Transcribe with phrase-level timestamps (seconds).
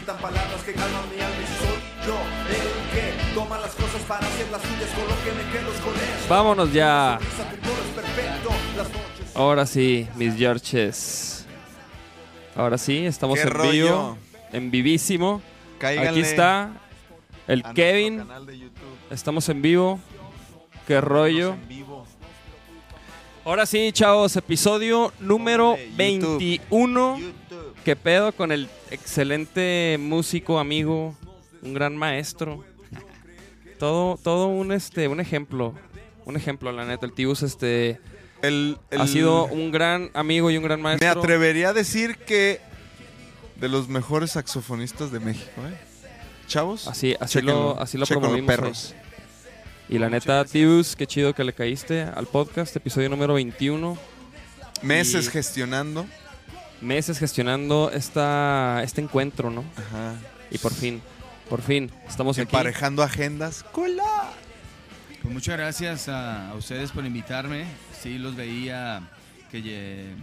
[0.00, 2.16] habitan palabras que calman mi alma y soy yo
[2.48, 5.80] el que toma las cosas para hacer las suyas con lo que me quedo es
[5.80, 6.28] con eso.
[6.28, 7.18] Vámonos ya.
[9.34, 11.46] Ahora sí, mis Georges.
[12.56, 13.72] Ahora sí, estamos ¿Qué en rollo?
[13.72, 14.18] vivo,
[14.52, 15.42] en vivísimo.
[15.78, 16.70] Cáiganle Aquí está
[17.46, 18.18] el Kevin.
[18.18, 18.96] canal de YouTube.
[19.10, 20.00] Estamos en vivo.
[20.86, 21.56] Qué rollo.
[23.44, 25.96] Ahora sí, chavos, episodio número YouTube.
[25.96, 27.18] 21.
[27.84, 31.16] ¿Qué pedo con el excelente músico, amigo,
[31.62, 32.64] un gran maestro?
[33.78, 35.74] Todo, todo un este, un ejemplo.
[36.26, 37.06] Un ejemplo, la neta.
[37.06, 37.98] El Tibus este,
[38.42, 41.06] El- ha sido un gran amigo y un gran maestro.
[41.14, 42.60] Me atrevería a decir que
[43.56, 45.74] de los mejores saxofonistas de México, ¿eh?
[46.46, 46.86] Chavos.
[46.88, 48.46] Así, así chéquenlo, lo, así lo promovimos.
[48.46, 48.94] perros.
[49.88, 53.96] Y la neta, Tibus, qué chido que le caíste al podcast, episodio número 21.
[54.82, 56.06] Meses Y- gestionando.
[56.80, 59.64] Meses gestionando esta, este encuentro, ¿no?
[59.76, 60.14] Ajá.
[60.50, 61.02] Y por fin,
[61.48, 62.42] por fin, estamos aquí.
[62.42, 63.64] Emparejando agendas.
[63.70, 64.30] ¡Cola!
[65.20, 67.66] Pues muchas gracias a, a ustedes por invitarme.
[68.00, 69.02] Sí, los veía
[69.50, 70.14] que,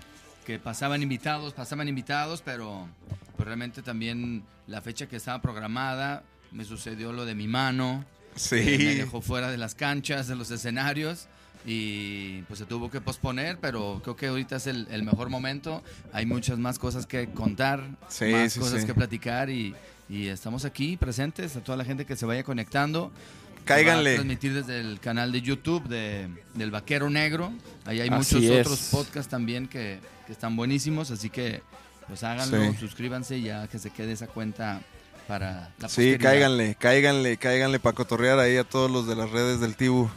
[0.45, 2.87] que pasaban invitados, pasaban invitados, pero
[3.35, 8.03] pues realmente también la fecha que estaba programada me sucedió lo de mi mano.
[8.49, 8.77] que Me Sí.
[8.95, 11.27] dejó fuera de las canchas, de los escenarios
[11.69, 15.83] y pues se tuvo que posponer, pero creo que ahorita es el, el mejor momento.
[16.13, 18.87] Hay muchas más cosas que contar, Sí, más sí, cosas sí.
[18.87, 19.75] que platicar y,
[20.09, 23.11] y estamos aquí presentes a toda la gente que se vaya conectando.
[23.11, 24.13] Va a Cáiganle.
[24.15, 27.51] transmitir desde el canal de YouTube de, del Vaquero Negro.
[27.83, 28.61] Ahí hay Así muchos es.
[28.65, 31.61] otros podcasts también que, que están buenísimos, así que
[32.07, 32.77] pues háganlo, Sí.
[32.79, 34.79] suscríbanse ya que se quede esa cuenta
[35.27, 39.59] para la Sí, cáiganle, cáiganle, cáiganle para cotorrear ahí a todos los de las redes
[39.59, 40.07] del Tibu.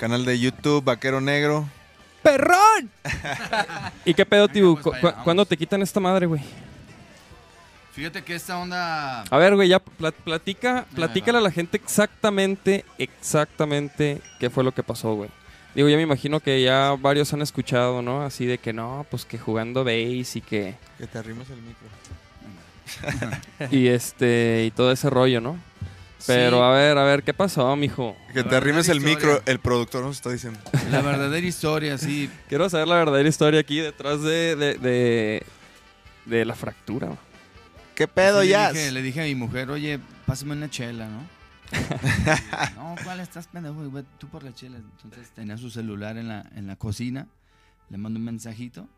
[0.00, 1.68] Canal de YouTube, Vaquero Negro.
[2.22, 2.90] ¡Perrón!
[4.06, 4.72] ¿Y qué pedo, Tibu?
[4.72, 5.24] pues, ¿Cu- vaya, cu- vamos.
[5.24, 6.40] ¿Cuándo te quitan esta madre, güey?
[7.92, 9.22] Fíjate que esta onda...
[9.24, 14.72] A ver, güey, ya pla- platica, platícale a la gente exactamente, exactamente qué fue lo
[14.72, 15.28] que pasó, güey.
[15.74, 18.22] Digo, ya me imagino que ya varios han escuchado, ¿no?
[18.22, 20.76] Así de que no, pues que jugando base y que...
[20.96, 21.88] Que te arrimes el micro.
[23.70, 25.58] Y este, y todo ese rollo, ¿no?
[26.26, 28.16] Pero Sí, a ver, a ver, ¿qué pasó, mijo?
[28.32, 30.58] Que te arrimes el micro, el productor nos está diciendo.
[30.90, 32.30] La verdadera historia, sí.
[32.48, 35.42] Quiero saber la verdadera historia aquí detrás de, de, de,
[36.26, 37.16] de la fractura.
[37.94, 38.72] ¿Qué pedo ya?
[38.72, 41.40] Le dije, le dije a mi mujer, oye, pásame una chela, ¿no?
[42.76, 43.84] no, ¿cuál estás pendejo?
[44.18, 44.78] Tú por la chela.
[44.78, 47.26] Entonces tenía su celular en la, en la cocina,
[47.88, 48.88] le mando un mensajito,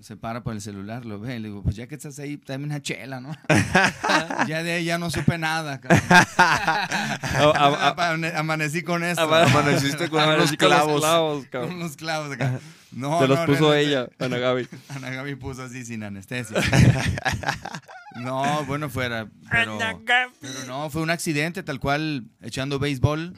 [0.00, 2.40] se para por el celular, lo ve, y le digo, pues ya que estás ahí,
[2.46, 3.32] dame una chela, ¿no?
[4.48, 6.00] ya de ahí ya no supe nada, cabrón.
[8.36, 9.22] Amanecí con esto.
[9.22, 11.00] Ama- Amaneciste con unos con clavos.
[11.00, 11.74] clavos, Con cabrón.
[11.76, 12.58] unos clavos acá.
[12.92, 14.68] No, Te los no, puso realmente- ella, Ana Gaby.
[14.88, 16.60] Ana Gaby puso así sin anestesia.
[18.16, 19.28] no, bueno, fuera.
[19.50, 19.78] Pero,
[20.40, 23.34] pero no, fue un accidente tal cual echando béisbol.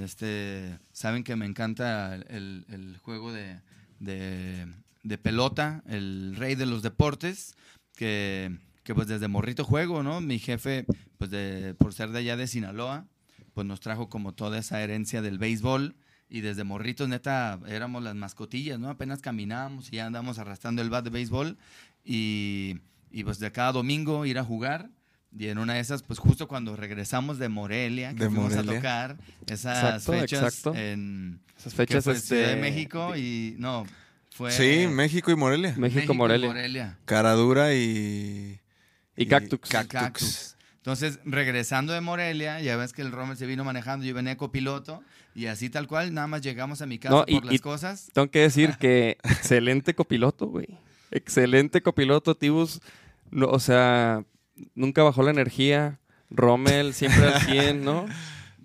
[0.00, 3.60] Este, saben que me encanta el, el juego de,
[4.00, 4.66] de,
[5.06, 7.54] de pelota, el rey de los deportes,
[7.94, 10.20] que, que pues desde morrito juego, ¿no?
[10.20, 10.84] Mi jefe,
[11.18, 13.06] pues de, por ser de allá de Sinaloa,
[13.54, 15.96] pues nos trajo como toda esa herencia del béisbol.
[16.28, 18.90] Y desde morritos, neta, éramos las mascotillas, ¿no?
[18.90, 21.56] Apenas caminábamos y ya andábamos arrastrando el bat de béisbol.
[22.04, 22.78] Y,
[23.12, 24.90] y pues de cada domingo ir a jugar.
[25.38, 28.72] Y en una de esas, pues justo cuando regresamos de Morelia, que De fuimos Morelia.
[28.72, 29.16] a tocar
[29.46, 30.74] esas Exacto, fechas exacto.
[30.74, 32.26] en Esas que fechas, fue este...
[32.36, 33.86] Ciudad de México y no,
[34.36, 35.74] fue Sí, México y Morelia.
[35.76, 36.98] México, y Morelia.
[37.04, 38.60] Caradura y...
[39.16, 39.68] Y Cactux.
[39.70, 39.92] Cactux.
[40.00, 40.56] Cactus.
[40.76, 45.02] Entonces, regresando de Morelia, ya ves que el Rommel se vino manejando, yo venía copiloto
[45.34, 47.58] y así tal cual, nada más llegamos a mi casa No, y- por las y-
[47.58, 48.08] cosas.
[48.12, 50.68] Tengo que decir que excelente copiloto, güey.
[51.10, 52.80] Excelente copiloto, Tibus.
[53.30, 54.22] No, o sea,
[54.74, 55.98] nunca bajó la energía.
[56.30, 58.06] Rommel siempre al 100, ¿no?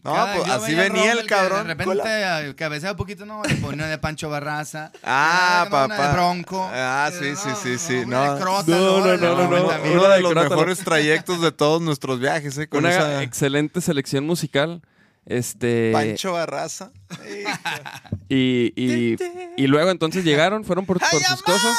[0.04, 1.68] No, Cada- pues así a venía el Rommel que cabrón.
[1.68, 2.04] De repente
[2.50, 3.44] eh, cabecea un poquito, ¿no?
[3.44, 4.92] Le ponía de Pancho Barraza.
[5.04, 6.12] Ah, una de papá.
[6.14, 6.70] Bronco.
[6.74, 8.34] Ah, sí, sí, sí, sí, no.
[8.36, 9.66] de Crota, No, no, no, no.
[9.94, 12.68] Uno de de los Crota, mejores trayectos de todos nuestros viajes, ¿eh?
[12.68, 14.82] Con Una esa excelente selección musical.
[15.28, 15.92] Este.
[15.94, 16.92] Pancho Barraza.
[18.30, 19.18] Y, y,
[19.58, 21.78] y luego entonces llegaron, fueron por, por sus cosas.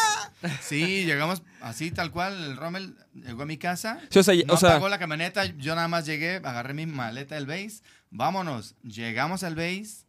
[0.61, 2.35] Sí, llegamos así tal cual.
[2.45, 3.99] El Rommel llegó a mi casa.
[4.11, 6.87] Sí, o sea, No o sea, apagó la camioneta, yo nada más llegué, agarré mi
[6.87, 10.05] maleta del base, vámonos, llegamos al base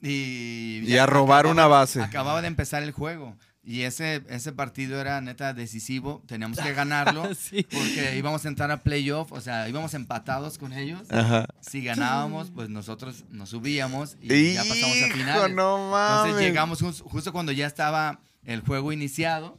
[0.00, 0.82] y...
[0.86, 2.00] Y a robar una base.
[2.02, 7.34] Acababa de empezar el juego y ese, ese partido era neta decisivo, teníamos que ganarlo
[7.34, 7.66] Sí.
[7.68, 11.10] porque íbamos a entrar a playoff, o sea, íbamos empatados con ellos.
[11.10, 11.46] Ajá.
[11.60, 15.56] Si ganábamos, pues nosotros nos subíamos y ya pasamos a finales.
[15.56, 16.26] no mames.
[16.26, 19.58] Entonces llegamos jus- justo cuando ya estaba el juego iniciado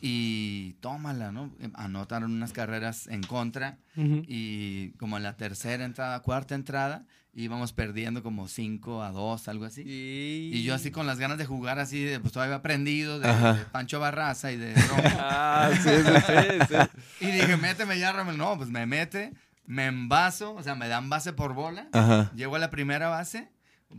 [0.00, 1.50] y tómala, ¿no?
[1.74, 4.22] Anotaron unas carreras en contra Ujú.
[4.28, 7.04] y como en la tercera entrada, cuarta entrada,
[7.42, 9.82] íbamos perdiendo como 5 a 2, algo así.
[9.86, 13.54] Y yo así con las ganas de jugar así, de, pues todavía aprendido de, de
[13.72, 15.02] Pancho Barraza y de Romo.
[15.20, 17.00] Ah, sí, sí, sí, sí.
[17.26, 18.36] y dije, méteme ya, Rommel.
[18.36, 19.32] No, pues me mete,
[19.66, 21.88] me envaso, o sea, me dan base por bola.
[21.92, 22.30] Ajá.
[22.34, 23.48] Llego a la primera base.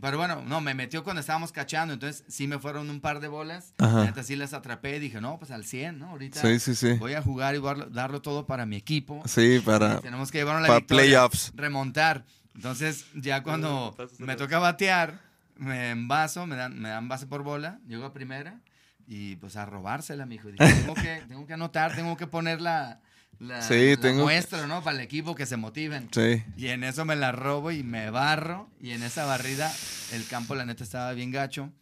[0.00, 3.26] Pero bueno, no, me metió cuando estábamos cachando, entonces sí me fueron un par de
[3.26, 3.74] bolas.
[3.80, 6.10] Neta sí las atrapé y dije, no, pues al 100, ¿no?
[6.10, 6.92] Ahorita Sí, sí, sí.
[6.92, 9.20] voy a jugar y voy a darlo, todo para mi equipo.
[9.26, 11.50] Sí, para, Tenemos que llevar a la para victoria, playoffs.
[11.56, 12.24] remontar.
[12.60, 15.18] Entonces, ya cuando me toca batear,
[15.56, 18.60] me envaso, me dan, me dan base por bola, llego a primera
[19.08, 20.48] y pues a robársela, mijo.
[20.48, 23.00] Dije, tengo que, tengo que anotar, tengo que poner la,
[23.38, 24.82] la, Sí, la tengo- muestra, ¿no?
[24.82, 26.08] Para el equipo que se motiven.
[26.12, 26.44] Sí.
[26.58, 28.68] Y en eso me la robo y me barro.
[28.78, 29.72] Y en esa barrida,
[30.12, 31.72] el campo, la neta, estaba bien gacho.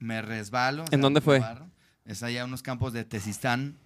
[0.00, 0.82] Me resbalo.
[0.82, 1.38] o ¿En dónde me fue?
[1.38, 1.70] barro.
[2.06, 3.76] Es allá unos campos de Tezistán.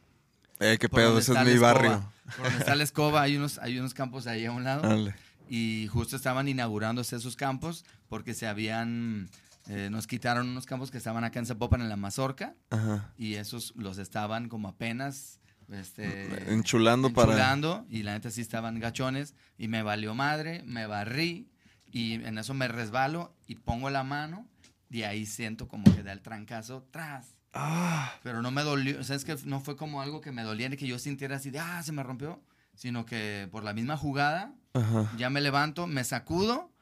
[0.61, 1.73] Eh, qué pedo, ese es mi escoba.
[1.75, 2.13] barrio.
[2.37, 4.81] Por donde está la escoba, hay unos, hay unos campos ahí a un lado.
[4.89, 5.15] Dale.
[5.49, 9.29] Y justo estaban inaugurándose esos campos porque se habían.
[9.69, 12.55] eh, nos quitaron unos campos que estaban acá en Zapopan, en la Mazorca.
[12.71, 13.13] Ajá.
[13.17, 15.41] Y esos los estaban como apenas.
[15.71, 17.33] Este, Enchulando para.
[17.33, 21.51] enchulando, y la neta sí estaban gachones y me valió madre, me barrí
[21.93, 24.47] y en eso me resbalo y pongo la mano
[24.91, 27.35] y ahí siento como que da el trancazo tras.
[27.53, 30.43] Ah, Pero no me dolió, o sea, es que no fue como algo que me
[30.43, 32.43] doliera y que yo sintiera así de, ah, se me rompió,
[32.75, 35.13] sino que por la misma jugada ajá.
[35.17, 36.73] ya me levanto, me sacudo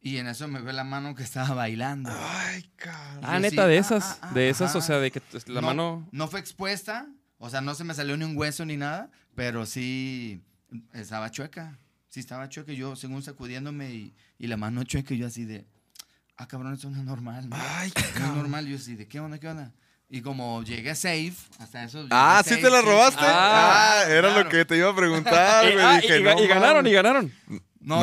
[0.00, 2.10] y en eso me ve la mano que estaba bailando.
[2.12, 3.20] Ay, cabrón.
[3.22, 4.04] Ah, neta, sí, de ah, esas.
[4.22, 6.08] ah, ah, de esas, o sea, de que la no, mano.
[6.12, 7.06] No fue expuesta,
[7.38, 10.42] o sea, no se me salió ni un hueso ni nada, pero sí
[10.92, 11.78] estaba chueca.
[12.08, 15.66] Sí estaba chueca yo, según sacudiéndome y, y la mano chueca, yo así de,
[16.36, 17.48] ah, cabrón, esto no es normal.
[17.48, 17.56] ¿no?
[17.58, 18.36] Ay, No es cabrón.
[18.38, 18.66] normal.
[18.66, 19.72] Yo así de, ¿qué onda, qué onda?
[20.10, 22.06] Y como llegué safe, hasta eso.
[22.10, 23.20] Ah, ¿sí safe, te la robaste?
[23.22, 24.44] Ah, Ah, era claro.
[24.44, 25.84] lo que te iba a preguntar, güey.
[25.84, 27.32] ah, Dije, y, no y ganaron, y ganaron.
[27.80, 28.00] No,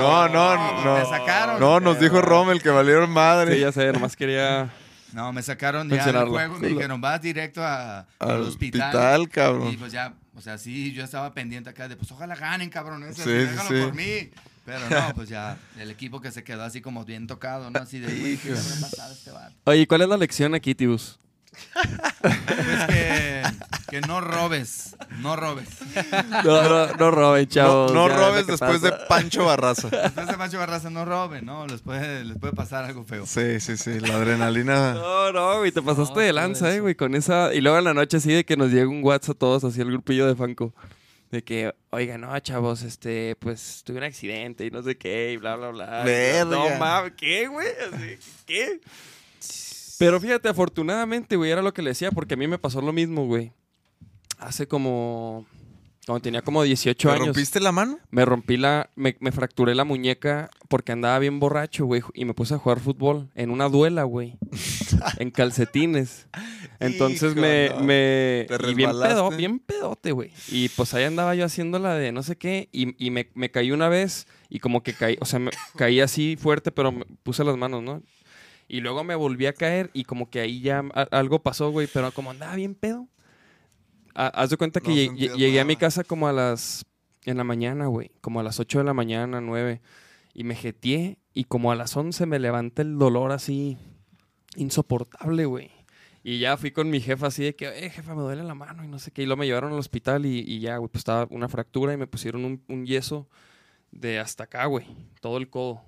[0.00, 0.94] no, no, no.
[0.98, 1.60] Me sacaron.
[1.60, 3.54] No, nos dijo Rommel que valieron madre.
[3.54, 4.72] Sí, ya sé, nomás quería.
[5.12, 6.58] No, me sacaron ya del juego.
[6.58, 8.82] Me dijeron, vas directo a, al Al hospital.
[8.88, 9.68] hospital, cabrón.
[9.72, 13.04] Y pues ya, o sea, sí, yo estaba pendiente acá de, pues ojalá ganen, cabrón.
[13.12, 13.82] Sí, Sí, sí, déjalo sí.
[13.84, 14.30] por mí.
[14.64, 17.80] Pero no, pues ya, el equipo que se quedó así como bien tocado, ¿no?
[17.80, 19.54] Así de, güey, ¿qué este vato?
[19.64, 21.18] Oye, ¿cuál es la lección aquí, Tibus?
[22.22, 23.42] Pues que,
[23.88, 25.68] que no robes, no robes.
[26.44, 27.92] No, no, no roben, No, chavos.
[27.92, 28.90] no ya, robes después pasa.
[28.98, 29.88] de Pancho Barraza.
[29.88, 31.66] Después de Macho Barraza no roben, ¿no?
[31.66, 33.26] Les puede, les puede pasar algo feo.
[33.26, 34.00] Sí, sí, sí.
[34.00, 34.94] La adrenalina.
[34.94, 37.52] No, no, güey, te pasaste No, de lanza, eh, güey, con esa...
[37.54, 39.80] Y luego en la noche así de que nos llega un WhatsApp a todos, así
[39.80, 40.74] el grupillo de Fanco.
[41.30, 45.36] De que, oiga, no, chavos, este, pues, tuve un accidente y no sé qué, y
[45.36, 46.02] bla, bla, bla.
[46.04, 46.44] Verga.
[46.44, 47.68] No, mames, ¿qué, güey?
[47.92, 48.80] Así, ¿qué?
[50.00, 52.90] Pero fíjate, afortunadamente, güey, era lo que le decía, porque a mí me pasó lo
[52.90, 53.52] mismo, güey.
[54.38, 55.46] Hace como...
[56.06, 57.26] Cuando tenía como 18 ¿Te años.
[57.26, 57.98] rompiste la mano?
[58.10, 62.32] Me rompí la, me, me fracturé la muñeca porque andaba bien borracho, güey, y me
[62.32, 64.38] puse a jugar fútbol en una duela, güey,
[65.18, 66.26] en calcetines.
[66.80, 67.80] Entonces Hijo, me, no.
[67.80, 70.32] me ¿Te y bien pedo, bien pedote, güey.
[70.48, 73.50] Y pues ahí andaba yo haciendo la de no sé qué y, y me, me
[73.50, 77.04] caí una vez y como que caí, o sea, me caí así fuerte, pero me
[77.22, 78.02] puse las manos, ¿no?
[78.72, 80.78] Y luego me volví a caer y como que ahí ya
[81.10, 83.08] algo pasó, güey, pero como andaba bien pedo.
[84.14, 86.84] ha- haz de cuenta que No llegué a mi casa como a las
[87.24, 89.80] en la mañana, güey, como a las 8 de la mañana, 9
[90.34, 93.76] y me jeteé y como a las 11 me levanta el dolor así
[94.56, 95.70] insoportable, güey.
[96.22, 98.84] Y ya fui con mi jefa así de que, eh, jefa, me duele la mano
[98.84, 99.22] y no sé qué.
[99.22, 101.96] Y luego me llevaron al hospital y, y ya, güey, pues estaba una fractura y
[101.96, 103.28] me pusieron un, un yeso
[103.90, 104.86] de hasta acá, güey.
[105.20, 105.82] Todo el codo.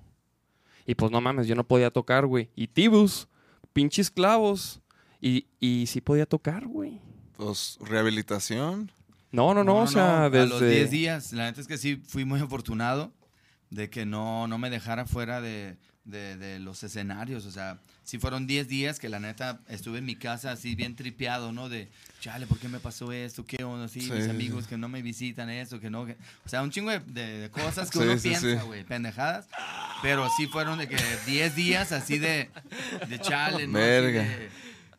[0.85, 2.49] Y pues no mames, yo no podía tocar, güey.
[2.55, 3.27] Y Tibus,
[3.73, 4.81] pinches clavos.
[5.21, 6.99] Y, y sí podía tocar, güey.
[7.37, 8.91] Pues, rehabilitación.
[9.31, 10.47] No, no, no, o sea, A desde...
[10.47, 13.11] los 10 días, la neta es que sí fui muy afortunado
[13.69, 17.45] de que no, no me dejara fuera de, de- de los escenarios.
[17.45, 20.95] O sea, sí fueron 10 días que la neta estuve en mi casa así bien
[20.95, 21.69] tripeado, ¿no?
[21.69, 23.45] De, chale, ¿por qué me pasó esto?
[23.45, 23.87] ¿Qué onda?
[23.87, 26.05] Sí, Sí, mis amigos que no me visitan, eso, que no.
[26.05, 29.47] que- O sea, un chingo de, de- cosas que Sí, uno sí, piensa, güey, pendejadas.
[30.01, 32.49] Pero sí fueron de que 10 días así de,
[33.07, 33.77] de chale, ¿no?
[33.79, 34.27] Así Verga.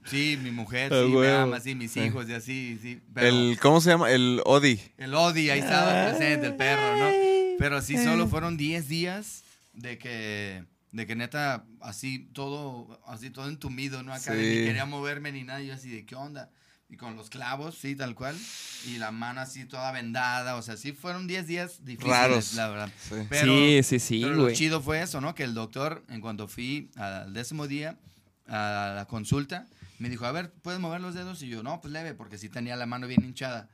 [0.06, 3.00] Sí, mi mujer, Ah, sí, me ama, sí, mis hijos, y así, sí.
[3.14, 4.10] pero- El, ¿Cómo se llama?
[4.10, 4.78] El Odi.
[4.98, 7.10] el Odi, ahí estaba presente, el perro, ¿no?
[7.58, 10.64] Pero sí, solo fueron 10 días de que,
[10.94, 14.14] de que neta, así todo, así todo entumido, ¿no?
[14.14, 16.50] Acá de ni quería moverme ni nada, yo así de, ¿qué onda?
[16.88, 18.38] Y con los clavos, sí, tal cual,
[18.86, 22.54] y la mano así toda vendada, o sea, sí fueron 10 días difíciles, Raros.
[22.54, 22.92] la verdad.
[22.96, 23.16] Sí.
[23.28, 25.34] Pero, sí, sí, sí, pero lo chido fue eso, ¿no?
[25.34, 27.98] Que el doctor, en cuanto fui al décimo día
[28.46, 29.66] a la consulta,
[29.98, 31.42] Me dijo, a ver, ¿puedes mover los dedos?
[31.42, 33.68] Y yo, no, pues leve, porque sí tenía la mano bien hinchada.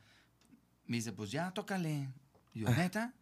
[0.85, 2.09] Me dice, pues ya, tócale.
[2.53, 3.13] Y yo, ¿neta?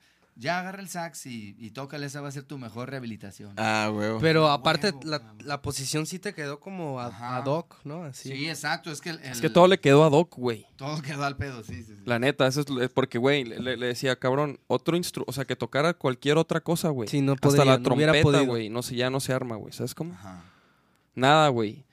[0.42, 3.54] Ya agarra el sax y, y tócale, esa va a ser tu mejor rehabilitación.
[3.58, 4.20] Ah, huevo.
[4.22, 7.36] Pero aparte, huevo, la, la posición sí te quedó como a- Ajá.
[7.38, 8.04] ad hoc, ¿no?
[8.06, 8.30] Así.
[8.30, 8.48] sí.
[8.48, 10.66] exacto, es que el- Es que todo le quedó a Doc, güey.
[10.78, 12.04] todo quedó al pedo, sí, sí, sí.
[12.06, 15.58] La neta, eso es porque, güey, le, le decía, cabrón, otro instrumento, o sea, que
[15.58, 17.10] tocara cualquier otra cosa, güey.
[17.10, 19.74] Sí, no Hasta podría, la no trompeta, güey, no sé, ya no se arma, güey,
[19.74, 20.14] ¿sabes cómo?
[20.14, 20.42] Ajá.
[21.16, 21.84] Nada, güey.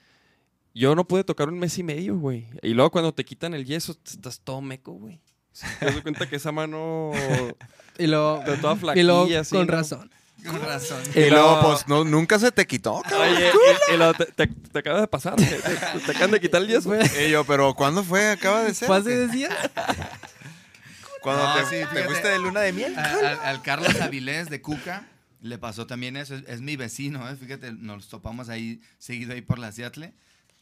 [0.73, 2.47] Yo no pude tocar un mes y medio, güey.
[2.63, 5.21] Y luego cuando te quitan el yeso, estás todo meco, güey.
[5.81, 7.13] Te das cuenta que esa mano
[7.99, 9.73] Y luego, de toda y flaquilla, luego así, con ¿no?
[9.73, 10.11] razón.
[10.47, 11.03] Con razón.
[11.15, 13.35] y y luego, luego- pues, no, nunca se te quitó, cabrón.
[13.37, 13.51] Oye,
[13.91, 15.35] y, y luego te, te- te acaba de pasar.
[15.37, 16.93] Te, te- te acaban de quitar el yeso.
[17.21, 18.31] Y yo, pero ¿cuándo fue?
[18.31, 18.87] ¿Acaba de ser?
[18.87, 19.53] ¿Fue hace días?
[21.23, 22.97] Cuando No, te, sí, te fuiste de luna de miel.
[22.97, 25.07] A- al, al Carlos Avilés de Cuca
[25.41, 26.35] le pasó también eso.
[26.37, 27.35] Es, es mi vecino, ¿eh?
[27.37, 30.13] fíjate, nos topamos ahí, seguido ahí por la Seattle.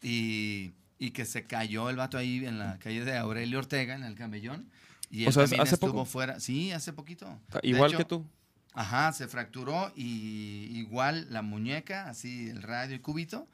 [0.03, 4.05] Y, y que se cayó el vato ahí en la calle de Aurelio Ortega, en
[4.05, 4.71] el camellón.
[5.15, 6.05] Y O él sea, también ¿hace estuvo poco?
[6.07, 6.41] fuera.
[6.41, 7.27] Sí, hace poquito.
[7.53, 8.27] De Igual hecho, que tú.
[8.73, 13.47] Ajá, se fracturó y igual la muñeca, así el radio y cúbito.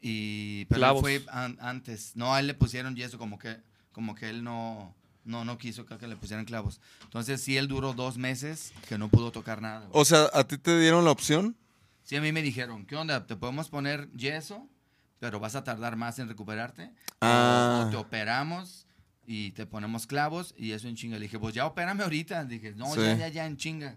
[0.00, 2.16] Y pero él fue an- antes.
[2.16, 3.56] No, a él le pusieron yeso como que
[3.92, 4.94] como que él no
[5.24, 6.80] no no quiso que le pusieran clavos.
[7.04, 9.86] Entonces sí él duró dos meses que no pudo tocar nada.
[9.92, 11.56] O sea, ¿a ti te dieron la opción?
[12.02, 13.26] Sí a mí me dijeron, ¿qué onda?
[13.26, 14.68] Te podemos poner yeso,
[15.20, 16.90] pero vas a tardar más en recuperarte.
[17.22, 17.84] Ah.
[17.86, 18.86] O te operamos
[19.26, 21.16] y te ponemos clavos y eso en chinga.
[21.18, 22.44] Le dije, pues ya opérame ahorita.
[22.44, 23.00] Dije, no, Sí.
[23.00, 23.96] ya, ya, ya en chinga.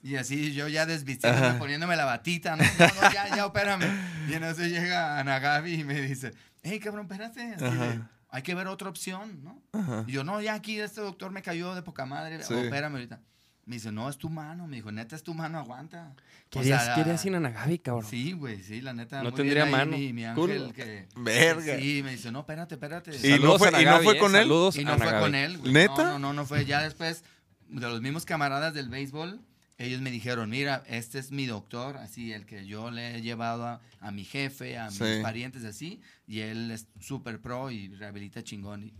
[0.00, 2.56] Y así yo ya desvistiéndome, poniéndome la batita.
[2.56, 3.86] No, no, no, ya, ya opérame.
[4.28, 6.32] Y en eso llega Ana Gaby y me dice,
[6.62, 7.54] hey, cabrón, espérate.
[7.54, 8.10] Así de, Ajá.
[8.28, 9.60] hay que ver otra opción, ¿no?
[9.72, 10.04] Ajá.
[10.06, 12.42] Y yo, no, ya aquí este doctor me cayó de poca madre.
[12.44, 12.54] Sí.
[12.54, 13.20] Opérame ahorita.
[13.68, 14.66] Me dice, no, es tu mano.
[14.66, 16.14] Me dijo, neta, es tu mano, aguanta.
[16.16, 18.06] O Querías, sea, querías sin Anagabi, cabrón.
[18.08, 19.18] Sí, güey, sí, la neta.
[19.18, 19.96] No muy tendría bien ahí mano.
[19.98, 20.50] Mi, mi Cool.
[20.52, 21.06] ángel que...
[21.16, 21.76] Verga.
[21.78, 23.10] Sí, me dice, no, espérate, espérate.
[23.10, 24.42] ¿Y no Saludos fue- a y no fue eh, con él?
[24.44, 25.58] Saludos Y a no fue con él.
[25.58, 25.72] güey.
[25.72, 25.96] ¿Neta?
[26.04, 26.64] No, no, no, no fue.
[26.64, 27.22] Ya después,
[27.68, 29.38] de los mismos camaradas del béisbol,
[29.76, 33.66] ellos me dijeron, mira, este es mi doctor, así, el que yo le he llevado
[33.66, 35.18] a, a mi jefe, a mis Sí.
[35.22, 38.84] parientes, así, y él es súper pro y rehabilita chingón.
[38.84, 38.94] Y,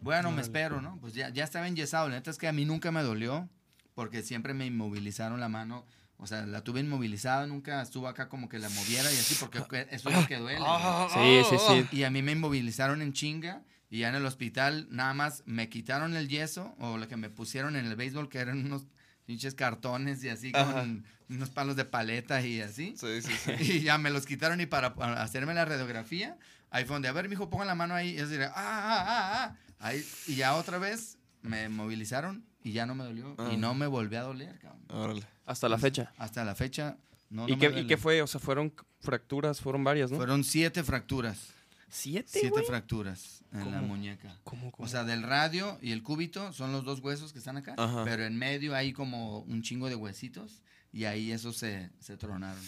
[0.00, 0.98] bueno, me espero, ¿no?
[1.02, 2.08] Pues ya, ya estaba enyesado.
[2.08, 3.48] La neta es que a mí nunca me dolió,
[3.96, 5.86] porque siempre me inmovilizaron la mano.
[6.18, 9.58] O sea, la tuve inmovilizada, nunca estuvo acá como que la moviera y así, porque
[9.58, 9.68] eso
[10.10, 10.60] es lo que duele.
[10.60, 11.44] güey.
[11.44, 11.56] Sí, sí,
[11.90, 11.96] sí.
[11.96, 15.70] Y a mí me inmovilizaron en chinga y ya en el hospital nada más me
[15.70, 18.84] quitaron el yeso o lo que me pusieron en el béisbol que eran unos
[19.24, 20.72] pinches cartones y así Ajá.
[20.72, 22.94] con unos palos de paleta y así.
[22.98, 23.52] Sí, sí, sí.
[23.60, 26.36] Y ya me los quitaron y para, para hacerme la radiografía,
[26.70, 28.10] ahí fue donde, a ver, mijo, ponga la mano ahí.
[28.10, 29.56] Y es decir, ah, ah, ah, ah.
[29.78, 31.15] Ahí, y ya otra vez
[31.46, 33.34] me movilizaron y ya no me dolió.
[33.38, 33.50] Ah.
[33.52, 34.82] Y no me volvió a doler, cabrón.
[34.90, 35.22] Órale.
[35.46, 36.12] Hasta la fecha.
[36.18, 36.96] Hasta la fecha,
[37.30, 38.20] no, ¿Y, no me qué, ¿Y qué fue?
[38.22, 40.16] O sea, fueron fracturas, fueron varias, ¿no?
[40.16, 41.52] Fueron siete fracturas.
[41.88, 42.64] ¿Siete, Siete güey?
[42.66, 43.82] fracturas en la ¿Cómo?
[43.82, 44.36] muñeca.
[44.42, 44.84] ¿Cómo, cómo?
[44.84, 48.02] O sea, del radio y el cúbito son los dos huesos que están acá, Ajá.
[48.04, 50.62] pero en medio hay como un chingo de huesitos
[50.92, 52.60] y ahí esos se, se tronaron.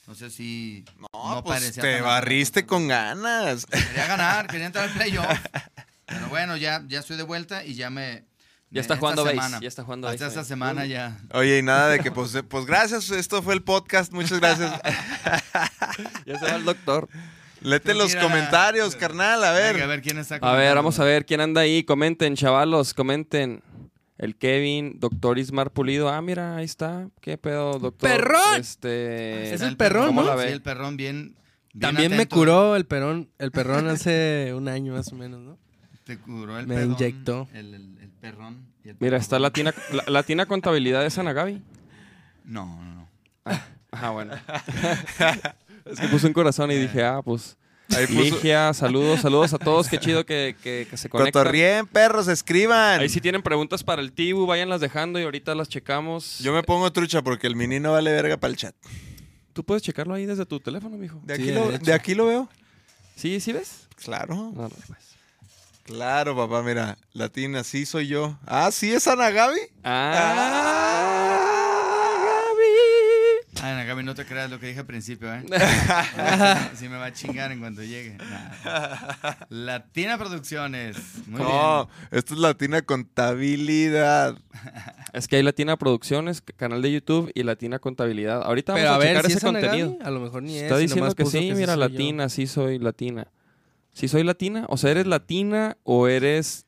[0.00, 3.64] Entonces sí, No, No pues parecía te barriste con ganas.
[3.66, 5.26] quería ganar, quería entrar al playoff.
[6.06, 8.24] Pero bueno, ya, ya estoy de vuelta y ya me...
[8.68, 10.38] Ya está esta jugando base, semana- ya está jugando Hasta base.
[10.40, 11.18] esta semana ya.
[11.32, 14.72] Oye, y nada de que, pues, pues gracias, esto fue el podcast, muchas gracias.
[16.26, 17.08] Ya se va el doctor.
[17.62, 18.22] Léete los Mira.
[18.22, 19.74] comentarios, carnal, a ver.
[19.74, 21.84] Venga, a ver quién está A ver, vamos a ver quién anda ahí.
[21.84, 23.62] Comenten, chavalos, comenten.
[24.18, 26.08] El Kevin, doctor Ismar Pulido.
[26.08, 27.08] Ah, mira, ahí está.
[27.20, 28.10] ¿Qué pedo, doctor?
[28.10, 28.58] ¡Perrón!
[28.60, 29.54] Este.
[29.54, 30.28] Es el perrón, ¿Cómo ¿no?
[30.28, 30.48] la ve?
[30.48, 31.36] Sí, el perrón bien...
[31.72, 35.58] bien También me curó el perón, el perrón hace un año más o menos, ¿no?
[36.06, 37.48] Te curó el Me inyectó.
[37.52, 38.64] El, el- el perrón.
[38.84, 41.60] y el Mira, está Latina, la, Latina Contabilidad de Sanagabi.
[42.44, 43.08] No, no, no.
[43.90, 44.34] Ajá, bueno.
[45.84, 47.56] es que puse un corazón y dije, ah, pues.
[47.96, 49.88] Ahí puso- Ligia, saludos, saludos a todos.
[49.88, 51.42] Qué chido que, que- que se conectan.
[51.42, 53.00] Cotorrien, perros, escriban.
[53.00, 56.38] Ahí si tienen preguntas para el Tibu, váyanlas dejando y ahorita las checamos.
[56.40, 58.74] Yo me pongo trucha porque el mini no vale verga para el chat.
[59.52, 61.20] Tú puedes checarlo ahí desde tu teléfono, mijo.
[61.24, 62.48] De Sí, aquí, lo, de aquí lo veo.
[63.16, 63.88] ¿Sí, sí ves?
[63.96, 64.34] Claro.
[64.34, 65.15] No, no, pues.
[65.86, 66.98] Claro, papá, mira.
[67.12, 68.36] Latina, sí soy yo.
[68.44, 69.60] Ah, sí es Ana Gaby.
[69.84, 71.52] Ah,
[73.62, 75.44] Ay, Ana Gaby, no te creas lo que dije al principio, ¿eh?
[76.74, 78.16] sí me va a chingar en cuanto llegue.
[78.18, 79.34] Nah.
[79.48, 80.96] Latina Producciones.
[81.28, 82.08] Muy no, bien.
[82.18, 84.36] esto es Latina Contabilidad.
[85.12, 88.42] Es que hay Latina Producciones, canal de YouTube y Latina Contabilidad.
[88.42, 89.98] Ahorita Pero vamos a a, ver checar si ese es contenido.
[90.02, 90.64] A lo mejor ni es.
[90.64, 91.80] Está diciendo que sí, mira, yo.
[91.80, 93.28] Latina, sí soy Latina.
[93.96, 94.66] ¿Sí soy Latina?
[94.68, 96.66] O sea, ¿eres Latina o eres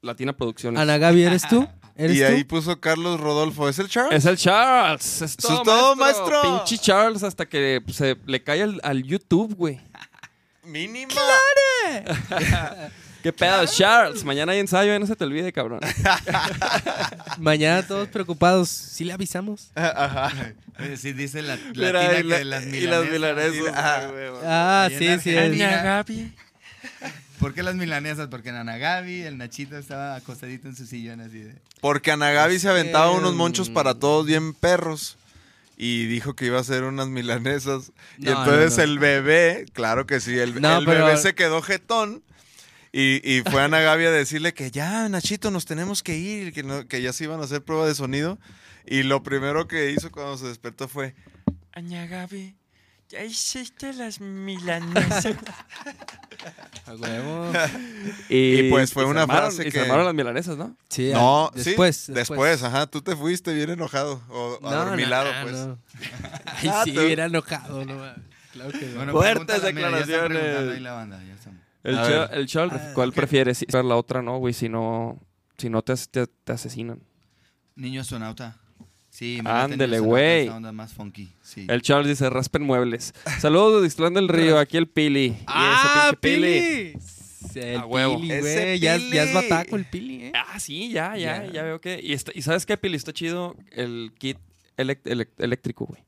[0.00, 0.80] Latina Producciones?
[0.80, 1.68] Ana Gaby, ¿eres tú?
[1.94, 2.24] ¿Eres Y tú?
[2.26, 3.68] ahí puso Carlos Rodolfo.
[3.68, 4.16] ¿Es el Charles?
[4.16, 5.20] Es el Charles.
[5.20, 6.26] Es todo, todo, maestro.
[6.26, 6.64] maestro.
[6.64, 9.78] Pinche Charles hasta que se le cae al, al YouTube, güey.
[10.64, 11.12] Mínima.
[13.22, 14.24] ¿Qué pedo, Charles?
[14.24, 15.80] Mañana hay ensayo, eh, no se te olvide, cabrón.
[17.38, 18.68] Mañana todos preocupados.
[18.68, 19.70] ¿Sí le avisamos?
[20.78, 23.52] Oye, Sí, dice la, la Mira, tira y, que la- de las y las milanesas.
[23.54, 23.74] milanesas.
[24.44, 25.06] Ah, ah, sí, sí.
[25.06, 26.04] es- Argentina.
[27.38, 28.28] ¿Por qué las milanesas?
[28.28, 31.54] Porque en Anagabi el Nachito estaba acostadito en su sillón así de...
[31.80, 35.16] Porque Anagabi se aventaba unos monchos mm, para todos bien perros.
[35.76, 37.90] Y dijo que iba a hacer unas milanesas.
[38.18, 38.82] y No, entonces no, no.
[38.84, 42.22] el bebé, claro que sí, el, No, el pero- bebé se quedó jetón.
[42.92, 46.62] Y, y fue a Anagabi a decirle que ya, Nachito, nos tenemos que ir, que,
[46.62, 48.38] no- que ya se iban a hacer prueba de sonido.
[48.86, 51.16] Y lo primero que hizo cuando se despertó fue,
[51.72, 52.54] Aña Gaby,
[53.08, 55.26] ya hiciste las milanesas.
[56.86, 57.50] A huevo.
[58.28, 60.76] Y pues fue se una armaron- frase y que- se armaron las milanesas, ¿no?
[60.88, 65.32] Sí, no, ah, sí, después, después, ajá, tú te fuiste bien enojado, o No, adormilado,
[65.32, 65.54] no, pues.
[65.66, 65.78] no.
[66.46, 67.94] Ay, Ah, sí, tú- hubiera enojado, no.
[68.52, 68.96] Claro que no.
[68.96, 70.72] Bueno, Fuertes declaraciones.
[70.74, 71.20] ahí la banda.
[71.82, 72.30] El, ver.
[72.32, 73.14] el Chol, Ah, ¿cuál ok.
[73.14, 73.64] prefieres?
[73.72, 75.18] La otra no, güey, si no,
[75.58, 77.00] si no te, te, te asesinan.
[77.76, 78.56] Niño astronauta.
[79.14, 80.50] Sí, Ándele, güey.
[81.40, 81.66] Sí.
[81.68, 83.14] El Charles dice, raspen muebles.
[83.38, 85.26] Saludos de Islán del Río, aquí el Pili.
[85.26, 86.98] Y ¡Ah, ese pinche Pili!
[87.54, 88.16] El A huevo.
[88.20, 88.78] Pili, güey.
[88.80, 89.34] Ya, es- ya es Pili.
[89.34, 90.32] bataco el Pili, ¿eh?
[90.34, 91.52] Ah, sí, ya, ya, Ya.
[91.52, 92.00] ya, veo que...
[92.02, 92.96] Y, está- ¿y sabes qué, Pili?
[92.96, 94.36] Está chido el kit
[94.76, 96.02] eléctrico, güey.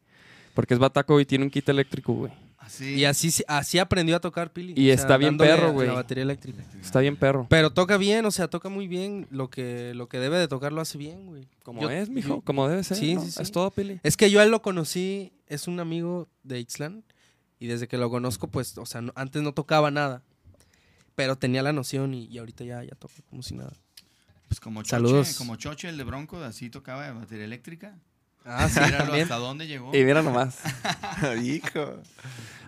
[0.54, 2.32] Porque es bataco y tiene un kit eléctrico, güey.
[2.66, 2.94] Así.
[2.96, 4.75] Y así, así aprendió a tocar Pili.
[4.76, 5.87] Y está bien perro, güey.
[5.87, 6.64] La batería eléctrica.
[6.82, 7.46] Está bien perro.
[7.49, 9.28] Pero toca bien, o sea, toca muy bien.
[9.30, 11.46] Lo que, lo que debe de tocar lo hace bien, güey.
[11.62, 12.96] Como Yo- es, mijo, yo- como debe ser.
[12.96, 13.23] Sí, ¿no?
[13.25, 13.40] sí, sí.
[13.40, 14.00] Es todo, Pili.
[14.02, 17.04] Es que yo a él lo conocí, es un amigo de Ixlan.
[17.61, 20.23] Y desde que lo conozco, pues, o sea, no- antes no tocaba nada.
[21.14, 23.73] Pero tenía la noción y, y ahorita ya, ya toca como si nada.
[24.49, 25.35] Pues como Choche, Saludos.
[25.38, 27.96] como Choche, el de Bronco, así tocaba de batería eléctrica.
[28.47, 29.95] Ah, sí, Míralo hasta dónde llegó.
[29.95, 30.59] Y mira nomás.
[31.43, 32.00] Hijo.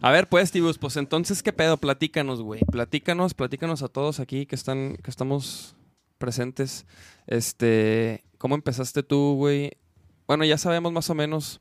[0.01, 1.77] A ver, pues, Tibus, pues entonces, ¿qué pedo?
[1.77, 2.61] Platícanos, güey.
[2.71, 5.77] Platícanos, platícanos a todos aquí que están, que estamos
[6.19, 6.85] presentes.
[7.27, 9.73] Este, ¿cómo empezaste tú, güey?
[10.27, 11.61] Bueno, ya sabemos más o menos.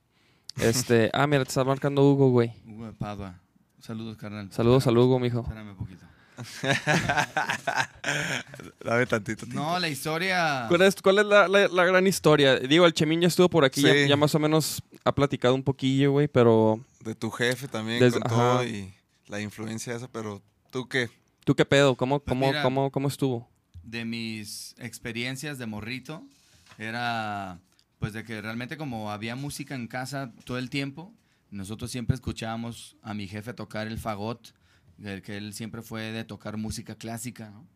[0.59, 2.53] Este, ah, mira, te está marcando Hugo, güey.
[2.65, 3.39] Hugo de Padua.
[3.79, 4.51] Saludos, carnal.
[4.51, 5.41] Saludos a Hugo, mijo.
[5.41, 6.05] Espérame un poquito.
[8.83, 9.45] Dame tantito.
[9.45, 9.61] tiempo.
[9.61, 10.65] No, la historia.
[10.69, 12.57] ¿Cuál es, cuál es la, la- la gran historia?
[12.59, 14.07] Digo, el Chemín ya estuvo por aquí, ya, Sí.
[14.07, 18.19] ya más o menos ha platicado un poquillo, güey, pero De tu jefe también Desde-
[18.19, 18.93] con todo y
[19.27, 21.09] la influencia esa, pero ¿tú qué?
[21.43, 21.95] ¿tú qué pedo?
[21.95, 22.61] ¿Cómo, Pues cómo, mira.
[22.63, 23.47] cómo, cómo estuvo?
[23.83, 26.21] de mis experiencias de morrito
[26.77, 27.57] era
[27.99, 31.13] pues de que realmente como había música en casa todo el tiempo,
[31.51, 34.49] nosotros siempre escuchábamos a mi jefe tocar el fagot,
[34.97, 37.67] del que él siempre fue de tocar música clásica, ¿no?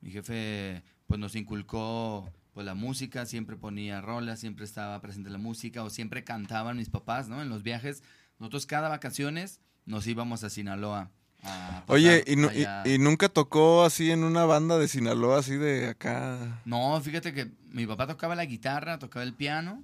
[0.00, 5.36] Mi jefe pues nos inculcó pues la música, siempre ponía rolas, siempre estaba presente la
[5.36, 7.42] música o siempre cantaban mis papás, ¿no?
[7.42, 8.02] En los viajes,
[8.38, 11.10] nosotros cada vacaciones nos íbamos a Sinaloa.
[11.42, 16.62] a Oye, ¿y, y nunca tocó así en una banda de Sinaloa, así de acá?
[16.64, 19.82] No, fíjate que mi papá tocaba la guitarra, tocaba el piano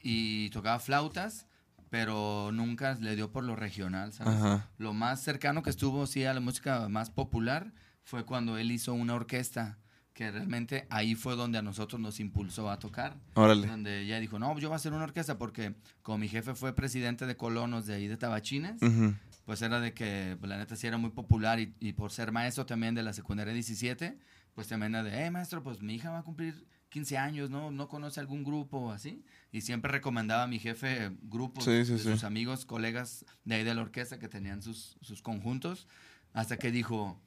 [0.00, 1.47] y tocaba flautas,
[1.90, 4.34] pero nunca le dio por lo regional, ¿sabes?
[4.34, 4.68] Ajá.
[4.78, 7.72] Lo más cercano que estuvo, sí, a la música más popular
[8.02, 9.78] fue cuando él hizo una orquesta,
[10.12, 13.16] que realmente ahí fue donde a nosotros nos impulsó a tocar.
[13.34, 13.66] Órale.
[13.66, 16.74] Donde ella dijo, no, yo voy a hacer una orquesta porque como mi jefe fue
[16.74, 19.14] presidente de colonos de ahí de Tabachines, Ujú.
[19.44, 22.32] pues era de que pues, la neta sí era muy popular y, y por ser
[22.32, 24.18] maestro también de la secundaria 17,
[24.54, 27.70] pues también era de, eh, maestro, pues mi hija va a cumplir 15 años, ¿no?
[27.70, 29.22] ¿No conoce algún grupo así?
[29.52, 32.04] Y siempre recomendaba a mi jefe grupos Sí, sí, de sí.
[32.04, 35.86] sus amigos, colegas de ahí de la orquesta que tenían sus, sus conjuntos,
[36.32, 37.20] hasta que dijo,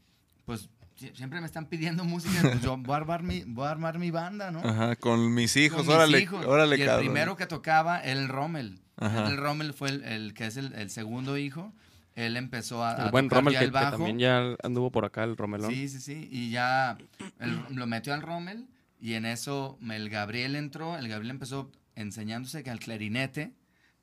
[0.45, 0.69] pues
[0.99, 3.99] sie- siempre me están pidiendo música, pues yo voy a armar mi, voy a armar
[3.99, 4.59] mi banda, ¿no?
[4.59, 6.45] Ajá, con mis hijos, con mis órale, hijos.
[6.45, 7.05] órale, y el cabrón.
[7.05, 8.79] primero que tocaba era el Rommel.
[8.97, 9.27] Ajá.
[9.27, 11.73] El Rommel fue el, el que es el, el segundo hijo.
[12.13, 13.91] Él empezó a, El a buen tocar Rommel ya que, el que bajo.
[13.97, 15.71] también ya anduvo por acá, el Romelón.
[15.71, 16.27] Sí, sí, sí.
[16.31, 16.97] Y ya
[17.39, 18.67] él lo metió al Rommel
[19.01, 20.95] y en eso el Gabriel entró.
[20.95, 23.55] El Gabriel empezó enseñándose que al clarinete,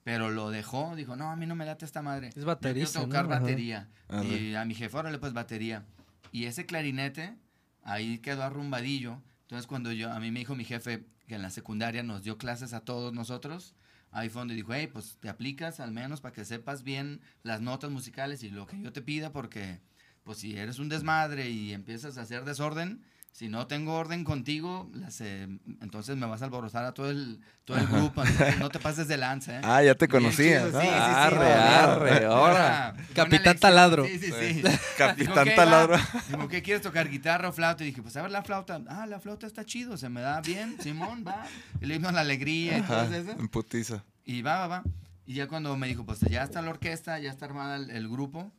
[0.02, 0.96] pero lo dejó.
[0.96, 2.28] Dijo, no, a mí no me late esta madre.
[2.28, 3.34] Es Yo baterista, quiero tocar ¿no?
[3.34, 3.40] Ajá.
[3.42, 3.88] batería.
[4.08, 4.26] Arre.
[4.26, 5.86] Y a mi jefe, órale, pues batería.
[6.32, 7.36] Y ese clarinete
[7.84, 9.22] ahí quedó arrumbadillo.
[9.42, 12.36] Entonces cuando yo, a mí me dijo mi jefe que en la secundaria nos dio
[12.36, 13.76] clases a todos nosotros,
[14.10, 17.60] ahí fue donde dijo, hey, pues te aplicas al menos para que sepas bien las
[17.60, 19.80] notas musicales y lo que yo te pida, porque
[20.24, 23.02] pues si eres un desmadre y empiezas a hacer desorden,
[23.38, 25.44] si no tengo orden contigo, las, eh,
[25.80, 29.06] entonces me vas a alborotar a todo el, todo el grupo, entonces no te pases
[29.06, 29.60] de lanza, ¿eh?
[29.64, 30.64] Ah, ya te conocías.
[30.64, 30.80] chido, ¿no?
[30.80, 32.94] sí, sí, sí, Arre, buena- arre, ahora.
[33.14, 33.56] Capitán.
[33.56, 34.06] Taladro.
[34.06, 34.62] Sí, sí, sí.
[34.98, 35.92] Capitán Dijo, "¿Qué, Taladro.
[35.94, 36.22] va?".
[36.28, 37.08] Dijo, ¿qué quieres tocar?
[37.08, 37.84] ¿Guitarra o flauta?
[37.84, 38.80] Y dije, pues a ver la flauta.
[38.88, 41.46] Ah, la flauta está chido, se me da bien, Simón, va.
[41.80, 43.30] Y le himno a la alegría y todo eso.
[43.38, 44.02] en putiza.
[44.24, 44.82] Y va, va, va.
[45.26, 48.08] Y ya cuando me dijo, pues ya está la orquesta, ya está armada el, el
[48.08, 48.50] grupo,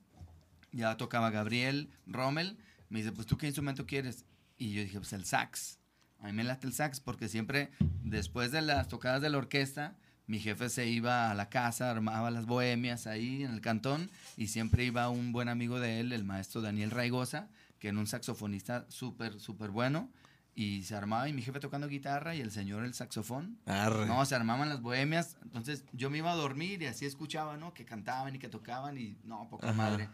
[0.72, 2.58] ya tocaba Gabriel, Rommel.
[2.88, 4.24] Me dice, pues tú qué instrumento quieres?
[4.60, 5.80] Y yo dije, pues el sax.
[6.19, 7.72] A mí me late el sax porque siempre,
[8.04, 9.95] después de las tocadas de la orquesta,
[10.28, 14.48] mi jefe se iba a la casa, armaba las bohemias ahí en el cantón y
[14.48, 17.48] siempre iba un buen amigo de él, el maestro Daniel Raigosa,
[17.80, 20.12] que era un saxofonista súper, súper bueno.
[20.56, 23.58] Y se armaba y mi jefe tocando guitarra y el señor el saxofón.
[23.65, 24.06] Arre.
[24.08, 25.38] No, se armaban las bohemias.
[25.41, 27.74] Entonces yo me iba a dormir y así escuchaba, ¿no?
[27.74, 29.78] Que cantaban y que tocaban y no, poca Ajá.
[29.78, 30.10] madre.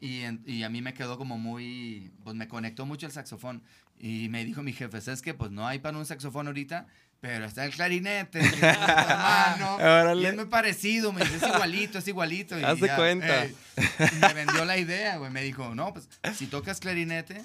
[0.00, 3.62] Y, en- y a mí me quedó como muy, pues me conectó mucho el saxofón.
[3.98, 5.34] Y me dijo mi jefe, ¿sabes qué?
[5.34, 6.86] Pues no hay para un saxofón ahorita,
[7.20, 8.38] pero está el clarinete.
[8.38, 12.58] que la mano, y es muy parecido, me dice, es igualito, es igualito.
[12.60, 13.44] Y Haz de cuenta.
[13.46, 13.54] eh,
[14.20, 15.32] me vendió la idea, güey.
[15.32, 17.42] Me dijo, no, pues si tocas clarinete,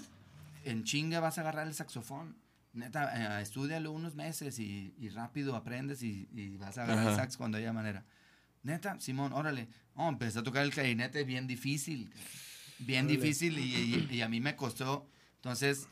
[0.63, 2.37] en chinga vas a agarrar el saxofón.
[2.73, 7.09] Neta, eh, estudialo unos meses y, y rápido aprendes y, y vas a agarrar el
[7.13, 7.17] Ajá.
[7.23, 8.03] sax cuando haya manera.
[8.61, 9.67] Neta, Simón, órale.
[9.95, 12.11] Oh, empecé a tocar el clarinete bien difícil.
[12.79, 15.07] Bien difícil y, y- y a mí me costó.
[15.35, 15.87] Entonces,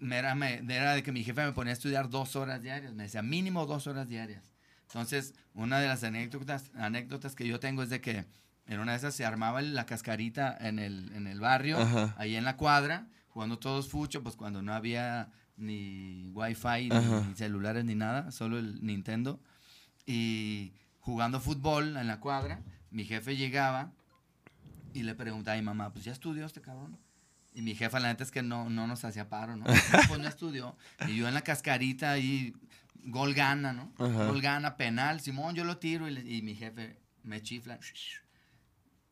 [0.00, 2.94] era, me- era de que mi jefe me ponía a estudiar dos horas diarias.
[2.94, 4.42] Me decía mínimo dos horas diarias.
[4.82, 8.24] Entonces, una de las anécdotas, anécdotas que yo tengo es de que
[8.66, 12.14] en una de esas se armaba la cascarita en el, en el barrio, Ajá.
[12.18, 17.24] ahí en la cuadra, jugando todos fucho, pues cuando no había ni wifi, Ajá.
[17.28, 19.40] ni celulares, ni nada, solo el Nintendo.
[20.06, 23.92] Y jugando fútbol en la cuadra, mi jefe llegaba
[24.94, 26.98] y le preguntaba a mi mamá, pues ya estudió este cabrón.
[27.54, 29.64] Y mi jefa, la neta es que no, no nos hacía paro, ¿no?
[30.08, 30.76] Pues no estudió.
[31.08, 32.54] Y yo en la cascarita ahí,
[33.04, 33.92] gol gana, ¿no?
[33.98, 34.26] Ajá.
[34.26, 35.20] Gol gana, penal.
[35.20, 37.78] Simón, yo lo tiro y, le- y mi jefe me chifla.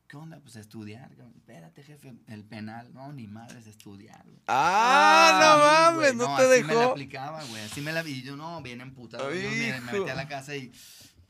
[0.09, 0.39] ¿Qué onda?
[0.39, 1.09] Pues a estudiar.
[1.11, 1.33] cabrón.
[1.37, 2.93] Espérate, jefe, el penal.
[2.95, 4.23] No, ni madres, estudiar.
[4.25, 4.39] güey.
[4.47, 5.59] Ah, Sí, no
[5.99, 6.93] mames, güey, no, te así me la dejó.
[6.93, 7.63] aplicaba, güey.
[7.65, 8.07] Así me la...
[8.09, 9.35] Y yo, no, bien emputado.
[9.35, 10.71] Yo me, me metí a la casa y...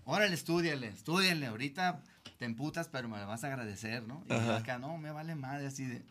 [0.04, 1.46] Órale, estudiale, estudiale.
[1.46, 2.02] Ahorita
[2.38, 4.24] te emputas, pero me vas a agradecer, ¿no?
[4.28, 4.56] Y Ajá.
[4.58, 6.02] acá, no, me vale madre, así de...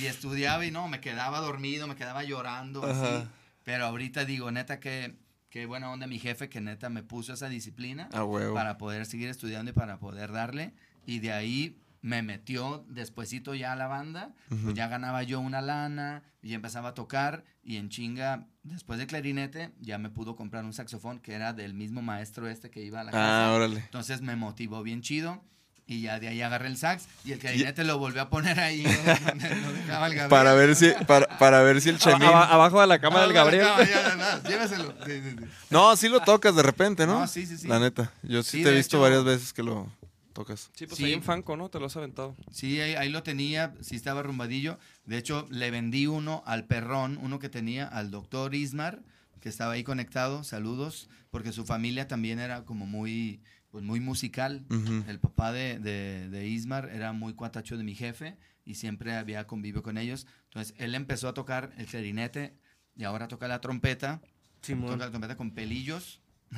[0.00, 3.18] Y estudiaba y no, me quedaba dormido, me quedaba llorando, Ajá.
[3.18, 3.28] así.
[3.64, 5.16] Pero ahorita digo, neta, que...
[5.48, 8.52] Qué buena onda mi jefe que neta me puso esa disciplina A huevo.
[8.52, 10.74] para poder seguir estudiando y para poder darle.
[11.06, 15.62] Y de ahí me metió despuesito ya a la banda, pues ya ganaba yo una
[15.62, 20.64] lana y empezaba a tocar y en chinga, después de clarinete, ya me pudo comprar
[20.64, 23.52] un saxofón que era del mismo maestro este que iba a la Ah, casa.
[23.52, 23.78] órale.
[23.80, 25.42] Entonces me motivó bien chido
[25.86, 28.82] y ya de ahí agarré el sax y el clarinete lo volvió a poner ahí
[28.82, 30.28] donde lo dejaba el Gabriel.
[30.28, 32.24] Para ver si, para, para ver si el Chemín.
[32.24, 33.66] Aba- abajo de la cama del Gabriel.
[33.88, 34.92] ya, lléveselo.
[35.06, 35.44] Sí, sí, sí.
[35.70, 37.20] No, sí lo tocas de repente, ¿no?
[37.20, 37.68] No, sí, sí, sí.
[37.68, 38.12] La neta.
[38.22, 39.86] Yo sí, Sí, te he visto hecho- varias veces que lo
[40.32, 40.70] tocas.
[40.74, 41.04] Sí, pues Sí.
[41.04, 41.68] ahí en Fanco, ¿no?
[41.68, 42.34] Te lo has aventado.
[42.52, 44.78] Sí, ahí, ahí lo tenía, sí estaba rumbadillo.
[45.04, 49.00] De hecho, le vendí uno al perrón, uno que tenía al doctor Ismar,
[49.40, 53.40] que estaba ahí conectado, saludos, porque su familia también era como muy,
[53.76, 54.64] pues muy musical.
[54.70, 55.04] Ujú.
[55.06, 59.46] El papá de, de, de Ismar era muy cuatacho de mi jefe y siempre había
[59.46, 60.26] convivio con ellos.
[60.44, 62.56] Entonces, él empezó a tocar el clarinete
[62.96, 64.22] y ahora toca la trompeta.
[64.62, 64.92] Simón.
[64.92, 66.22] Toca la trompeta con pelillos.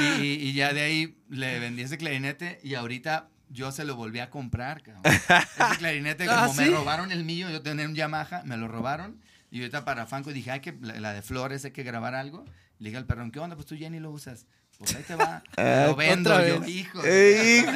[0.00, 3.94] y, y- y ya de ahí le vendí ese clarinete y ahorita yo se lo
[3.96, 5.02] volví a comprar, cabrón.
[5.04, 6.70] Ese clarinete, como Ah, me ¿sí?
[6.70, 9.20] robaron el mío, yo tenía un Yamaha, me lo robaron.
[9.50, 12.46] Y ahorita para Fanco dije, ay, que la, la de Flores hay que grabar algo.
[12.78, 13.54] Le dije al perrón, ¿qué onda?
[13.54, 14.46] Pues tú ya ni lo usas.
[14.78, 15.42] Pues ahí te va.
[15.56, 17.00] Ah, lo vendo otra yo, hijo.
[17.04, 17.70] Eh, hijo.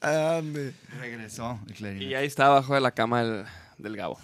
[0.00, 0.74] Ande.
[0.98, 2.04] Regresó el clarinete.
[2.06, 3.44] Y ahí está abajo de la cama del,
[3.78, 4.18] del Gabo.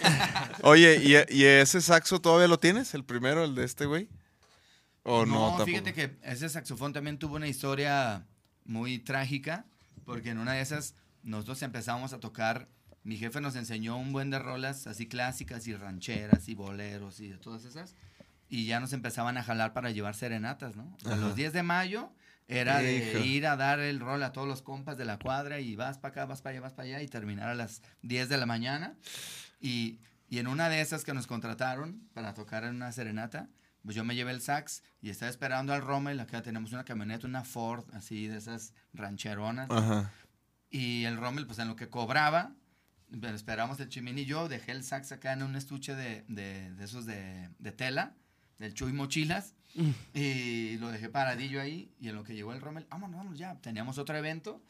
[0.62, 2.94] Oye, ¿y, ¿y ese saxo todavía lo tienes?
[2.94, 4.08] ¿El primero, el de este güey?
[5.02, 5.48] ¿O no?
[5.48, 5.66] tampoco?
[5.66, 8.26] fíjate que ese saxofón también tuvo una historia
[8.64, 9.64] muy trágica,
[10.04, 12.68] porque en una de esas nosotros empezamos a tocar,
[13.02, 17.28] mi jefe nos enseñó un buen de rolas así clásicas y rancheras y boleros y
[17.28, 17.94] de todas esas,
[18.50, 20.96] y ya nos empezaban a jalar para llevar serenatas, ¿no?
[21.06, 21.16] A Ajá.
[21.16, 22.12] los 10 de mayo
[22.48, 25.76] era de ir a dar el rol a todos los compas de la cuadra y
[25.76, 28.36] vas para acá, vas para allá, vas para allá y terminar a las 10 de
[28.36, 28.96] la mañana.
[29.60, 33.48] Y, y en una de esas que nos contrataron para tocar en una serenata,
[33.84, 36.18] pues yo me llevé el sax y estaba esperando al Rommel.
[36.18, 39.70] Acá tenemos una camioneta, una Ford, así de esas rancheronas.
[39.70, 40.10] Ajá.
[40.70, 42.52] Y el Rommel, pues en lo que cobraba,
[43.32, 46.84] esperamos el Chimín y yo, dejé el sax acá en un estuche de, de, de
[46.84, 48.14] esos de, de tela,
[48.60, 49.54] del Chuy Mochilas,
[50.14, 51.90] y lo dejé paradillo ahí.
[52.00, 53.56] Y en lo que llegó el Rommel, vámonos, vámonos ya.
[53.60, 54.62] Teníamos otro evento.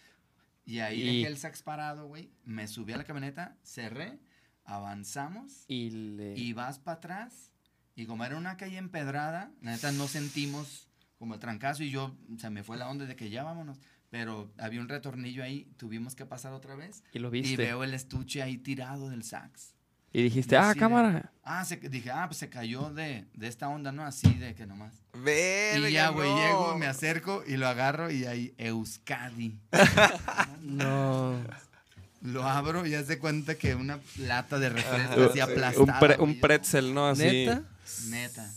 [0.64, 2.30] Y ahí Y- dejé el sax parado, güey.
[2.44, 4.18] Me subí a la camioneta, cerré,
[4.64, 6.38] avanzamos Y le...
[6.38, 7.50] y vas para atrás.
[7.96, 12.16] Y como era una calle empedrada, la neta no sentimos como el trancazo y yo
[12.38, 13.78] se me fue la onda de que ya vámonos.
[14.10, 17.02] Pero había un retornillo ahí, tuvimos que pasar otra vez.
[17.12, 17.56] y lo Y viste.
[17.56, 19.74] veo el estuche ahí tirado del sax.
[20.12, 21.32] Y dijiste, Y ah, de- cámara.
[21.44, 24.04] Ah, se, dije, ah, pues se cayó de, de esta onda, ¿no?
[24.04, 24.94] Así de que nomás.
[25.14, 26.36] Verga, Y ya, güey, no.
[26.36, 29.58] llego, me acerco y lo agarro y ahí, Euskadi.
[30.62, 31.40] No.
[32.22, 35.40] Lo abro y haz de cuenta que una lata de refresco así sí.
[35.40, 36.16] aplastada.
[36.18, 37.06] Un, pre- pretzel, ¿no?
[37.08, 37.22] Así.
[37.24, 37.62] ¿Neta?
[38.08, 38.50] Neta.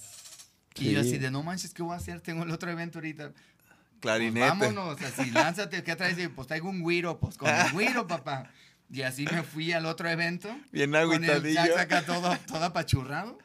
[0.75, 0.89] Sí.
[0.89, 2.19] Y yo así de, no manches, ¿qué voy a hacer?
[2.19, 3.29] Tengo el otro evento ahorita.
[3.31, 4.39] Pues Clarinete.
[4.47, 6.17] vámonos, así, lánzate, ¿qué traes?
[6.35, 8.49] Pues traigo un güiro, pues con el güiro, papá.
[8.93, 10.55] Y así me fui al otro evento.
[10.71, 11.79] Bien Con el agüitadillo.
[11.79, 13.39] acá todo, todo apachurrado.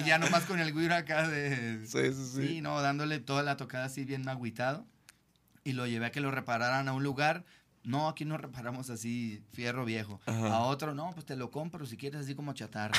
[0.00, 1.86] y ya nomás con el güiro acá de...
[1.86, 2.48] Sí, sí, sí.
[2.48, 4.86] Sí, no, dándole toda la tocada así bien agüitado.
[5.64, 7.44] Y lo llevé a que lo repararan a un lugar.
[7.84, 10.18] No, aquí no reparamos así fierro viejo.
[10.24, 10.46] Ajá.
[10.54, 12.98] A otro, no, pues te lo compro si quieres así como chatarra.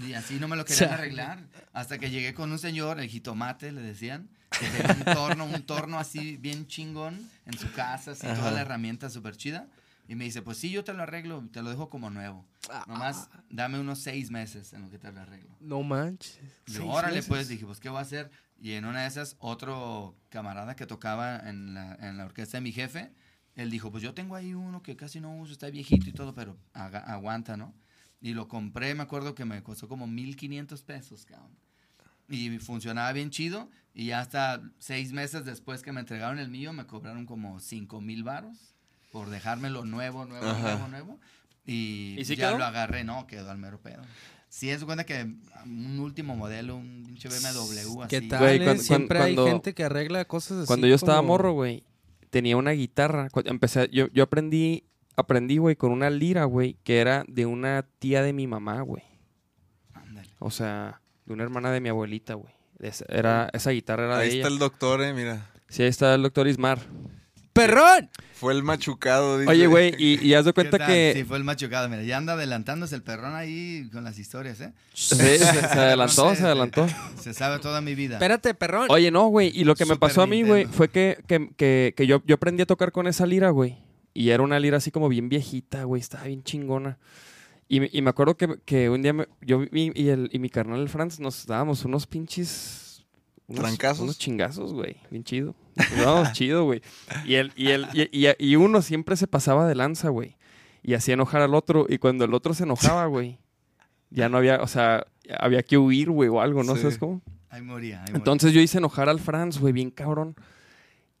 [0.00, 1.40] Y así no me lo querían arreglar.
[1.74, 5.62] Hasta que llegué con un señor, el jitomate, le decían, que tenía un torno, un
[5.66, 8.50] torno así bien chingón en su casa, así toda Ajá.
[8.52, 9.66] la herramienta súper chida.
[10.06, 12.46] Y me dice, pues sí, yo te lo arreglo, te lo dejo como nuevo.
[12.86, 15.56] Nomás dame unos seis meses en lo que te lo arreglo.
[15.60, 16.38] No manches.
[16.66, 17.28] Y órale, meses.
[17.28, 18.30] pues dije, pues, ¿qué voy a hacer?
[18.60, 22.62] Y en una de esas, otro camarada que tocaba en la, en la orquesta de
[22.62, 23.12] mi jefe,
[23.54, 26.34] él dijo, pues yo tengo ahí uno que casi no uso, está viejito y todo,
[26.34, 27.74] pero haga- aguanta, ¿no?
[28.20, 31.56] Y lo compré, me acuerdo que me costó como 1500 pesos, cabrón.
[32.28, 33.70] Y funcionaba bien chido.
[33.92, 38.00] Y ya hasta seis meses después que me entregaron el mío, me cobraron como 5
[38.00, 38.73] mil varos
[39.14, 40.60] por dejármelo nuevo, nuevo, Ajá.
[40.60, 41.20] nuevo, nuevo.
[41.64, 42.58] Y, ¿Y sí ya quedó?
[42.58, 44.02] lo agarré, no, quedó al mero pedo.
[44.48, 45.22] Sí, es cuenta que
[45.64, 48.08] un último modelo, un pinche BMW así.
[48.08, 48.40] ¿Qué tal?
[48.40, 50.66] Güey, cuando- Siempre cuando- hay gente que arregla cosas así.
[50.66, 51.84] Cuando yo estaba como- morro, güey,
[52.30, 53.28] tenía una guitarra.
[53.44, 54.82] Empecé, yo, yo aprendí,
[55.16, 59.04] aprendí, güey, con una lira, güey, que era de una tía de mi mamá, güey.
[59.92, 60.28] Ándale.
[60.40, 62.52] O sea, de una hermana de mi abuelita, güey.
[62.80, 64.54] Esa, era, esa guitarra era Ahí de está ella.
[64.54, 65.50] el doctor, eh, mira.
[65.68, 66.80] Sí, ahí está el doctor Ismar.
[67.54, 68.10] ¡Perrón!
[68.34, 69.50] Fue el machucado, dice.
[69.50, 71.12] Oye, güey, y, y haz de ¿Qué cuenta que...
[71.16, 71.88] Sí, fue el machucado.
[71.88, 74.72] Mira, ya anda adelantándose el perrón ahí con las historias, ¿eh?
[74.92, 75.46] Sí, se, se
[75.78, 76.86] adelantó, se adelantó.
[77.18, 78.16] Se sabe toda mi vida.
[78.16, 78.88] Espérate, perrón.
[78.90, 81.94] Oye, no, güey, y lo que me pasó a mí, güey, fue que, que, que,
[81.96, 83.78] que yo, yo aprendí a tocar con esa lira, güey.
[84.12, 86.98] Y era una lira así como bien viejita, güey, estaba bien chingona.
[87.68, 90.38] Y, me- y me acuerdo que, que un día me- yo y, y el, y
[90.40, 92.80] mi carnal el Franz nos dábamos unos pinches...
[93.46, 94.00] Unos, ¿Trancazos?
[94.00, 95.54] Unos chingazos, güey, bien chido.
[95.98, 96.80] Dábamos chido, güey.
[97.26, 100.36] Y, el, y, el, y, y- y uno siempre se pasaba de lanza, güey.
[100.82, 101.86] Y hacía enojar al otro.
[101.88, 103.38] Y cuando el otro se enojaba, güey,
[104.10, 105.06] ya no había, o sea,
[105.38, 106.82] había que huir, güey, o algo, ¿no Sí.
[106.82, 107.20] sabes cómo?
[107.50, 107.96] Ahí moría.
[107.98, 108.16] ahí moría.
[108.16, 110.36] Entonces yo hice enojar al Franz, güey, bien cabrón.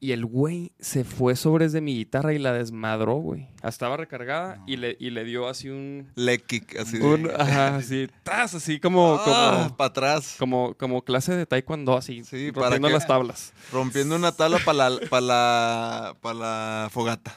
[0.04, 3.48] Y el güey se fue sobre de mi guitarra y la desmadró, güey.
[3.62, 6.10] Estaba recargada y, le, y le dio así un...
[6.14, 7.06] Le kick, así de.
[7.06, 10.36] un ajá, así, tas, así como, Ah, como, para atrás.
[10.38, 13.54] como, como clase de taekwondo, así, Sí, para rompiendo las tablas.
[13.72, 17.34] Rompiendo una tabla para la, pa' la, pa' la fogata.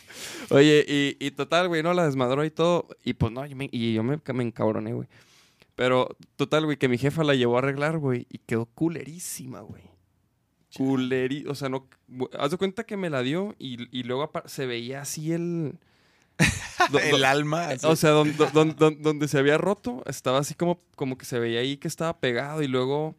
[0.50, 2.90] Oye, y, y total, güey, no, la desmadró y todo.
[3.06, 5.08] Y pues no, yo me, y yo me, me encabroné, güey.
[5.76, 9.84] Pero total, güey, que mi jefa la llevó a arreglar, güey, y quedó culerísima, güey.
[10.78, 11.88] Culeri, o sea, no,
[12.40, 15.78] haz de cuenta que me la dio y, y luego se veía así el...
[16.92, 17.70] do- El alma.
[17.70, 17.86] así.
[17.88, 21.26] o sea, don- do- don- don- donde se había roto, estaba así como, como que
[21.26, 23.16] se veía ahí que estaba pegado y luego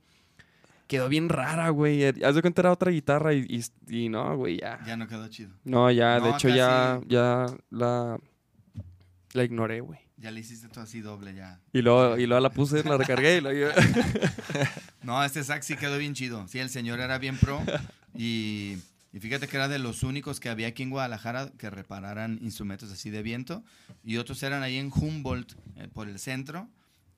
[0.87, 2.05] quedó bien rara, güey.
[2.05, 3.45] Haz de cuenta era otra guitarra y,
[3.89, 4.79] y, y no, güey, ya.
[4.87, 5.51] Ya no quedó chido.
[5.65, 8.19] No, ya, de hecho ya, ya la,
[9.33, 9.99] la ignoré, güey.
[10.21, 11.61] Ya le hiciste todo así doble ya.
[11.73, 13.73] Y luego, y luego la puse, la recargué y luego...
[15.03, 16.47] No, este sax sí quedó bien chido.
[16.49, 17.63] Sí, el señor era bien pro.
[18.15, 18.79] Y,
[19.13, 22.91] y fíjate que era de los únicos que había aquí en Guadalajara que repararan instrumentos
[22.91, 23.63] así de viento.
[24.03, 26.69] Y otros eran ahí en Humboldt, eh, por el centro,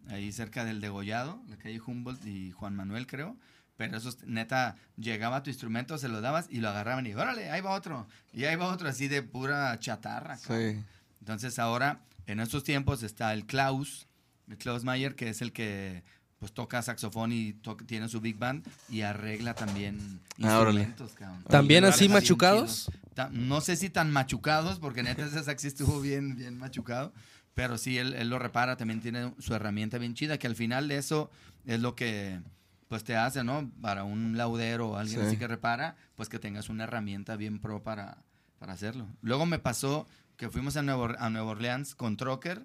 [0.08, 3.36] ahí cerca del Degollado, la calle Humboldt y Juan Manuel, creo.
[3.76, 7.62] Pero esos, neta, llegaba tu instrumento, se lo dabas y lo agarraban y órale, ahí
[7.62, 8.06] va otro.
[8.32, 10.36] Y ahí va otro, así de pura chatarra.
[10.36, 10.78] Sí.
[11.20, 14.06] Entonces ahora, en estos tiempos, está el Klaus,
[14.48, 16.02] el Klaus Mayer, que es el que
[16.38, 21.44] pues toca saxofón y to- tiene su big band y arregla también Ah, instrumentos, cabrón.
[21.48, 22.90] ¿También así machucados?
[23.30, 27.12] No sé si tan machucados, porque neta ese sax sí estuvo bien, bien machucado,
[27.54, 30.88] pero sí, él, él lo repara, también tiene su herramienta bien chida, que al final
[30.88, 31.30] de eso
[31.66, 32.40] es lo que
[32.88, 33.70] pues te hace, ¿no?
[33.82, 35.26] Para un laudero o alguien Sí.
[35.26, 38.16] así que repara, pues que tengas una herramienta bien pro para,
[38.58, 39.06] para hacerlo.
[39.20, 40.06] Luego me pasó
[40.40, 42.64] que fuimos a Nuevo, a Nueva Orleans con Trocker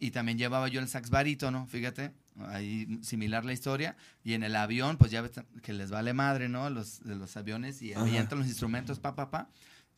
[0.00, 2.10] y también llevaba yo el sax barítono, fíjate,
[2.48, 3.96] ahí similar la historia.
[4.24, 5.30] Y en el avión, pues ya ves
[5.62, 6.68] que les vale madre, ¿no?
[6.70, 9.48] Los, de los aviones y avientan los instrumentos, pa, pa, pa.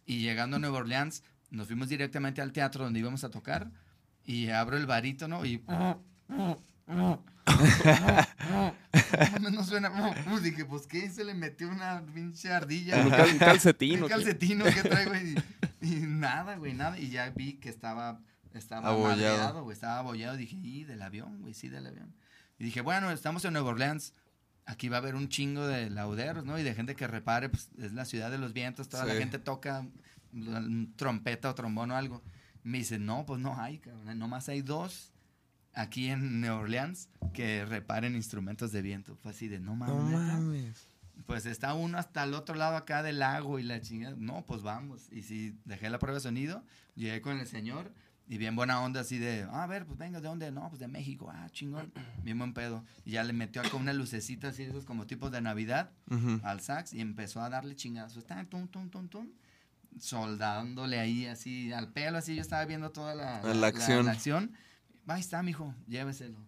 [0.05, 3.71] Y llegando a Nueva Orleans, nos fuimos directamente al teatro donde íbamos a tocar
[4.27, 5.65] y abro el barítono y...
[9.51, 9.91] no suena.
[10.43, 12.97] Dije, pues qué, se le metió una pinche ardilla.
[13.07, 13.55] Un, cal-
[14.05, 15.35] un calcetino que traigo y,
[15.97, 16.99] y nada, güey, nada.
[16.99, 18.21] Y ya vi que estaba
[18.53, 19.16] estaba Abollado.
[19.16, 20.37] madreado, güey, estaba abollado.
[20.37, 22.14] Dije, y del avión, güey, sí, del avión.
[22.59, 24.12] Y dije, bueno, estamos en Nueva Orleans,
[24.66, 26.59] aquí va a haber un chingo de lauderos, ¿no?
[26.59, 29.38] Y de gente que repare, pues es la ciudad de los vientos, toda la gente
[29.38, 29.87] toca
[30.97, 32.23] trompeta o trombón o algo.
[32.62, 35.12] Me dice, no, pues no hay, cabrón, nomás hay dos
[35.73, 39.16] aquí en Nueva Orleans que reparen instrumentos de viento.
[39.16, 39.97] Fue así de, no mames.
[39.97, 40.35] No ¿neta?".
[40.35, 40.88] mames.
[41.31, 44.16] Pues está uno hasta el otro lado acá del lago y la chingada.
[44.19, 45.07] No, pues vamos.
[45.12, 46.64] Y sí, dejé la prueba de sonido,
[46.97, 47.95] llegué con el señor
[48.27, 50.51] y bien buena onda así de, "Ah, a ver, pues venga, ¿de dónde?
[50.51, 51.31] No, pues de México.
[51.33, 51.93] Ah, chingón.
[52.25, 52.85] Bien buen pedo.
[53.05, 55.93] Y ya le metió acá una lucecita así, esos como tipos de Navidad
[56.43, 58.16] al sax y empezó a darle chingazos.
[58.19, 59.29] Está tum, tum, tum, tum.
[60.01, 64.05] Soldándole ahí así al pelo, así yo estaba viendo toda la, La acción.
[64.07, 64.53] la acción.
[65.07, 66.38] Ahí está, mijo, lléveselo.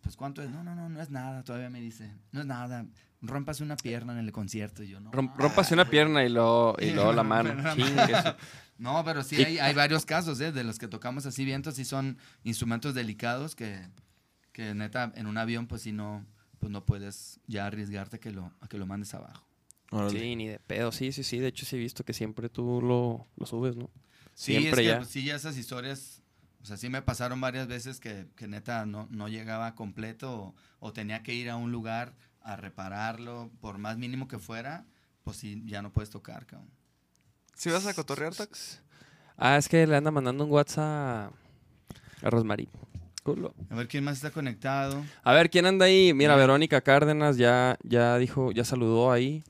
[0.00, 0.50] Pues cuánto es?
[0.50, 2.12] No, no, no, no es nada, todavía me dice.
[2.32, 2.86] No es nada.
[3.22, 5.10] Rompas una pierna en el concierto y yo no.
[5.10, 7.54] Rom- Rómpase una pierna y luego, y luego la mano.
[8.78, 10.52] No, pero sí hay, hay varios casos, ¿eh?
[10.52, 13.80] De los que tocamos así vientos, sí son instrumentos delicados que,
[14.52, 16.26] que neta en un avión pues sí no,
[16.58, 19.46] pues no puedes ya arriesgarte que lo, a que lo mandes abajo.
[20.10, 20.92] Sí, ni de pedo.
[20.92, 21.38] Sí, sí, sí.
[21.38, 23.88] De hecho, sí he visto que siempre tú lo, lo subes, ¿no?
[24.34, 25.04] Sí, Siempre es que, ya.
[25.04, 26.20] sí, ya esas historias,
[26.60, 30.54] o sea, sí me pasaron varias veces que, que neta no, no llegaba completo o,
[30.80, 32.14] o tenía que ir a un lugar
[32.46, 34.84] a repararlo, por más mínimo que fuera,
[35.24, 36.70] pues sí, ya no puedes tocar, cabrón.
[37.54, 38.80] ¿Sí vas a cotorrear, Tax?
[39.36, 41.32] Ah, es que le anda mandando un WhatsApp
[42.22, 42.68] a Rosmarie.
[43.22, 43.54] Culo.
[43.70, 45.02] A ver quién más está conectado.
[45.24, 46.14] A ver, ¿quién anda ahí?
[46.14, 46.36] Mira.
[46.36, 49.42] Verónica Cárdenas ya, ya dijo, ya saludó ahí.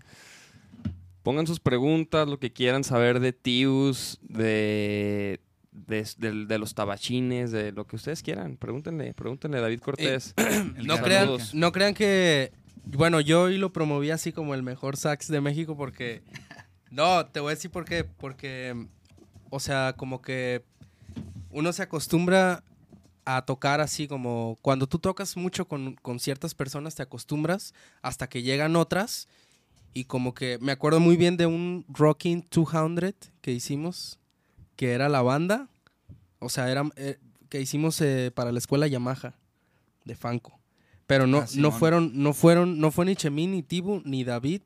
[1.22, 5.40] Pongan sus preguntas, lo que quieran saber de Tius, de,
[5.72, 8.56] de, de- de los tabachines, de lo que ustedes quieran.
[8.56, 10.32] Pregúntenle, pregúntenle a David Cortés.
[10.36, 12.52] El No crean, no crean que.
[12.86, 16.22] Bueno, yo hoy lo promoví así como el mejor sax de México porque.
[16.88, 18.04] No, te voy a decir por qué.
[18.04, 18.86] Porque.
[19.50, 20.64] O sea, como que.
[21.50, 22.62] Uno se acostumbra
[23.24, 24.56] a tocar así como.
[24.62, 29.26] Cuando tú tocas mucho con, con ciertas personas, te acostumbras hasta que llegan otras.
[29.94, 30.58] Y como que.
[30.60, 34.20] Me acuerdo muy bien de un Rocking 200 que hicimos.
[34.76, 35.68] Que era la banda.
[36.38, 36.84] O sea, era.
[36.94, 37.18] eh,
[37.48, 39.34] que hicimos eh, para la escuela Yamaha.
[40.04, 40.56] De Fanco.
[41.06, 44.62] Pero no, Ah, no fueron, no fueron, no fue ni Chemín, ni Tibu, ni David.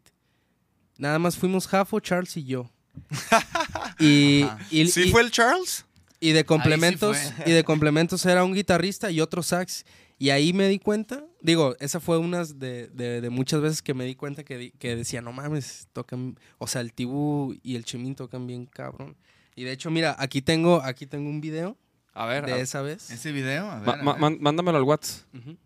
[0.99, 2.71] Nada más fuimos Jafo, Charles y yo.
[3.99, 5.85] y, y, ¿Sí y- fue el Charles?
[6.23, 9.87] y de complementos, y de complementos era un guitarrista y otro sax.
[10.19, 13.95] Y ahí me di cuenta, digo, esa fue una de, de- de muchas veces que
[13.95, 17.77] me di cuenta que, di- que decía, no mames, tocan, o sea, el Tibu y
[17.77, 19.17] el Chemín tocan bien cabrón.
[19.57, 21.79] Y de hecho, mira, aquí tengo, aquí tengo un video
[22.13, 23.11] A ver, de a- esa vez.
[23.11, 25.25] Ese video, a ver, a mándamelo al WhatsApp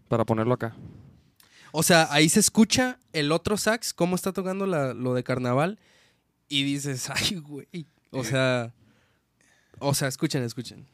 [0.08, 0.74] para ponerlo acá.
[1.72, 5.78] O sea, ahí se escucha el otro sax, cómo está tocando la- lo de carnaval,
[6.48, 7.86] y dices, ay, güey.
[8.10, 8.72] O sea,
[9.80, 10.86] o sea, escuchen, escuchen.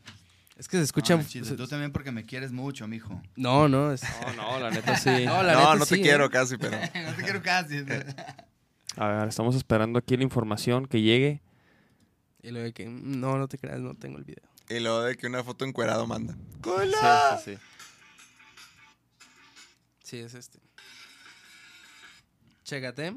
[0.57, 1.23] Es que se escucha.
[1.27, 1.57] Chido.
[1.57, 3.21] Tú también porque me quieres mucho, mijo.
[3.35, 4.03] No, no, es.
[4.37, 5.25] No, no, la neta sí.
[5.25, 6.31] No, la no, neta no te sí, quiero ¿eh?
[6.31, 6.77] casi, pero...
[7.07, 7.79] no te quiero casi.
[8.97, 11.41] A ver, estamos esperando aquí la información que llegue.
[12.43, 14.50] Y luego de que, "Mm, no, no te creas, no tengo el video.
[14.71, 16.33] Y luego de que una foto encuerado manda.
[16.63, 17.59] Sí, sí, sí.
[20.05, 20.61] Sí, es este.
[22.63, 23.13] Chécate.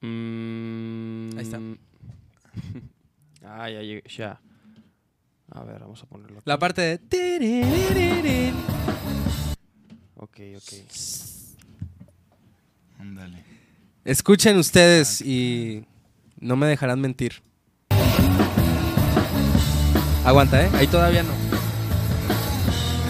[0.00, 1.60] Mm, Ahí está.
[3.44, 4.40] ah, ya llegué, ya.
[5.50, 6.48] A ver, vamos a ponerlo aquí.
[6.48, 6.98] La parte de.
[6.98, 8.54] tiriririn.
[10.16, 10.72] Ok, ok.
[12.98, 13.44] Ándale.
[14.06, 15.84] Escuchen ustedes y
[16.40, 17.42] no me dejarán mentir.
[20.24, 20.70] Aguanta, ¿eh?
[20.74, 21.32] Ahí todavía no.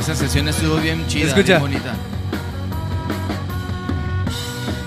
[0.00, 1.58] Esa sesión estuvo bien chida, Escucha.
[1.58, 1.94] bien bonita.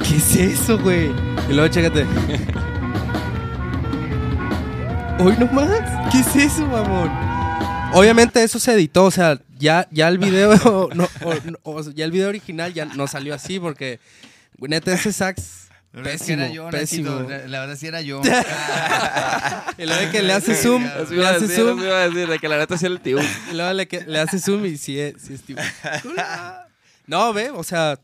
[0.08, 1.12] ¿Qué es eso, güey?
[1.50, 2.06] Y luego chécate.
[5.20, 5.82] Hoy nomás.
[6.12, 7.10] ¿Qué es eso, mamón?
[7.94, 11.08] Obviamente eso se editó, o sea, ya, ya el video, no,
[11.64, 14.00] o- o- ya el video original ya no salió así porque,
[14.60, 17.10] neta, ese sax La verdad pésimo, era yo, pésimo.
[17.12, 18.22] Nachito, La la verdad sí era yo.
[19.78, 22.38] Y luego de que le hace zoom, le hace decir, zoom, iba a decir, de
[22.40, 23.18] que la neta sí era el tío.
[23.52, 25.62] y luego le, que- le hace zoom y sí es, sí es tipo.
[27.08, 27.98] No, ve, o sea,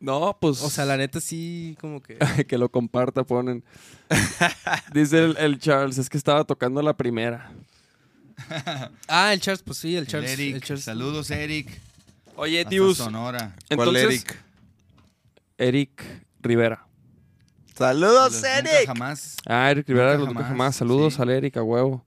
[0.00, 0.60] No, pues.
[0.62, 2.18] o sea, la neta sí como que...
[2.48, 3.64] que lo comparta, ponen.
[4.92, 7.50] Dice el, el Charles, es que estaba tocando la primera.
[9.08, 10.30] Ah, el Charles, pues sí, el El Charles.
[10.32, 11.80] Eric, el Charles- saludos Eric.
[12.34, 12.98] Oye, Tius.
[12.98, 13.54] Sonora.
[13.74, 14.36] ¿Cuál Entonces, Eric?
[15.56, 16.02] Eric
[16.42, 16.85] Rivera.
[17.76, 18.86] ¡Saludos, Los nunca Eric!
[18.86, 19.36] jamás.
[19.46, 20.76] Ah, Eric Rivera, Nunca los nunca jamás, jamás.
[20.76, 21.22] Saludos sí.
[21.22, 22.04] al Eric, a huevo.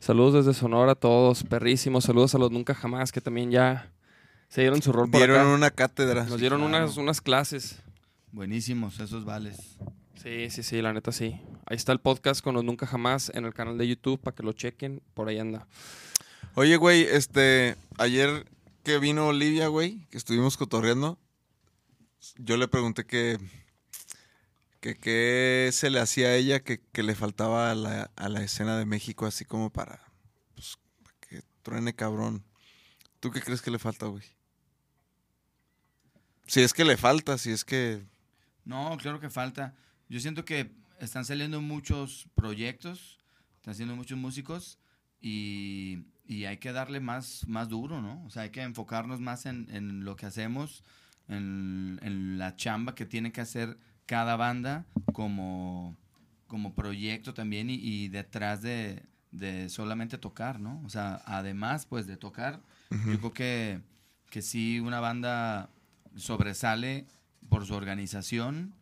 [0.00, 2.04] Saludos desde Sonora a todos, perrísimos.
[2.04, 3.90] Saludos a los nunca jamás, que también ya
[4.48, 5.48] se dieron su rol por Dieron acá.
[5.48, 6.24] una cátedra.
[6.24, 6.84] Nos dieron claro.
[6.84, 7.78] unas, unas clases.
[8.32, 9.76] Buenísimos esos vales.
[10.22, 11.40] Sí, sí, sí, la neta sí.
[11.66, 14.42] Ahí está el podcast con los Nunca Jamás en el canal de YouTube para que
[14.42, 15.02] lo chequen.
[15.14, 15.66] Por ahí anda.
[16.54, 18.46] Oye, güey, este, ayer
[18.82, 21.18] que vino Olivia, güey, que estuvimos cotorreando,
[22.36, 23.38] yo le pregunté que,
[24.82, 28.42] que qué se le hacía a ella que, que le faltaba a la, a la
[28.42, 30.02] escena de México, así como para,
[30.54, 32.44] pues, para que truene cabrón.
[33.20, 34.24] ¿Tú qué crees que le falta, güey?
[36.48, 38.04] Si es que le falta, si es que...
[38.64, 39.76] No, claro que falta.
[40.08, 43.20] Yo siento que están saliendo muchos proyectos,
[43.58, 44.80] están haciendo muchos músicos
[45.20, 48.24] y, y hay que darle más, más duro, ¿no?
[48.24, 50.82] O sea, hay que enfocarnos más en, en lo que hacemos,
[51.28, 55.96] en, en la chamba que tiene que hacer cada banda como,
[56.46, 60.80] como proyecto también y, y detrás de, de solamente tocar, ¿no?
[60.84, 63.80] O sea, además, pues, de tocar, yo creo que,
[64.30, 65.70] que sí una banda
[66.14, 67.06] sobresale
[67.48, 68.74] por su organización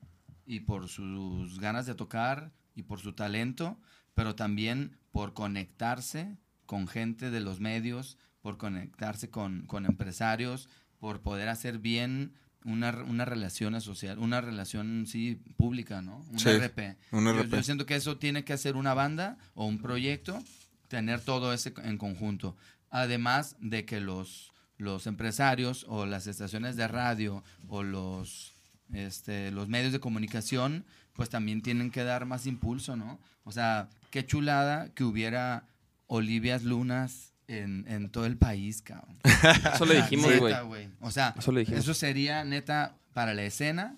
[0.45, 3.79] y por sus ganas de tocar y por su talento,
[4.15, 10.69] pero también por conectarse con gente de los medios, por conectarse con, con empresarios,
[10.99, 12.35] por poder hacer bien
[12.65, 16.19] una, una relación social, una relación, sí, pública, ¿no?
[16.31, 16.97] Un Sí, RP.
[17.13, 17.57] un Yo- RP.
[17.57, 20.43] yo siento que eso tiene que hacer una banda o un proyecto,
[20.89, 22.57] tener todo ese en conjunto.
[22.91, 28.53] Además de que los, los empresarios o las estaciones de radio o los,
[28.93, 33.21] este, los medios de comunicación, pues también tienen que dar más impulso, ¿no?
[33.45, 35.65] O sea, qué chulada que hubiera
[36.09, 39.19] Olivias Lunas en, en todo el país, cabrón.
[39.75, 40.89] Eso le dijimos, güey.
[41.01, 41.35] O sea,
[41.69, 43.97] Eso sería neta para la escena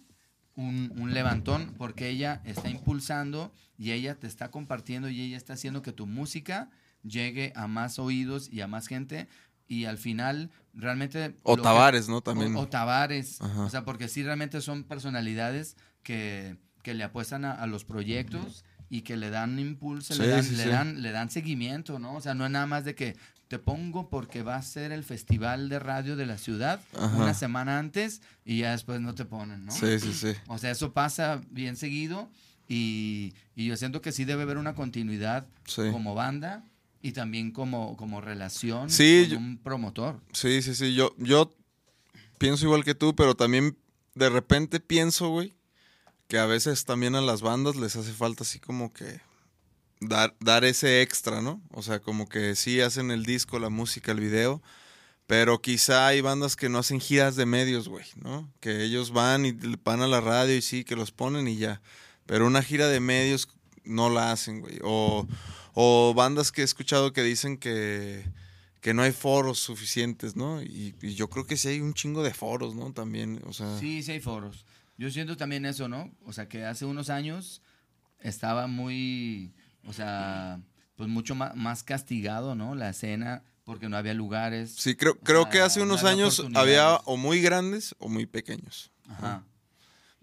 [0.54, 5.54] un, un levantón porque ella está impulsando y ella te está compartiendo y ella está
[5.54, 6.70] haciendo que tu música
[7.02, 9.28] llegue a más oídos y a más gente
[9.66, 11.36] y al final realmente...
[11.42, 12.20] O lo que- Tavares, ¿no?
[12.20, 12.54] También.
[12.56, 13.40] o, o Tavares.
[13.40, 13.62] Ajá.
[13.62, 18.64] O sea, porque sí realmente son personalidades que, que le apuestan a, a los proyectos
[18.90, 20.68] y que le dan impulso, le, Sí, dan, sí, le, sí.
[20.68, 22.14] dan, le dan seguimiento, ¿no?
[22.16, 23.16] O sea, no es nada más de que
[23.52, 27.14] te pongo porque va a ser el festival de radio de la ciudad Ajá.
[27.18, 29.72] una semana antes y ya después no te ponen, ¿no?
[29.72, 30.32] Sí, sí, sí.
[30.46, 32.30] O sea, eso pasa bien seguido
[32.66, 35.82] y, y yo siento que sí debe haber una continuidad Sí.
[35.92, 36.64] como banda
[37.02, 40.18] y también como, como relación Sí, con yo- un promotor.
[40.32, 40.94] Sí, sí, sí.
[40.94, 41.52] Yo, yo
[42.38, 43.76] pienso igual que tú, pero también
[44.14, 45.52] de repente pienso, güey,
[46.26, 49.20] que a veces también a las bandas les hace falta así como que
[50.08, 51.62] dar, dar ese extra, ¿no?
[51.70, 54.62] O sea, como que sí hacen el disco, la música, el video,
[55.26, 58.52] pero quizá hay bandas que no hacen giras de medios, güey, ¿no?
[58.60, 59.52] Que ellos van y
[59.84, 61.80] van a la radio y sí, que los ponen y ya.
[62.26, 63.48] Pero una gira de medios
[63.84, 64.78] no la hacen, güey.
[64.82, 65.26] O,
[65.74, 68.24] o bandas que he escuchado que dicen que,
[68.80, 70.60] que no hay foros suficientes, ¿no?
[70.60, 72.92] Y, yo creo que sí hay un chingo de foros, ¿no?
[72.92, 73.78] También, o sea...
[73.78, 74.66] Sí, sí hay foros.
[74.98, 76.12] Yo siento también eso, ¿no?
[76.24, 77.62] O sea, que hace unos años
[78.20, 79.54] estaba muy,
[79.84, 80.60] o sea,
[80.96, 82.74] pues mucho más, más castigado, ¿no?
[82.74, 84.74] La escena, porque no había lugares.
[84.76, 88.08] Sí, creo, creo sea, que hace no unos había años había o muy grandes o
[88.08, 88.90] muy pequeños.
[89.08, 89.44] Ajá.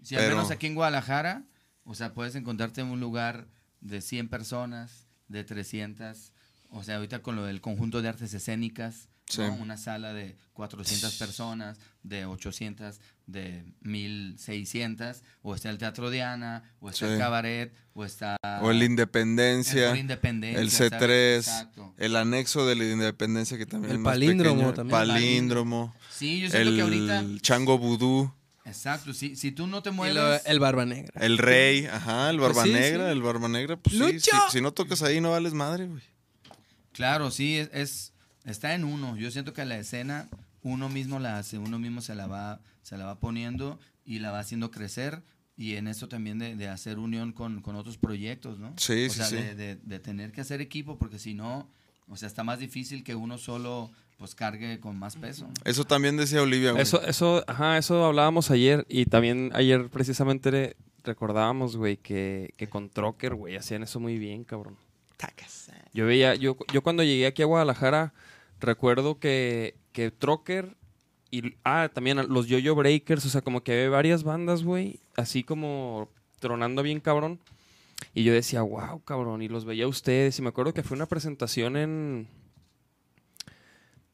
[0.02, 1.44] Si al Pero- menos aquí en Guadalajara,
[1.84, 3.46] o sea, puedes encontrarte en un lugar
[3.80, 6.32] de 100 personas, de 300,
[6.70, 9.42] o sea, ahorita con lo del conjunto de artes escénicas, Sí.
[9.42, 9.54] ¿no?
[9.54, 16.90] una sala de 400 personas, de 800, de 1600, o está el Teatro Diana, o
[16.90, 17.12] está Sí.
[17.12, 20.92] el Cabaret, o está o el el Independencia, el ¿sabes?
[20.92, 21.94] C3, Exacto.
[21.96, 24.98] el anexo de la Independencia que también El es más palíndromo pequeño, también.
[24.98, 28.32] Palíndromo, Sí, yo siento que ahorita, el Chango Vudú,
[28.64, 31.12] exacto, si, si tú no te mueves, el Barba Negra.
[31.24, 33.12] el Rey, ajá, el Barba Pues sí, Negra, sí.
[33.12, 36.02] el Barba Negra, pues sí, si, si no tocas ahí no vales madre, güey.
[36.92, 38.12] Claro, sí, es, es-
[38.44, 39.16] está en uno.
[39.16, 40.28] Yo siento que la escena
[40.62, 44.30] uno mismo la hace, uno mismo se la va, se la va poniendo y la
[44.30, 45.22] va haciendo crecer.
[45.56, 48.72] Y en eso también de, de hacer unión con, con otros proyectos, ¿no?
[48.78, 49.36] Sí, o sí, sea, sí.
[49.36, 51.68] De, de- de tener que hacer equipo, porque si no,
[52.08, 55.46] o sea, está más difícil que uno solo pues cargue con más peso.
[55.46, 55.52] ¿no?
[55.64, 56.82] Eso también decía Olivia, güey.
[56.82, 62.66] Eso, eso, ajá, eso hablábamos ayer y también ayer precisamente re- recordábamos, güey, que, que
[62.68, 64.76] con Trocker, güey, hacían eso muy bien, cabrón.
[65.92, 68.12] Yo veía, yo, yo cuando llegué aquí a Guadalajara,
[68.60, 70.76] recuerdo que, que Trocker
[71.30, 75.44] y, ah, también los Yo-Yo Breakers, o sea, como que había varias bandas, güey, así
[75.44, 76.08] como
[76.40, 77.40] tronando bien, cabrón.
[78.14, 80.38] Y yo decía, wow, cabrón, y los veía a ustedes.
[80.38, 82.28] Y me acuerdo que fue una presentación en,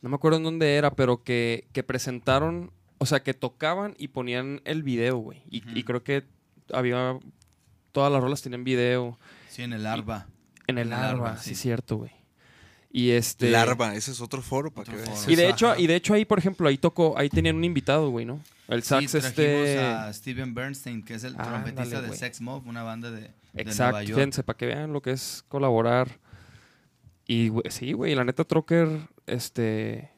[0.02, 4.08] no me acuerdo en dónde era, pero que, que presentaron, o sea, que tocaban y
[4.08, 5.42] ponían el video, güey.
[5.48, 6.24] Y, y creo que
[6.72, 7.18] había,
[7.92, 9.18] todas las rolas tenían video.
[9.48, 10.26] Sí, en el arba.
[10.66, 11.62] En el En el Arba, Arba, sí, sí.
[11.62, 12.10] cierto, güey.
[12.92, 13.50] Y este...
[13.50, 15.28] Larva, ese es otro foro para Otro que veas.
[15.28, 15.52] Y de, Ajá.
[15.52, 18.40] hecho, y de hecho ahí, por ejemplo, ahí tocó, ahí tenían un invitado, güey, ¿no?
[18.68, 19.78] El Sí, sax este...
[19.78, 22.16] a Steven Bernstein, que es el Ándale, trompetista de.
[22.16, 24.14] Sex Mob, una banda de, de Exacto, Nueva York.
[24.18, 26.18] fíjense, para que vean lo que es colaborar.
[27.28, 28.88] Y güey, sí, güey, la neta Trocker,
[29.26, 30.10] este,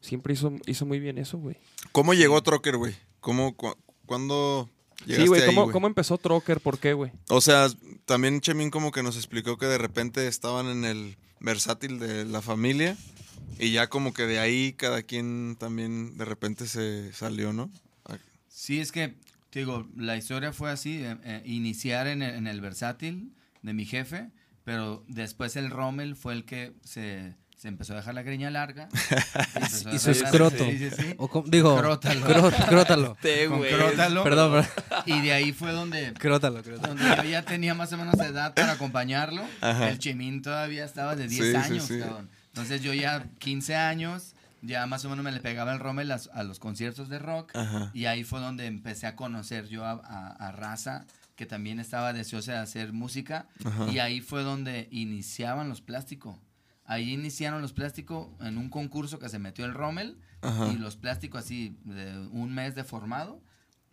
[0.00, 1.56] siempre hizo, hizo muy bien eso, güey.
[1.92, 2.94] ¿Cómo llegó Trocker, güey?
[3.20, 4.68] ¿Cómo, cu- cuándo
[5.06, 5.72] llegaste Sí, güey, ¿cómo, güey?
[5.72, 6.60] ¿cómo empezó Trocker?
[6.60, 7.12] ¿Por qué, güey?
[7.28, 7.68] O sea,
[8.04, 12.42] también Chemín como que nos explicó que de repente estaban en el versátil de la
[12.42, 12.96] familia
[13.58, 17.70] y ya como que de ahí cada quien también de repente se salió, ¿no?
[18.48, 19.14] Sí, es que,
[19.52, 23.32] digo, la historia fue así, eh, eh, iniciar en el, en el versátil
[23.62, 24.30] de mi jefe,
[24.64, 28.88] pero después el Rommel fue el que se, se empezó a dejar la greña larga.
[29.92, 30.64] y su escroto.
[30.64, 31.14] Sí, sí, sí.
[31.18, 32.26] O com- digo, Crótalo.
[32.26, 33.16] cró- crótalo.
[33.48, 34.22] Con crótalo.
[34.24, 34.66] Perdón, perdón.
[35.06, 36.94] Y de ahí fue donde, Crótalo, crótalo.
[36.94, 39.42] donde yo ya tenía más o menos edad para acompañarlo.
[39.60, 39.88] Ajá.
[39.88, 41.98] El Chemín todavía estaba de 10 Sí, sí, años, sí.
[41.98, 42.28] cabrón.
[42.48, 46.20] Entonces yo ya 15 años, ya más o menos me le pegaba el Rommel a,
[46.34, 47.52] a los conciertos de rock.
[47.56, 47.90] Ajá.
[47.94, 51.04] Y ahí fue donde empecé a conocer yo a, a- a Raza,
[51.36, 53.46] que también estaba deseosa de hacer música.
[53.64, 53.86] Ajá.
[53.90, 56.36] Y ahí fue donde iniciaban los plásticos.
[56.86, 60.18] Ahí iniciaron los plásticos en un concurso que se metió el Rommel.
[60.42, 60.68] Ajá.
[60.68, 63.42] Y los plásticos así, de un mes de formado,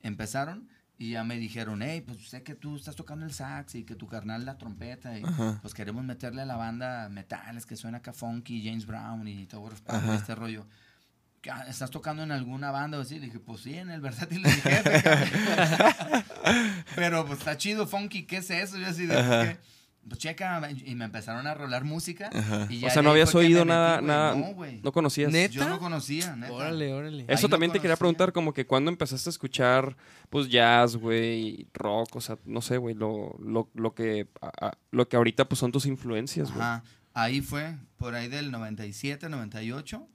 [0.01, 0.69] empezaron.
[0.97, 3.95] Y ya me dijeron, hey, pues sé que tú estás tocando el sax y que
[3.95, 5.17] tu carnal la trompeta.
[5.17, 5.57] Y Ajá.
[5.61, 9.47] pues queremos meterle a la banda metales que suena acá funky, James Brown y
[9.87, 10.15] Ajá.
[10.15, 10.67] este rollo.
[11.41, 13.19] ¿Qué, ah, ¿Estás tocando en alguna banda o así?
[13.19, 15.03] Le dije, pues sí, en el versátil de mi jefe.
[15.03, 16.23] cabrón".
[16.95, 18.77] Pero pues está chido, funky, ¿qué es eso?
[18.77, 19.57] Yo así de.
[20.07, 22.29] Pues checa, y me empezaron a rolar música.
[22.33, 22.67] Ajá.
[22.69, 24.81] y O ya sea, de no habías oído metí, nada, nada, No, güey.
[24.81, 25.31] no conocías.
[25.31, 25.53] ¿Neta?
[25.53, 26.51] Yo no conocía, neta.
[26.51, 27.23] Órale, órale.
[27.23, 29.95] Eso Ahí no también te quería preguntar, como que cuando empezaste a escuchar,
[30.29, 34.77] pues, jazz, güey, rock, o sea, no sé, güey, lo, lo, lo que, a- a-
[34.91, 36.61] lo que ahorita, pues, son tus influencias, güey.
[36.61, 36.83] Ajá.
[37.13, 40.05] Ahí fue, por ahí del 97, 98,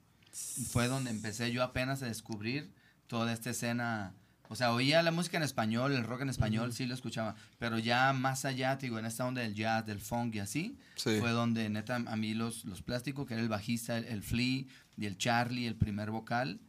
[0.71, 2.73] fue donde empecé yo apenas a descubrir
[3.07, 4.13] toda esta escena.
[4.49, 7.35] O sea, oía la música en español, el rock en español, sí lo escuchaba.
[7.59, 10.79] Pero ya más allá, te digo, en esta onda del jazz, del funk y así,
[10.97, 11.17] Sí.
[11.21, 14.65] fue donde neta a mí los, los plásticos, que era el bajista, el, el Flea
[14.97, 16.61] y el Charlie, el primer vocal,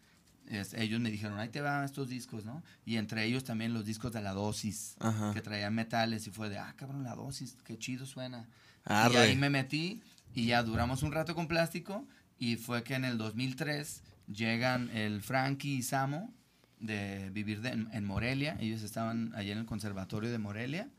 [0.47, 2.63] es- ellos me dijeron, ahí te van estos discos, ¿no?
[2.85, 5.31] Y entre ellos también los discos de la dosis, Ajá.
[5.33, 8.47] que traían metales y fue de, ah, cabrón, la dosis, qué chido suena.
[8.87, 9.17] Y Arre.
[9.19, 10.01] ahí me metí
[10.33, 12.05] y ya duramos un rato con plástico
[12.39, 16.33] y fue que en el 2003 llegan el Frankie y Samo
[16.79, 18.57] de vivir de- en, en Morelia.
[18.59, 20.89] Ellos estaban allá en el conservatorio de Morelia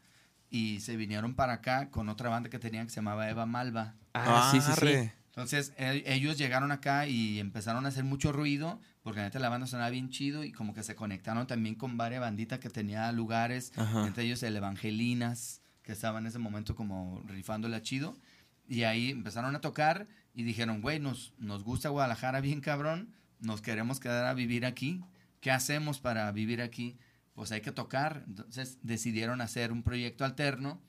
[0.51, 3.95] y se vinieron para acá con otra banda que tenían que se llamaba Eva Malva.
[4.15, 4.73] Ah, sí, sí, sí.
[4.73, 5.13] Arre.
[5.27, 9.89] Entonces ellos llegaron acá y empezaron a hacer mucho ruido porque neta la banda sonaba
[9.91, 14.07] bien chido y como que se conectaron también con varias banditas que tenía lugares, Ajá.
[14.07, 18.17] entre ellos el Evangelinas, que estaba en ese momento como rifándola chido.
[18.69, 23.63] Y ahí empezaron a tocar y dijeron, güey, nos, nos gusta Guadalajara bien cabrón, nos
[23.63, 25.01] queremos quedar a vivir aquí.
[25.41, 26.99] ¿Qué hacemos para vivir aquí?
[27.35, 28.25] Pues hay que tocar.
[28.27, 30.81] Entonces decidieron hacer un proyecto alterno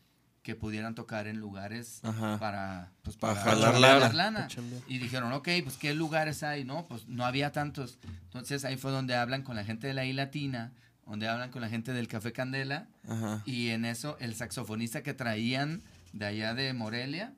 [0.44, 2.40] que pudieran tocar en lugares Ajá.
[2.40, 4.14] para, pues, Para para, jalar lana.
[4.14, 4.48] lana.
[4.88, 6.64] Y dijeron, ok, pues ¿qué lugares hay?
[6.66, 8.00] No, pues no había tantos.
[8.24, 10.74] Entonces ahí fue donde hablan con la gente de la I Latina,
[11.06, 12.88] donde hablan con la gente del Café Candela.
[13.08, 13.44] Ajá.
[13.46, 17.34] Y en eso el saxofonista que traían de allá de Morelia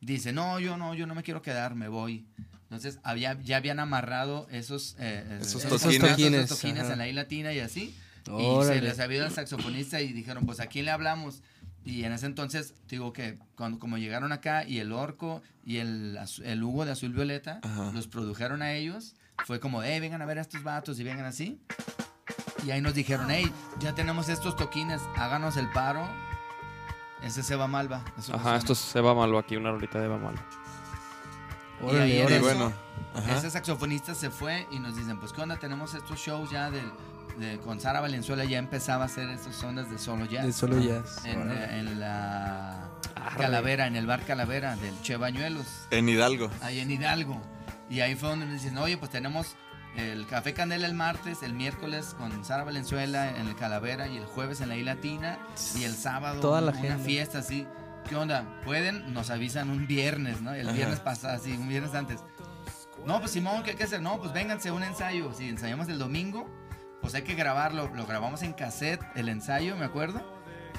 [0.00, 2.26] dice, no, yo no, yo no me quiero quedar, me voy.
[2.70, 6.44] Entonces había, ya habían amarrado esos, eh, eh, Esos esos toquines.
[6.44, 7.96] esos toquines en la I Latina y así.
[8.28, 11.42] Y se les había ido el saxofonista y dijeron, pues ¿a quién le hablamos?
[11.84, 16.16] Y en ese entonces, digo que cuando como llegaron acá y el Orco y el,
[16.44, 17.90] el Hugo de Azul Violeta Ajá.
[17.92, 19.16] los produjeron a ellos,
[19.46, 21.60] fue como, hey, vengan a ver a estos vatos y vengan así.
[22.64, 23.50] Y ahí nos dijeron, hey,
[23.80, 26.06] ya tenemos estos toquines, háganos el paro.
[27.22, 28.04] Ese se va Malva.
[28.18, 30.18] eso Ajá, esto es Eva Malo aquí, una rolita de Eva
[31.80, 31.92] Malo.
[31.92, 32.36] Y Órale, ahí órale.
[32.36, 32.72] eso, bueno.
[33.14, 33.36] Ajá.
[33.38, 35.56] ese saxofonista se fue y nos dicen, pues, ¿qué onda?
[35.56, 36.90] Tenemos estos shows ya del,
[37.38, 40.46] de, con Sara Valenzuela, ya empezaba a hacer estas ondas de solo jazz.
[40.46, 41.24] De solo jazz.
[41.24, 41.64] en, Órale.
[41.64, 42.84] eh, en la
[43.16, 43.36] Arre.
[43.38, 46.50] Calavera, en el bar Calavera del Che Bañuelos, En Hidalgo.
[46.62, 47.40] ahí en Hidalgo.
[47.88, 49.56] Y ahí fue donde nos dicen, oye, pues tenemos
[49.96, 54.24] el Café Candela el martes, el miércoles con Sara Valenzuela en el Calavera y el
[54.24, 55.38] jueves en la I Latina
[55.76, 57.66] y el sábado Toda la una fiesta así.
[58.08, 58.44] ¿Qué onda?
[58.64, 59.12] ¿Pueden?
[59.12, 60.52] Nos avisan un viernes, ¿no?
[60.52, 60.76] El Ajá.
[60.76, 62.20] viernes pasado, así, un viernes antes.
[63.06, 64.02] No, pues Simón, ¿qué hay que hacer?
[64.02, 65.32] No, pues vénganse un ensayo.
[65.32, 66.48] Si ensayamos el domingo,
[67.00, 67.90] pues hay que grabarlo.
[67.94, 70.22] Lo grabamos en cassette, el ensayo, me acuerdo.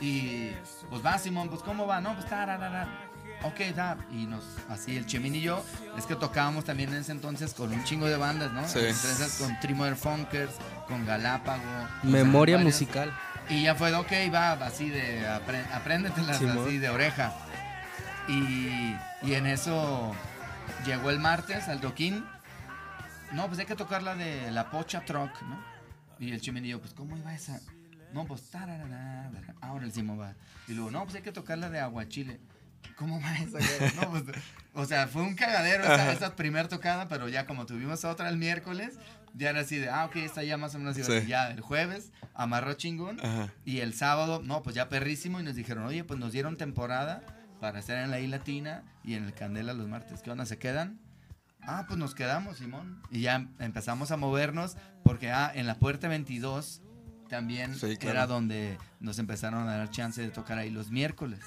[0.01, 0.51] Y
[0.89, 2.01] pues va, Simón, pues ¿cómo va?
[2.01, 3.07] No, pues tararara.
[3.43, 3.97] Ok, da.
[4.11, 5.63] Y nos, así el Chemín y yo,
[5.97, 8.67] es que tocábamos también en ese entonces con un chingo de bandas, ¿no?
[8.67, 8.79] Sí.
[8.79, 10.53] Entre esas con Trimmer Funkers,
[10.87, 11.61] con Galápago.
[11.63, 12.73] o sea, Memoria varias.
[12.73, 13.11] musical.
[13.51, 16.65] Y ya fue ok, va, así de, apre- apréndetelas Simón.
[16.65, 17.33] así de oreja.
[18.27, 20.15] Y, y en eso
[20.85, 22.25] llegó el martes al toquín.
[23.33, 25.61] No, pues hay que tocar la de la Pocha Truck, ¿no?
[26.19, 27.59] Y el yo, pues, ¿cómo iba esa?
[28.13, 29.29] No, pues, tararara,
[29.61, 30.33] ahora el Simón va.
[30.67, 32.39] Y luego, no, pues hay que tocar la de Aguachile.
[32.95, 33.57] ¿Cómo va esa?
[34.01, 34.23] No, pues,
[34.73, 38.37] o sea, fue un cagadero esa, esa primer tocada, pero ya como tuvimos otra el
[38.37, 38.99] miércoles,
[39.33, 41.25] ya era así de, ah, ok, esta ya más o menos Sí.
[41.27, 43.19] Ya el jueves amarró chingón.
[43.19, 43.51] Ajá.
[43.65, 45.39] Y el sábado, no, pues ya perrísimo.
[45.39, 47.21] Y nos dijeron, oye, pues nos dieron temporada
[47.59, 50.21] para estar en la I Latina y en el Candela los martes.
[50.21, 50.45] ¿Qué onda?
[50.45, 50.99] ¿Se quedan?
[51.61, 53.01] Ah, pues nos quedamos, Simón.
[53.11, 56.81] Y ya empezamos a movernos porque, ah, en la puerta 22
[57.29, 58.17] también Sí, claro.
[58.17, 61.39] era donde nos empezaron a dar chance de tocar ahí los miércoles.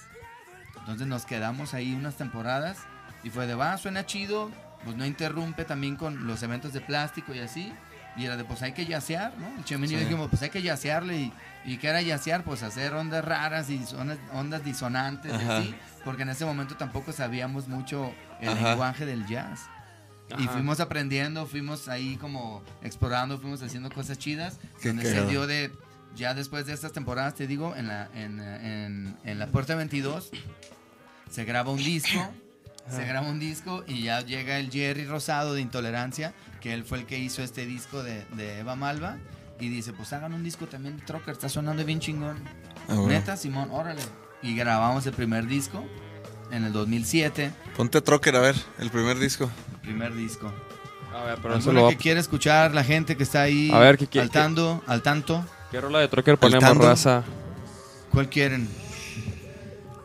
[0.85, 2.79] Entonces nos quedamos ahí unas temporadas
[3.23, 4.51] y fue de, va, suena chido,
[4.85, 7.73] pues no interrumpe también con los eventos de plástico y así.
[8.17, 9.49] Y era de, pues hay que yacear, ¿no?
[9.59, 10.05] El Chemín y yo Sí.
[10.05, 11.17] dijimos, pues hay que yacearle.
[11.19, 11.33] Y,
[11.65, 12.45] y ¿qué era yacear?
[12.45, 15.75] Pues hacer ondas raras y ondas, ondas disonantes y así.
[16.05, 18.69] Porque en ese momento tampoco sabíamos mucho el Ajá.
[18.69, 19.63] lenguaje del jazz.
[20.39, 20.53] Y Ajá.
[20.53, 24.61] fuimos aprendiendo, fuimos ahí como explorando, fuimos haciendo cosas chidas.
[24.81, 25.31] Qué donde se cagado.
[25.31, 25.73] dio de,
[26.15, 30.31] ya después de estas temporadas, te digo, en la, en, en, en la Puerta 22,
[31.35, 32.21] se graba un disco,
[32.89, 36.99] se graba un disco y ya llega el Jerry Rosado de Intolerancia, que él fue
[36.99, 39.17] el que hizo este disco de, de Eva Malva.
[39.59, 42.37] Y dice, pues hagan un disco también de Trocker, está sonando bien chingón.
[42.89, 43.07] Ah, bueno.
[43.09, 44.03] Neta, Simón, órale.
[44.43, 45.85] Y grabamos el primer disco
[46.51, 49.51] en el 2007, Ponte Trocker a ver, el primer disco.
[49.83, 50.53] primer disco.
[51.15, 53.71] A ver, pero eso ¿Alguna lo va que quiere escuchar la gente que está ahí
[53.73, 55.45] A ver, ¿qué quiere- al, tanto, al tanto?
[55.71, 57.23] ¿Qué rola de Trocker ponemos, raza?
[58.11, 58.69] ¿Cuál quieren?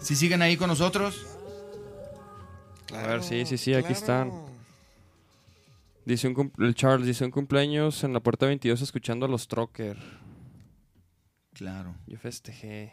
[0.10, 1.24] Si siguen ahí con nosotros,
[2.96, 4.32] A ver, sí, sí, sí, aquí están.
[6.04, 10.00] Dice un el Charles dice un cumpleaños en la puerta 22 escuchando a los Trocker.
[11.54, 11.94] claro.
[12.08, 12.92] Yo festejé.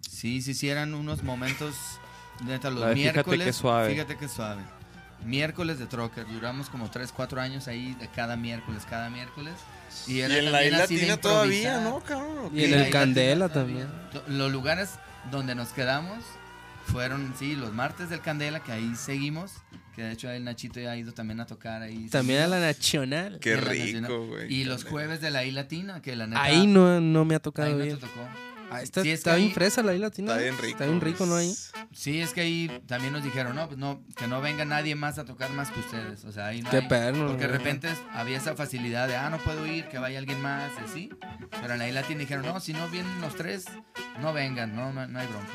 [0.00, 1.76] Sí, sí, sí, eran unos momentos,
[2.44, 3.46] neta, los La de Fíjate miércoles.
[3.46, 3.90] qué suave.
[3.92, 4.62] Fíjate qué suave.
[5.24, 9.54] Miércoles de Trocker, duramos como 3, 4 años ahí, de cada miércoles, cada miércoles.
[10.06, 11.80] Y, Y era en la isla Latina todavía.
[11.80, 12.50] ¿no, cabrón?
[12.54, 13.86] Y en el Candela la- también.
[14.28, 14.90] Los lugares
[15.30, 16.18] donde nos quedamos
[16.86, 19.52] fueron, sí, los martes del Candela, que ahí seguimos.
[19.94, 22.08] Que de hecho el Nachito ya ha ido también a tocar ahí.
[22.08, 23.38] También a la Nacional.
[23.40, 24.52] Qué rico, güey.
[24.52, 26.42] Y los jueves de la I Latina, que la neta.
[26.42, 27.96] Ahí no, no me ha tocado ahí no bien.
[27.96, 28.26] te tocó.
[28.74, 30.32] Ah, está Sí, es que está bien ahí- fresa la isla latina.
[30.32, 30.68] Está bien rico.
[30.72, 31.36] Está bien rico, ¿no?
[31.36, 31.54] Ahí.
[31.92, 35.18] Sí, es que ahí también nos dijeron, no, pues no, que no venga nadie más
[35.18, 36.24] a tocar más que ustedes.
[36.24, 37.58] O sea, ahí no Qué hay- perno, Porque de ¿no?
[37.58, 41.10] repente había esa facilidad de, ah, no puedo ir, que vaya alguien más, y así.
[41.60, 43.64] Pero en la I Latina dijeron, no, si no vienen los tres,
[44.20, 45.52] no vengan, no, no, no hay bronca.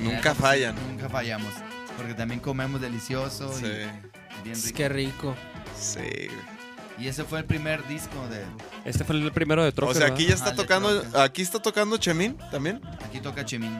[0.00, 0.74] Nunca pues, fallan.
[0.90, 1.52] Nunca fallamos.
[1.96, 4.76] Porque también comemos delicioso Sí, y bien Es rico.
[4.76, 5.36] que rico.
[5.78, 6.55] sí, güey.
[6.98, 8.42] Y ese fue el primer disco de...
[8.84, 9.96] Este fue el primero de Trocker.
[9.96, 12.80] O sea, aquí ya está Ah, tocando, aquí está tocando Chemín también.
[13.04, 13.78] Aquí toca Chemín.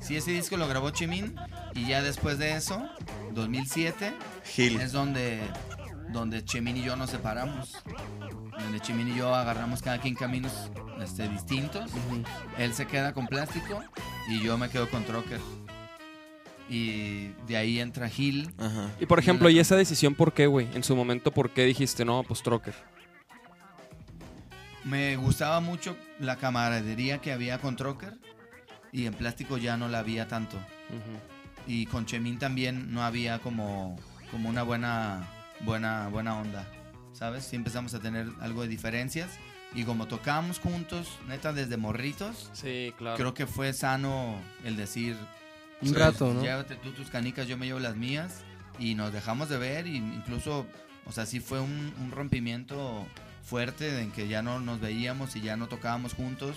[0.00, 1.34] Sí, ese disco lo grabó Chemín.
[1.74, 2.86] Y ya después de eso,
[3.32, 4.80] 2007, Gil.
[4.80, 5.40] es donde,
[6.12, 7.72] donde Chemín y yo nos separamos.
[8.58, 10.52] Donde Chemín y yo agarramos cada quien caminos
[11.02, 11.90] este, distintos.
[12.58, 13.82] Él se queda con plástico
[14.28, 15.40] y yo me quedo con Trocker.
[16.70, 18.52] Y de ahí entra Gil.
[18.58, 18.90] Ajá.
[19.00, 20.66] Y por ejemplo, ¿y esa decisión por qué, güey?
[20.74, 22.74] En su momento, ¿por qué dijiste, no, pues Trocker?
[24.84, 28.14] Me gustaba mucho la camaradería que había con Trocker.
[28.92, 30.56] Y en plástico ya no la había tanto.
[30.90, 31.18] Ujú.
[31.66, 33.96] y con Chemín también no había como,
[34.30, 35.26] como una buena,
[35.60, 36.66] buena, buena onda,
[37.14, 37.44] ¿sabes?
[37.44, 39.30] Sí empezamos a tener algo de diferencias
[39.74, 43.16] y como tocábamos juntos, neta, desde morritos, Sí, claro.
[43.16, 45.16] creo que fue sano el decir,
[45.88, 46.00] Un Sí.
[46.00, 46.42] rato, ¿no?
[46.42, 48.42] llévate tú tus canicas, yo me llevo las mías
[48.78, 50.66] y nos dejamos de ver y incluso,
[51.06, 53.06] o sea, sí fue un, un rompimiento
[53.44, 56.56] fuerte en que ya no nos veíamos y ya no tocábamos juntos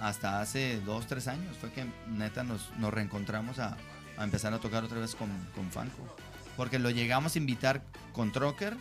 [0.00, 1.56] hasta hace dos, tres años.
[1.60, 3.76] Fue que neta nos, nos reencontramos a,
[4.18, 6.16] a empezar a tocar otra vez con, con Fanco.
[6.56, 8.76] Porque lo llegamos a invitar con Trocker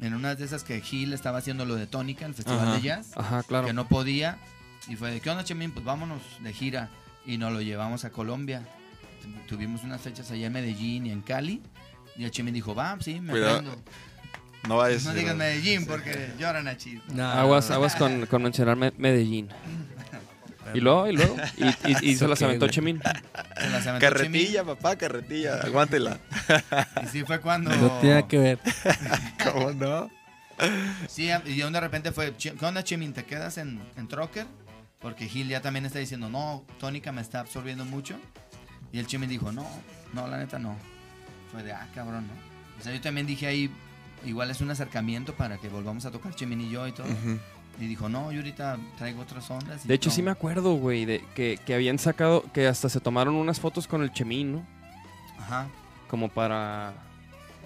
[0.00, 2.74] en una de esas que Gil estaba haciendo lo de Tónica, el festival Ajá.
[2.76, 3.66] de jazz Ajá, claro.
[3.66, 4.38] que no podía.
[4.88, 5.72] Y fue de, ¿qué onda, Chemín?
[5.72, 6.90] Pues vámonos de gira.
[7.24, 8.62] Y nos lo llevamos a Colombia.
[9.46, 11.62] Tu- Tuvimos unas fechas allá en Medellín y en Cali.
[12.16, 13.58] Y el Chemín dijo, va, sí, me Cuidado.
[13.58, 13.76] prendo.
[14.68, 15.04] No vayas.
[15.04, 17.00] No digas Medellín porque lloran a chis.
[17.12, 19.48] No, Aguas, aguas con, con mencionar Me- Medellín.
[20.74, 21.36] Y luego, y luego.
[21.58, 22.66] Y, y- y se ¿Eso las aventó?
[22.66, 23.00] Chemín.
[23.00, 25.60] Se las aventó Carretilla, papá, carretilla.
[25.62, 26.18] Aguántela.
[27.04, 27.70] Y sí fue cuando...
[27.70, 28.58] No tiene nada que ver.
[29.44, 30.10] ¿Cómo no?
[31.06, 33.12] Sí, y de repente fue, "Che- ¿qué onda, Chemín?
[33.12, 34.46] ¿Te quedas en, en Trocker?
[34.98, 38.16] Porque Gil ya también está diciendo, no, Tónica me está absorbiendo mucho.
[38.92, 39.66] Y el Chemín dijo, no,
[40.12, 40.76] no, la neta no.
[41.52, 42.32] Fue de, ah, cabrón, ¿no?
[42.80, 43.70] O sea, yo también dije ahí,
[44.24, 47.06] igual es un acercamiento para que volvamos a tocar Chemín y yo y todo.
[47.78, 49.84] Y dijo, no, yo ahorita traigo otras ondas.
[49.84, 50.14] y De hecho, no".
[50.16, 53.86] sí me acuerdo, güey, de que, que habían sacado, que hasta se tomaron unas fotos
[53.86, 54.66] con el Chemín, ¿no?
[55.38, 55.66] Ajá.
[56.08, 56.94] Como para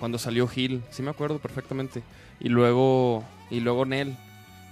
[0.00, 2.02] cuando salió Gil, sí me acuerdo perfectamente.
[2.40, 4.16] Y luego, y luego Nel,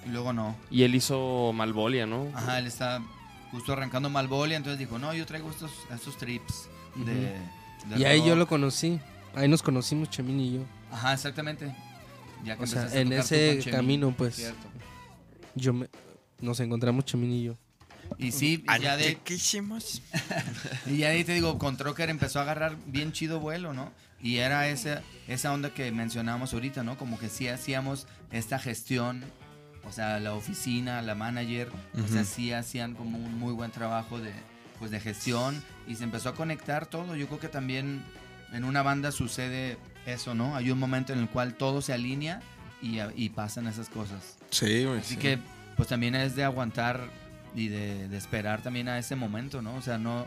[0.07, 0.57] Y luego no.
[0.71, 2.27] y él hizo Malvolia, ¿no?
[2.35, 3.01] Ajá, él está
[3.51, 8.21] justo arrancando Malvolia, entonces dijo, no, yo traigo estos, estos trips de, de Y ahí
[8.21, 8.39] yo rock".
[8.39, 9.01] lo conocí.
[9.35, 10.61] Ahí nos conocimos, Chemín y yo.
[10.91, 11.75] Ajá, exactamente.
[12.45, 14.37] Ya que O sea, en ese camino, pues.
[14.37, 14.67] Cierto.
[15.55, 15.89] Yo me,
[16.41, 17.57] nos encontramos Chemín y yo.
[18.17, 20.01] Y sí, y ya de, ¿Qué hicimos?
[20.87, 23.93] y ya de ahí te digo, con Trocker empezó a agarrar bien chido vuelo, ¿no?
[24.21, 26.97] Y era esa, esa onda que mencionábamos ahorita, ¿no?
[26.97, 29.25] Como que sí hacíamos esta gestión,
[29.89, 31.71] o sea, la oficina, la manager,
[32.05, 34.33] o sea, sí hacían como un muy buen trabajo de,
[34.79, 37.17] pues, de gestión y se empezó a conectar todo.
[37.17, 38.03] Yo creo que también
[38.53, 40.57] en una banda sucede eso, ¿no?
[40.57, 42.41] Hay un momento en el cual todo se alinea
[42.83, 44.37] y, y pasan esas cosas.
[44.51, 45.01] Sí, güey.
[45.01, 45.21] Así sí.
[45.21, 45.39] que,
[45.77, 47.09] pues también es de aguantar
[47.55, 49.75] y de, de esperar también a ese momento, ¿no?
[49.75, 50.27] O sea, no,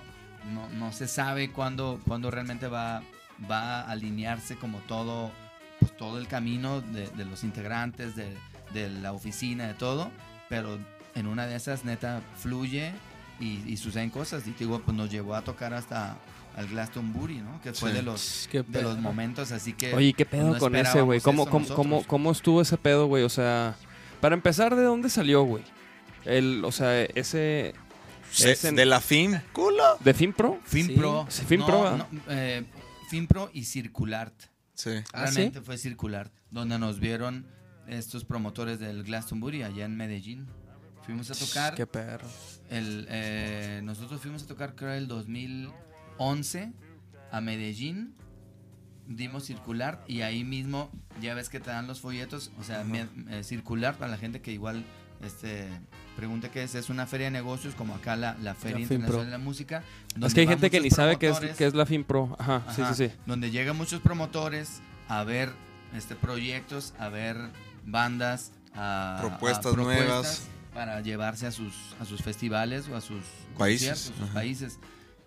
[0.51, 3.03] no, no se sabe cuándo, cuándo realmente va,
[3.49, 5.32] va a alinearse como todo,
[5.80, 8.36] pues todo el camino de, de los integrantes, de,
[8.74, 10.11] de la oficina, de todo,
[10.49, 10.78] pero
[11.15, 12.91] en una de esas neta fluye
[13.39, 14.45] y, y suceden cosas.
[14.47, 16.17] Y te digo, pues nos llevó a tocar hasta
[16.55, 17.61] al Glastonbury, ¿no?
[17.61, 17.95] Que fue Sí.
[17.97, 19.93] de los, de los momentos, así que...
[19.93, 21.22] Oye, ¿qué pedo no con ese, güey?
[21.22, 23.24] ¿Cómo, cómo, cómo, cómo estuvo ese pedo, güey?
[23.24, 23.76] O sea,
[24.19, 25.63] para empezar, ¿de dónde salió, güey?
[26.26, 27.74] El, o sea, ese...
[28.39, 29.39] De, ese- de la FIM.
[29.53, 29.97] ¡Culo!
[30.01, 30.59] ¿De FinPro?
[30.65, 31.26] FinPro.
[31.30, 31.91] Sí, FinPro, ¿ah?
[31.97, 32.65] No, no, eh,
[33.09, 34.34] FinPro y Circulart.
[34.74, 34.91] Sí.
[35.13, 37.45] ¿Ah, Realmente fue Circulart, donde nos vieron
[37.91, 40.47] estos promotores del Glastonbury allá en Medellín.
[41.05, 42.27] Fuimos a tocar, Qué perro.
[42.69, 46.71] el, eh, nosotros fuimos a tocar creo el 2011
[47.31, 48.13] a Medellín,
[49.07, 52.85] dimos Circular y ahí mismo ya ves que te dan los folletos, o sea,
[53.29, 54.83] eh, Circular para la gente que igual
[55.21, 55.67] este
[56.15, 59.25] pregunte qué es, es una feria de negocios como acá la, la Feria La Internacional
[59.25, 59.83] de la Música.
[60.21, 62.35] Es que hay gente que ni sabe qué es, qué es la FinPro.
[62.39, 63.15] Ajá, sí, Ajá, sí, sí.
[63.25, 65.51] Donde llegan muchos promotores a ver
[65.95, 67.37] este proyectos, a ver
[67.86, 70.47] bandas, a Propuestas a nuevas.
[70.73, 73.23] para llevarse a sus a sus festivales o a sus
[73.57, 74.79] Países, sus países.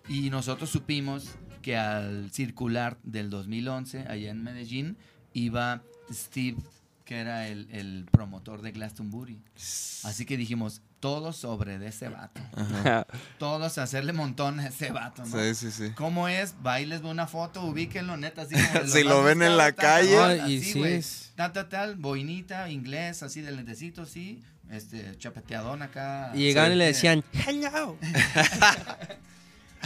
[0.07, 4.97] Y nosotros supimos que al circular del 2011 allá en Medellín
[5.33, 5.81] iba
[6.11, 6.57] Steve,
[7.05, 9.41] que era el, el promotor de Glastonbury.
[9.55, 12.41] Así que dijimos, todos sobre de ese vato.
[12.55, 13.05] Ajá.
[13.37, 15.39] Todos a hacerle montón a ese vato, ¿no?
[15.39, 15.91] Sí, sí, sí.
[15.91, 16.55] ¿Cómo es?
[16.65, 19.55] Va y les ve una foto, ubíquenlo, neta, así como de Si lo ven en
[19.55, 20.15] la tal, calle.
[20.15, 24.41] tal, No, y así, sí es- Tal, tal, tal, boinita, inglés, así de lentecito, sí.
[24.71, 26.31] Este, chapeteadón acá.
[26.33, 27.97] Y llegaban y le decían, hello.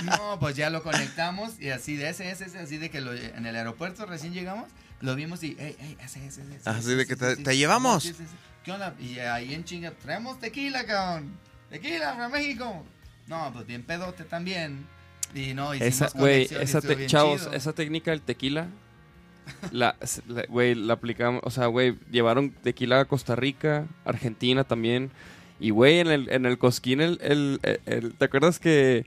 [0.05, 3.13] No, pues ya lo conectamos y así de ese, ese, ese, así de que lo-
[3.13, 4.69] en el aeropuerto recién llegamos,
[5.01, 7.51] lo vimos y, hey, hey, ese, ese, Así ese, de ese, que te- sí, te
[7.51, 7.57] sí.
[7.57, 8.13] llevamos.
[8.99, 11.31] Y ahí en chinga, traemos tequila, cabrón.
[11.69, 12.85] Tequila para México.
[13.27, 14.85] No, pues bien pedote también.
[15.35, 17.53] Y no, hicimos Esa, güey, esa te- chavos, chido.
[17.53, 18.67] esa técnica del tequila,
[19.71, 19.95] la,
[20.27, 25.11] la- güey, la aplicamos, o sea, güey, llevaron tequila a Costa Rica, Argentina también,
[25.59, 27.19] y güey, en el, en el Cosquín, el-
[27.85, 29.05] el- ¿te acuerdas que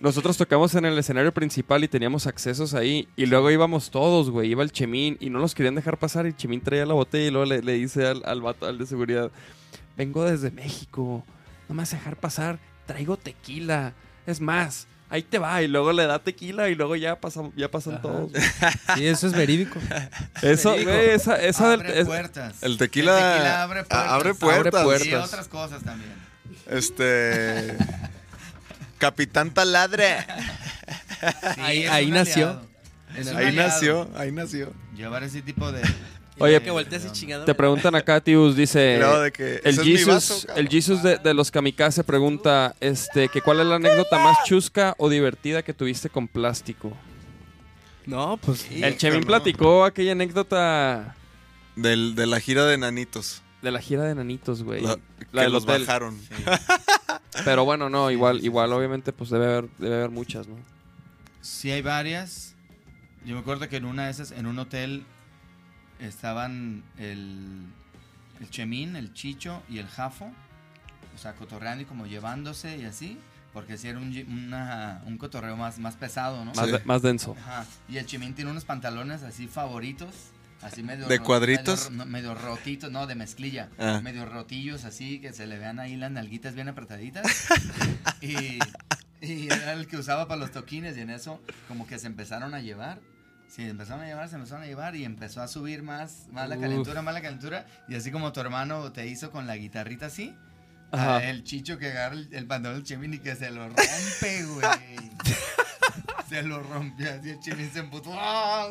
[0.00, 4.50] nosotros tocamos en el escenario principal y teníamos accesos ahí, y luego íbamos todos, güey,
[4.50, 7.30] iba el Chemín, y no nos querían dejar pasar, y Chemín traía la botella, y
[7.30, 9.30] luego le, le dice al, al vato, al de seguridad,
[9.96, 11.24] vengo desde México,
[11.68, 13.92] no me vas a dejar pasar, traigo tequila,
[14.26, 17.68] es más, ahí te va, y luego le da tequila, y luego ya pasan, ya
[17.70, 18.02] pasan Ajá.
[18.02, 18.32] todos.
[18.94, 19.78] Sí, eso es verídico.
[20.42, 22.62] Eso, güey, esa, esa del- abre es- puertas.
[22.62, 24.08] El tequila, El tequila abre puertas.
[24.08, 24.80] abre puertas.
[24.82, 25.28] Abre Y puertas.
[25.28, 26.12] otras cosas también.
[26.70, 27.76] Este.
[28.98, 30.18] Capitán Taladre.
[31.54, 32.60] Sí, Ahí- ahí nació.
[33.36, 34.72] Ahí nació, ahí nació.
[34.94, 35.82] Llevar ese tipo de.
[36.40, 37.44] Oye, Que volteas chingado.
[37.44, 38.96] te preguntan acá, Tius, dice...
[39.00, 40.58] Luego de que, El "Ese es mi Jesus, vaso, cabrón".
[40.64, 44.94] el Jesus de, de los kamikaze pregunta, este, que cuál es la anécdota más chusca
[44.98, 46.92] o divertida que tuviste con plástico.
[48.06, 48.60] No, pues.
[48.60, 49.26] Sí, el Chemín no.
[49.26, 51.16] platicó aquella anécdota
[51.74, 53.42] Del, de la gira de Nanitos.
[53.62, 54.82] De la gira de nanitos, güey.
[54.82, 54.98] La,
[55.32, 55.82] La que los hotel.
[55.86, 56.18] bajaron.
[57.44, 60.56] Pero bueno, no, igual, igual, obviamente, pues debe haber, debe haber muchas, ¿no?
[61.40, 62.54] Sí, hay varias.
[63.24, 65.04] Yo me acuerdo que en una de esas, en un hotel,
[66.00, 67.66] estaban el,
[68.40, 70.30] el Chemín, el Chicho y el Jafo.
[71.14, 73.18] O sea, cotorreando y como llevándose y así.
[73.52, 76.52] Porque sí era un, una- un cotorreo más, más pesado, ¿no?
[76.54, 76.76] Más, Sí.
[76.84, 77.34] más denso.
[77.40, 77.66] Ajá.
[77.88, 80.08] Y el Chimín tiene unos pantalones así favoritos.
[80.62, 81.90] Así medio ¿De cuadritos?
[81.90, 83.68] Medio, medio rotitos, no, de mezclilla.
[83.78, 84.00] Ah.
[84.02, 87.48] Medio rotillos así, que se le vean ahí las nalguitas bien apretaditas.
[88.20, 88.58] y,
[89.20, 92.54] y era el que usaba para los toquines y en eso como que se empezaron
[92.54, 93.00] a llevar.
[93.48, 96.58] Sí, empezaron a llevar, se empezaron a llevar y empezó a subir más, más la
[96.58, 97.66] calentura, más la calentura.
[97.88, 100.34] Y así como tu hermano te hizo con la guitarrita así.
[101.22, 104.62] El chicho que agarra el, el pantalón del Chemín y que se lo rompe, güey.
[106.28, 108.68] se lo rompió así el chilín se emputó ¡ah!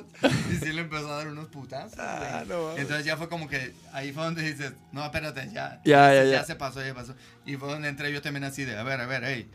[0.51, 1.95] y sí le empezó a dar unos putazos
[2.47, 2.77] güey.
[2.81, 6.43] entonces ya fue como que ahí fue donde dices no espérate ya Ya, ya, ya.
[6.43, 9.05] se pasó ya pasó y fue donde entré yo también así de a ver a
[9.05, 9.49] ver hey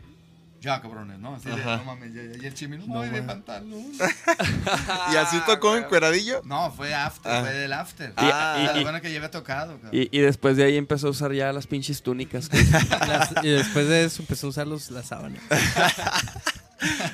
[0.61, 1.75] ya cabrones no así de Ajá.
[1.77, 2.41] no mames ya, ya.
[2.41, 3.83] y el chimín no, de pantalón
[5.11, 6.41] ¿Y así tocó en cueradillo?
[6.45, 7.41] no fue after Ah.
[7.41, 9.89] fue del after Y- ah, y- lo y- bueno que llevé tocado cabrón.
[9.93, 12.49] Y, y después de ahí empezó a usar ya las pinches túnicas.
[12.89, 15.41] Las- y después de eso empezó a usar los, las sábanas.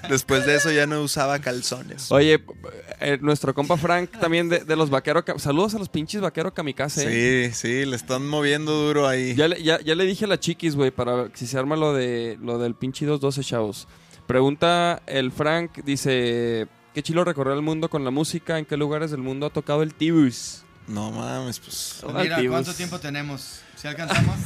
[0.09, 2.11] Después de eso ya no usaba calzones.
[2.11, 2.43] Oye,
[2.99, 5.24] eh, nuestro compa Frank también de, de los vaqueros.
[5.38, 7.05] Saludos a los pinches vaqueros kamikaze.
[7.45, 7.51] ¿eh?
[7.53, 9.36] Sí, sí, le están moviendo duro ahí.
[9.36, 11.93] Ya le, ya, ya le dije a la chiquis, güey, para si se arma lo
[11.93, 13.88] de lo del pinche 212, chavos.
[14.28, 18.59] Pregunta el Frank, dice, ¿qué chilo recorrió el mundo con la música?
[18.59, 20.63] ¿En qué lugares del mundo ha tocado el Tibus?
[20.88, 21.97] No mames, pues.
[22.01, 24.36] Pues mira cuánto tiempo tenemos si alcanzamos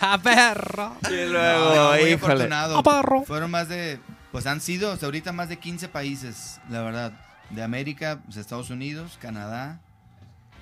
[0.00, 0.96] ¡Ah, perro!
[1.10, 2.78] Y luego, no, muy afortunado.
[2.78, 3.24] ¡Ah, perro!
[3.24, 4.00] Fueron más de,
[4.32, 7.12] pues han sido hasta ahorita más de 15 países, la verdad.
[7.50, 9.80] De América, pues, Estados Unidos, Canadá,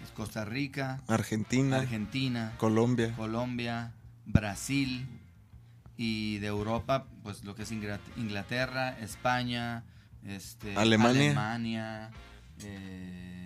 [0.00, 3.12] pues, Costa Rica, Argentina, Argentina, Colombia.
[3.16, 3.92] Colombia,
[4.24, 5.08] Brasil
[5.96, 9.82] y de Europa, pues lo que es Ingla- Inglaterra, España,
[10.24, 11.22] este, Alemania.
[11.30, 12.10] Alemania,
[12.62, 13.45] eh,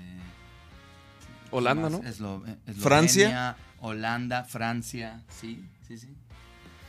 [1.50, 2.02] Holanda, ¿qué ¿no?
[2.02, 3.56] Eslo- eh, Eslovenia, Francia.
[3.80, 6.08] Holanda, Francia, sí, sí, sí.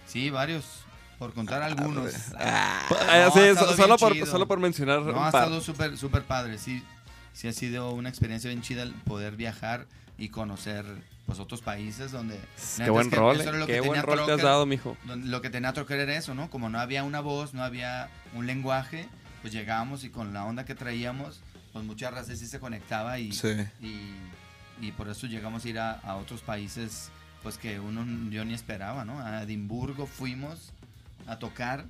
[0.07, 0.65] Sí, varios,
[1.17, 2.13] por contar algunos.
[2.37, 4.25] Ah, No, sí, ha so- estado solo, por, chido.
[4.25, 6.83] solo por mencionar No, ha estado súper, súper padre, sí.
[7.33, 9.87] Sí ha sido una experiencia bien chida el poder viajar
[10.17, 10.85] y conocer
[11.25, 12.37] pues otros países donde...
[12.77, 13.45] Qué buen rol, eh.
[13.65, 14.97] que qué buen rol te has dado, mijo.
[15.05, 16.49] Lo que tenía Trocker era eso, ¿no?
[16.49, 19.07] Como no había una voz, no había un lenguaje,
[19.41, 21.39] pues llegábamos y con la onda que traíamos,
[21.71, 23.47] pues muchas veces sí se conectaba y, Sí.
[23.79, 24.11] y,
[24.81, 27.11] y por eso llegamos a ir a, a otros países
[27.43, 29.19] pues que uno yo ni esperaba, ¿no?
[29.19, 30.71] A Edimburgo fuimos
[31.27, 31.85] a tocar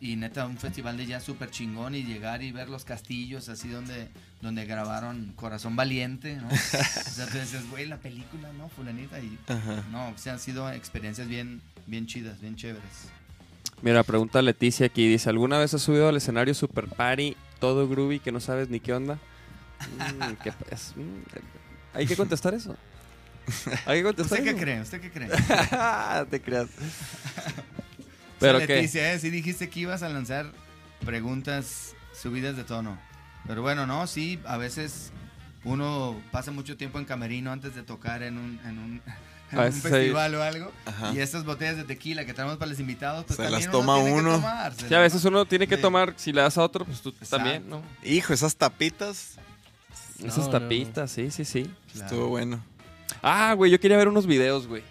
[0.00, 3.68] y neta un festival de jazz súper chingón y llegar y ver los castillos así
[3.68, 4.08] donde,
[4.40, 6.48] donde grabaron Corazón Valiente, ¿no?
[6.52, 8.68] o sea, tú dices, güey, la película, ¿no?
[8.70, 9.84] Fulanita y Ajá.
[9.90, 13.10] no, o sea, han sido experiencias bien, bien chidas, bien chéveres.
[13.82, 18.20] Mira, pregunta Leticia aquí, dice, ¿alguna vez has subido al escenario super party, todo groovy,
[18.20, 19.18] que no sabes ni qué onda?
[19.80, 20.50] Mm, ¿qué?
[20.50, 21.22] Mm,
[21.94, 22.76] Hay que contestar eso.
[23.86, 24.58] Hay que contestar ¿Usted qué eso.
[24.60, 24.80] cree?
[24.80, 25.28] ¿Usted qué cree?
[26.30, 26.68] Te creas.
[28.38, 28.76] Pero Pero qué.
[28.76, 29.18] Leticia, ¿eh?
[29.18, 30.46] sí dijiste que ibas a lanzar
[31.04, 32.98] preguntas subidas de tono.
[33.46, 35.12] Pero bueno, no, sí, a veces
[35.64, 39.02] uno pasa mucho tiempo en camerino antes de tocar en un, en un,
[39.52, 40.72] en festival o algo.
[40.86, 41.12] Ajá.
[41.12, 43.78] Y estas botellas de tequila que traemos para los invitados, pues Se también las uno
[43.78, 44.42] toma tiene que uno.
[44.88, 45.30] Sí, a veces ¿no?
[45.30, 45.82] uno tiene que Sí.
[45.82, 47.36] tomar, si le das a otro, pues tú Exacto.
[47.36, 47.82] también, ¿no?
[48.04, 49.34] Hijo, esas tapitas.
[50.24, 51.62] Esas No, no, tapitas, sí, sí, sí.
[51.92, 52.06] Claro.
[52.06, 52.62] Estuvo bueno.
[53.22, 54.82] Ah, güey, yo quería ver unos videos, güey.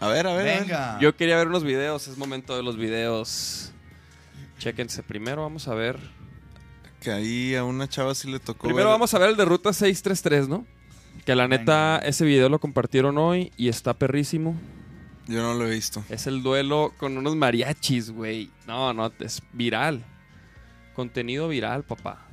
[0.00, 0.40] A ver, a ver.
[0.48, 0.60] a ver.
[0.62, 0.98] Venga.
[1.00, 3.72] Yo quería ver unos videos, es momento de los videos.
[4.58, 5.98] Chéquense, primero vamos a ver.
[7.00, 8.64] Que ahí a una chava sí le tocó.
[8.66, 10.66] Primero ver- vamos a ver el de Ruta 633, ¿no?
[11.24, 12.08] Que la neta, Venga.
[12.08, 14.56] ese video lo compartieron hoy y está perrísimo.
[15.28, 16.02] Yo no lo he visto.
[16.08, 18.50] Es el duelo con unos mariachis, güey.
[18.66, 20.02] No, no, es viral.
[20.94, 22.26] Contenido viral, papá.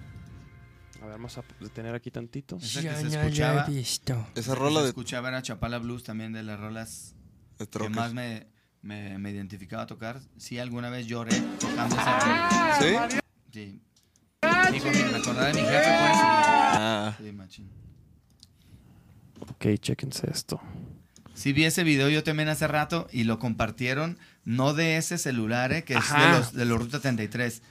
[1.05, 2.57] A ver, vamos a detener aquí tantito.
[2.57, 6.59] Esa que se escuchaba, Esa esa rola de, escuchaba era Chapala Blues también de las
[6.59, 7.13] rolas
[7.59, 8.47] de que más me,
[8.81, 10.19] me, me identificaba a tocar.
[10.37, 12.77] Sí, alguna vez lloré tocando esa rola.
[12.79, 13.19] ¿Sí?
[13.53, 13.81] Sí.
[14.71, 16.17] Sí, cuando me acordaba de mi jefe, pues.
[16.17, 17.69] Ah, Sí, machín.
[19.41, 20.59] Ok, chéquense esto.
[21.35, 25.71] Sí vi ese video yo también hace rato y lo compartieron, no de ese celular,
[25.71, 26.31] eh, que es Ajá.
[26.31, 27.61] de los, de los Ruta 33,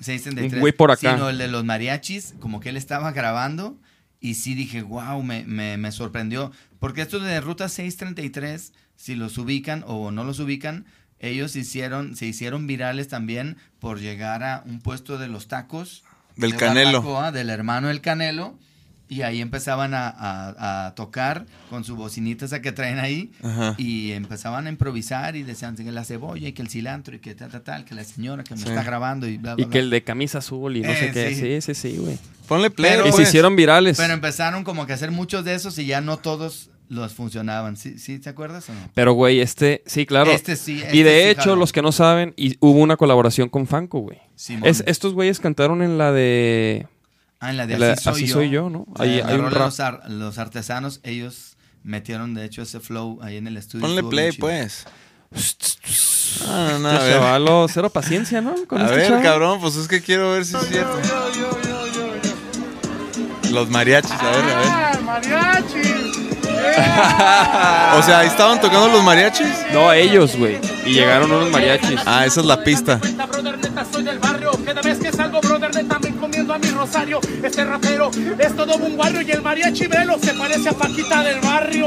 [0.00, 0.54] 633.
[0.54, 1.14] Un güey por acá.
[1.14, 3.78] Sino el de los mariachis, como que él estaba grabando
[4.20, 6.52] y sí dije, wow, me, me, me sorprendió.
[6.78, 10.86] Porque estos de Ruta 633, si los ubican o no los ubican,
[11.18, 16.04] ellos hicieron, se hicieron virales también por llegar a un puesto de los tacos.
[16.36, 17.02] Del de Canelo.
[17.02, 18.58] barbacoa, del hermano del Canelo.
[19.08, 23.30] Y ahí empezaban a, a- a tocar con su bocinita esa que traen ahí.
[23.42, 23.74] Ajá.
[23.78, 27.34] Y empezaban a improvisar y decían que la cebolla y que el cilantro y que
[27.36, 28.68] tal, tal, tal, que la señora que me Sí.
[28.68, 31.12] está grabando y bla, bla, Y que el de camisa azul y no sé Eh,
[31.12, 31.34] qué.
[31.34, 31.60] sí.
[31.60, 32.18] Sí, sí, sí, güey.
[32.48, 32.92] Ponle play.
[32.92, 33.16] Pero- Y pues.
[33.16, 33.96] se hicieron virales.
[33.96, 37.76] Pero empezaron como que a hacer muchos de esos y ya no todos los funcionaban.
[37.76, 38.78] ¿Sí, sí te acuerdas o no?
[38.94, 40.30] Pero, güey, este, sí, claro.
[40.32, 40.74] Este sí.
[40.74, 44.00] y este de sí hecho, los que no saben, y hubo una colaboración con Fanco,
[44.00, 44.18] güey.
[44.64, 46.86] Es, estos güeyes cantaron en la de.
[47.40, 48.34] Ah, en la de la- Así, soy, Así yo.
[48.34, 48.86] Soy Yo, ¿no?
[48.98, 49.66] Ahí hay un rap.
[49.66, 53.82] Los, ar- los artesanos, ellos metieron de hecho ese flow ahí en el estudio.
[53.86, 54.84] Ponle play, pues.
[56.48, 58.54] Ah, no, Este chavalo, cero paciencia, ¿no?
[58.66, 59.22] Con A este ver, chavo.
[59.22, 60.98] cabrón, pues es que quiero ver si es cierto.
[63.52, 64.60] Los mariachis, a ver, a
[65.20, 66.05] ver.
[66.76, 69.48] O sea, ahí estaban tocando los mariachis.
[69.72, 70.58] No, ellos, güey.
[70.84, 72.00] Y llegaron unos mariachis.
[72.04, 73.00] Ah, esa es la pista.
[74.86, 77.20] vez que salgo, brother, neta, me encomiendo a mi rosario.
[77.42, 81.40] Este rapero es todo un barrio y el mariachi velo se parece a Paquita del
[81.40, 81.86] barrio.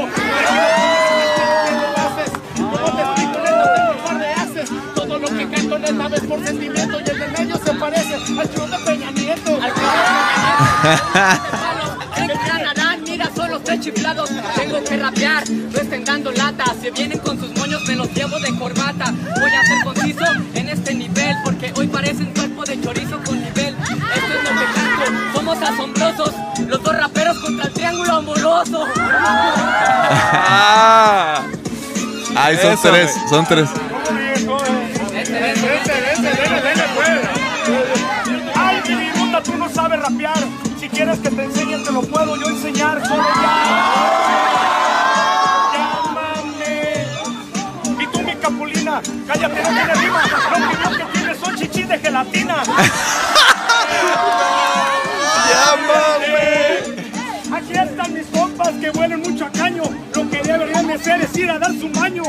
[2.56, 3.74] ¿Cómo te explico, neta?
[3.74, 4.70] Tengo un par de haces.
[4.94, 7.00] Todo lo que canto, neta, ves por sentimiento.
[7.00, 9.58] Y el de medio se parece al show de Peña Nieto.
[9.62, 9.86] Al ¿Creen
[10.94, 11.69] que ganarán?
[13.70, 14.28] Tres chiflados.
[14.56, 16.64] Tengo que rapear, no estén dando lata.
[16.82, 19.14] Si vienen con sus moños, me los llevo de corbata.
[19.38, 23.76] Voy a ser conciso en este nivel, porque hoy parecen cuerpo de chorizo con nivel.
[23.76, 25.04] Esto es lo que canto,
[25.36, 26.34] somos asombrosos.
[26.66, 28.86] Los dos raperos contra el triángulo amoroso.
[30.32, 31.44] Ah.
[32.34, 33.28] Ay, son Eso, tres, güey.
[33.28, 33.70] son tres.
[38.56, 39.10] Ay, mi
[39.44, 40.44] tú no sabes rapear.
[40.80, 42.89] Si quieres que te enseñe, te lo puedo yo enseñar.
[49.32, 50.22] Cállate, no tiene rima.
[50.50, 52.62] Lo único que tienes son chichis de gelatina.
[55.50, 57.00] Llámame.
[57.52, 59.82] Aquí están mis compas que huelen mucho a caño.
[60.14, 62.22] Lo que deberían de hacer es ir a dar su baño.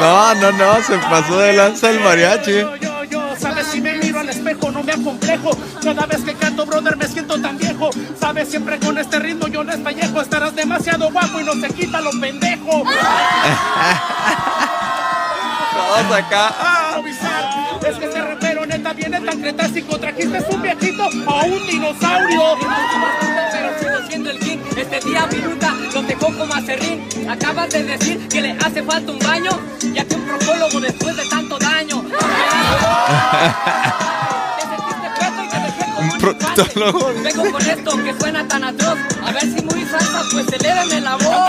[0.00, 2.52] No, no, no, se pasó de lanza el mariachi.
[2.52, 5.50] Yo, yo, yo, sabes si me miro al espejo no me acomplejo.
[5.82, 7.90] Cada vez que canto, brother, me siento tan viejo.
[8.20, 10.20] Sabes siempre con este ritmo yo no espellejo.
[10.20, 12.84] Estarás demasiado guapo y no se quita lo pendejo.
[15.78, 16.54] Todos acá.
[16.96, 17.44] Improvisar.
[17.88, 19.98] Es que ese rapero neta viene tan cretácico.
[19.98, 22.42] Trajiste un viejito a un dinosaurio.
[23.52, 24.58] Pero sigo siendo el king.
[24.76, 27.08] Este día minuta lo dejó como acerrín.
[27.30, 29.50] Acabas de decir que le hace falta un baño.
[29.94, 32.04] Ya que un procólogo después de tanto daño.
[35.98, 37.12] Y Un proctólogo.
[37.22, 38.98] Vengo con esto que suena tan atroz.
[39.26, 41.48] A ver si muy salsa, pues eléveme la voz.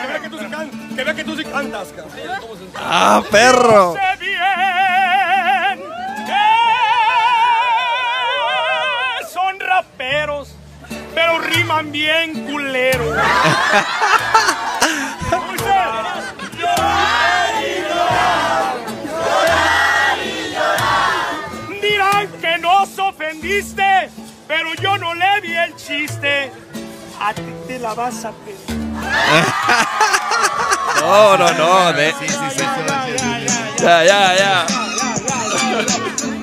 [0.00, 2.12] Que vea que tú sí can- que vea que tú sí cantas, cabrón.
[2.76, 3.94] Ah, perro.
[9.32, 10.54] son raperos,
[11.14, 13.04] pero riman bien culero.
[15.52, 15.66] Dice,
[16.60, 21.80] llorar y llorar, llorar y llorar.
[21.80, 24.10] Dirán que nos ofendiste,
[24.46, 26.52] pero yo no le vi el chiste.
[27.20, 28.84] A ti te la vas a pedir.
[31.00, 31.92] No, no, no.
[31.92, 32.64] de- Sí, sí, sí.
[33.82, 34.66] Ya, ya, ya.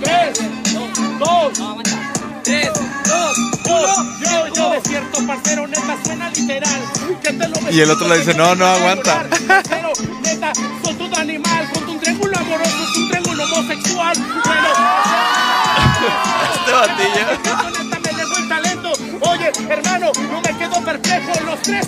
[0.04, 0.40] Tres,
[1.20, 1.52] dos,
[2.44, 2.70] Tres,
[3.06, 4.20] dos, uno.
[4.32, 6.82] Yo, yo despierto, parcero, neta, suena literal.
[7.22, 9.26] Que te lo Y el otro le dice, no, no, aguanta.
[9.70, 9.92] Pero,
[10.22, 10.52] neta,
[10.84, 11.70] son todo animal.
[11.74, 14.18] Con un triángulo amoroso, es un triángulo homosexual.
[14.46, 14.68] Bueno,
[16.56, 17.26] Este batillo.
[17.84, 18.92] neta, me dejó el talento.
[19.22, 21.32] Oye, hermano, no me quedo perplejo.
[21.46, 21.88] Los tres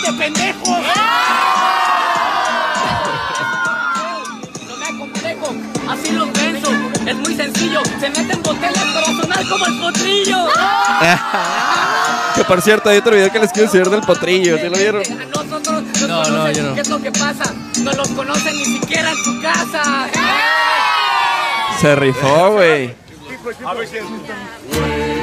[0.00, 0.68] de pendejos.
[4.68, 5.54] no me acomplejo,
[5.88, 6.70] así los venzo.
[7.06, 10.46] Es muy sencillo, se meten botellas para sonar como el potrillo.
[12.34, 14.56] Que por cierto, hay otro video que les quiero enseñar del potrillo.
[14.56, 15.02] ¿Sí lo vieron?
[15.02, 16.74] A nosotros nos No, no, yo no.
[16.74, 17.52] ¿Qué es lo que pasa?
[17.82, 19.82] No los conocen ni siquiera en su casa.
[21.78, 22.94] Se rifó, güey.
[23.66, 24.04] A ver si es.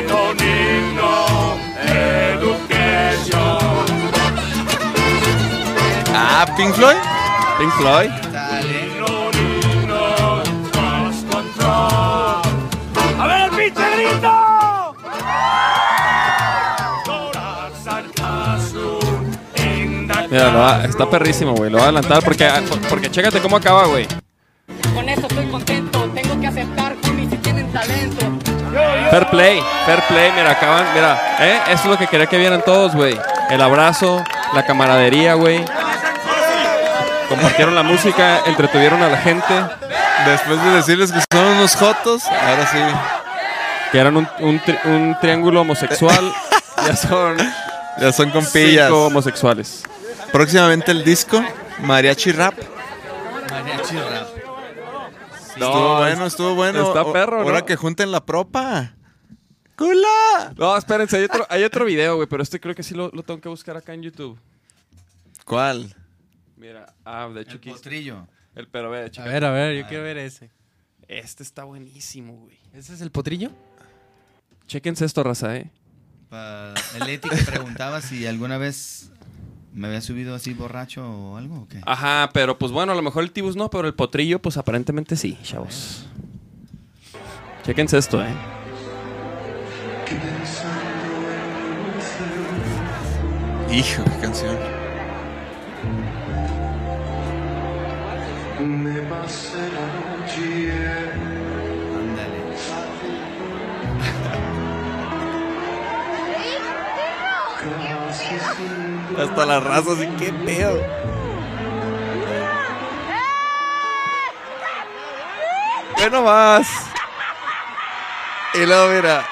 [0.08, 1.58] No need no
[1.88, 3.79] education.
[6.22, 6.98] Ah, Pink Floyd.
[7.58, 8.10] Pink Floyd.
[8.32, 8.90] Dale.
[13.20, 13.50] A ver,
[20.32, 21.70] Mira, lo va- está perrísimo, güey.
[21.72, 22.48] Lo voy a adelantar porque,
[22.88, 24.08] porque chécate cómo acaba, güey.
[24.94, 28.26] Con eso estoy contento, tengo que aceptar, homies, si tienen talento.
[29.10, 30.32] Fair play, fair play.
[30.36, 31.20] Mira, acaban, mira.
[31.40, 31.60] ¿eh?
[31.70, 33.18] Eso es lo que quería que vieran todos, güey.
[33.50, 35.66] El abrazo, la camaradería, güey.
[37.30, 39.54] Compartieron la música, entretuvieron a la gente.
[40.26, 42.78] Después de decirles que son unos jotos, ahora sí.
[43.92, 46.34] Que eran un, un tri- un triángulo homosexual.
[46.86, 47.38] ya son
[48.00, 48.88] Ya son compillas.
[48.88, 49.84] cinco homosexuales.
[50.32, 51.44] Próximamente el disco,
[51.84, 52.54] Mariachi Rap.
[53.50, 54.28] Mariachi rap.
[55.56, 56.88] estuvo bueno, estuvo bueno.
[56.88, 57.44] está O- perro, ¿no?
[57.44, 58.94] Ahora que junten la propa.
[59.76, 60.54] ¡Cula!
[60.58, 63.24] No, espérense, hay otro, hay otro video, güey, pero este creo que sí lo, lo
[63.24, 64.38] tengo que buscar acá en YouTube.
[65.46, 65.96] ¿Cuál?
[66.60, 67.70] Mira, ah, de hecho El aquí.
[67.72, 68.28] potrillo.
[68.54, 69.26] El pero ve, A chica.
[69.26, 70.52] ver, a ver, yo quiero ver ese.
[71.08, 72.58] Este está buenísimo, güey.
[72.74, 73.50] ¿Ese es el potrillo?
[74.68, 75.72] Chéquense esto, raza, eh.
[76.30, 79.12] Pa- el Eti que preguntaba si alguna vez
[79.74, 81.82] me había subido así borracho o algo o qué.
[81.86, 85.16] Ajá, pero pues bueno, a lo mejor el tibus no, pero el potrillo, pues aparentemente
[85.16, 86.06] sí, chavos.
[87.64, 88.34] Chéquense esto, eh.
[93.72, 94.58] Hijo, qué canción.
[98.60, 99.08] Ándale.
[109.18, 110.82] Hasta la raza así, qué pedo.
[115.98, 116.68] Bueno más.
[118.56, 119.26] Y luego mira.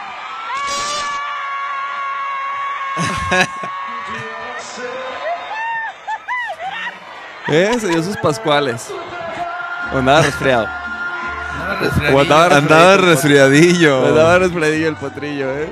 [7.48, 7.78] ¿Eh?
[7.80, 8.90] Se dio sus pascuales.
[9.94, 10.68] O nada resfriado.
[10.68, 12.20] Andaba O resfriadillo.
[12.22, 14.06] andaba Andaba resfriadillo.
[14.08, 15.70] Andaba resfriadillo el potrillo, ¿eh?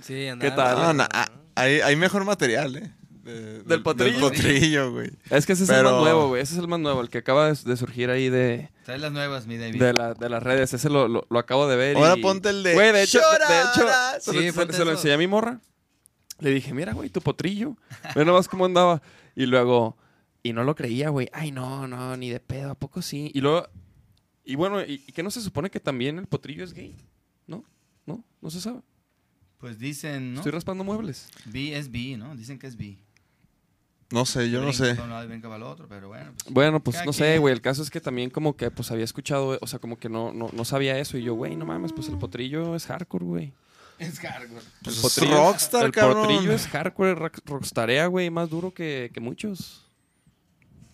[0.00, 0.78] Sí, ¿Qué andaba- tal?
[0.78, 2.92] No, no, ah, hay, hay mejor material, ¿eh?
[3.24, 4.12] De- ¿Del potrillo?
[4.12, 5.10] Del potrillo, güey.
[5.30, 6.42] Es que ese es el más nuevo, güey.
[6.42, 9.12] Ese es el más nuevo, el que acaba de, de surgir ahí de, Trae las
[9.12, 9.80] nuevas, mi David.
[9.80, 10.74] de, la- de las redes.
[10.74, 11.96] Ese lo, lo, lo acabo de ver.
[11.96, 12.74] Ahora y- ponte el de.
[12.74, 14.22] Güey, de hecho, de hecho "Llorarás".
[14.24, 15.58] se, lo- Sí, se- se lo enseñé a mi morra.
[16.40, 17.76] Le dije, mira, güey, tu potrillo.
[18.14, 19.00] Ve nomás cómo andaba.
[19.34, 19.96] Y luego,
[20.44, 21.28] y no lo creía, güey.
[21.32, 23.32] Ay, no, no, ni de pedo, ¿a poco sí?
[23.34, 23.66] Y luego,
[24.44, 26.94] y bueno, ¿y, y qué no se supone que también el potrillo es gay?
[27.48, 27.64] ¿No?
[28.06, 28.22] ¿No?
[28.40, 28.80] No se sabe.
[29.58, 30.40] Pues dicen, ¿no?
[30.40, 31.28] Estoy raspando muebles.
[31.46, 32.36] B es B, ¿no?
[32.36, 32.98] Dicen que es B.
[34.10, 34.90] No sé, yo no sé.
[34.94, 36.32] para un lado y brinca para el otro, pero bueno.
[36.36, 37.52] pues, Bueno, pues no sé, güey.
[37.54, 40.32] El caso es que también como que pues había escuchado, o sea, como que no,
[40.32, 41.16] no, no sabía eso.
[41.16, 43.52] Y yo, güey, no mames, pues el potrillo es hardcore, güey.
[43.98, 44.60] Es hardcore.
[44.82, 46.26] Pues el es potrillo, rockstar, el cabrón.
[46.26, 49.83] potrillo es hardcore, rock- rockstarea, güey, más duro que, que muchos.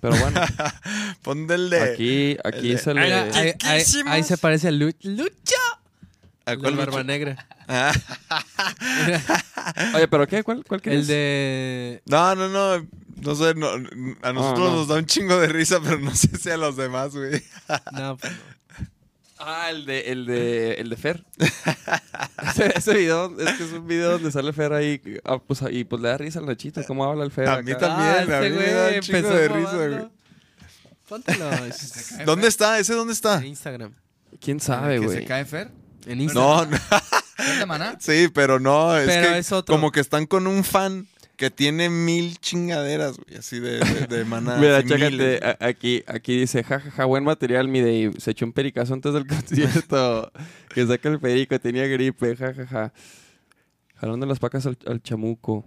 [0.01, 0.41] Pero bueno,
[1.23, 1.81] Ponte el de.
[1.83, 2.99] aquí, aquí el es el...
[2.99, 5.57] Ahí, de- ahí- ahí- ahí se parece a Lu- Lucho.
[6.47, 7.05] ¿A El cuál de Barba?
[7.05, 7.47] Negra.
[7.73, 7.93] Ah,
[9.95, 10.43] Oye, ¿pero qué?
[10.43, 11.07] ¿Cuál, cuál El quieres?
[11.07, 12.03] de.
[12.07, 12.87] No, no, no.
[13.23, 13.69] No sé, no,
[14.23, 14.77] a nosotros no.
[14.77, 17.43] nos da un chingo de risa, pero no sé si a los demás, güey.
[17.93, 18.39] No, pues no.
[19.43, 21.25] Ah, el de, el de, el de Fer.
[22.51, 25.85] ese, ese video, es que es un video donde sale Fer ahí, ah, pues, y
[25.85, 27.89] pues le da risa al Nachito, cómo habla el Fer A mí acá.
[27.89, 28.35] también.
[28.35, 30.09] a mí me da un de risa, güey.
[31.09, 31.51] Póntelo.
[32.27, 32.79] ¿Dónde está?
[32.79, 33.39] ¿Ese dónde está?
[33.39, 33.95] En Instagram.
[34.41, 35.25] ¿Quién sabe, ¿Que se güey?
[35.25, 35.71] cae Fer?
[36.07, 36.71] En Instagram.
[36.71, 36.79] No, no.
[37.39, 37.97] ¿Es de Maná?
[37.99, 39.75] Sí, pero no, es Pero que es otro.
[39.75, 41.09] como que están con un fan
[41.41, 44.59] que tiene mil chingaderas, güey, así de, de, de maná.
[44.59, 45.41] Mira, chécate, miles.
[45.59, 48.13] aquí, aquí dice, jajaja, buen material, mi Dave.
[48.19, 50.31] Se echó un pericazo antes del concierto.
[50.75, 52.93] que saca el perico, tenía gripe, jajaja.
[53.97, 55.65] Jalón de las pacas al, al chamuco.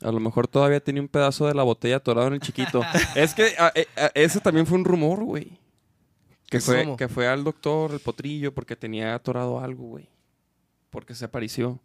[0.00, 2.80] A lo mejor todavía tenía un pedazo de la botella atorado en el chiquito.
[3.14, 5.58] es que a- e- a- ese también fue un rumor, güey.
[6.48, 10.08] Que fue, que fue al doctor, el potrillo, porque tenía atorado algo, güey.
[10.88, 11.78] Porque se apareció.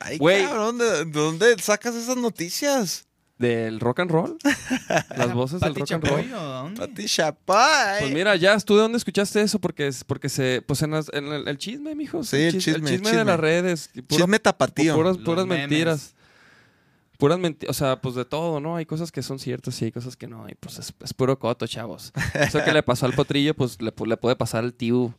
[0.00, 0.44] Ay, Güey.
[0.44, 3.04] cabrón, ¿de, de dónde sacas esas noticias?
[3.38, 4.38] ¿Del rock and roll?
[5.16, 6.74] Las voces del ¿Pati rock and roll.
[6.74, 7.56] Pati Chapoy.
[8.00, 9.58] Pues mira, ya, ¿tú de dónde escuchaste eso?
[9.58, 12.24] Porque, es, porque se, pues en, las- en el, el chisme, mijo.
[12.24, 13.24] Sí, el chisme, El el chisme, de chisme.
[13.26, 13.90] las redes.
[13.92, 14.94] y pura- Chisme tapatío.
[14.94, 15.68] Puras, Los puras memes.
[15.68, 16.14] mentiras.
[17.18, 18.76] Puras mentiras, o sea, pues de todo, ¿no?
[18.76, 20.46] Hay cosas que son ciertas y hay cosas que no.
[20.50, 22.12] Y pues es, es puro coto, chavos.
[22.34, 25.14] Eso que le pasó al potrillo, pues le, pu- le puede pasar al tío.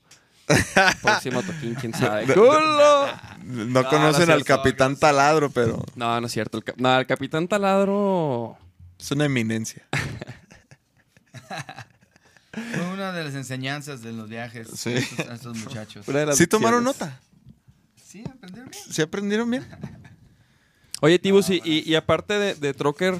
[1.01, 2.25] Próximo toquín, quién sabe.
[2.33, 3.07] ¡Culo!
[3.43, 6.57] No, no conocen al cierto, Capitán Taladro, pero No, no es cierto.
[6.57, 8.57] El, cap- no, el capitán taladro.
[8.99, 9.85] es una eminencia.
[12.51, 14.89] Fue una de las enseñanzas de los viajes Sí.
[14.89, 16.05] a, estos, a estos muchachos.
[16.35, 17.19] ¿Sí tomaron nota?
[18.03, 18.83] Sí, aprendieron bien.
[18.91, 19.67] ¿Sí aprendieron bien?
[21.01, 23.15] Oye, Tibus, y aparte de, de Trocker,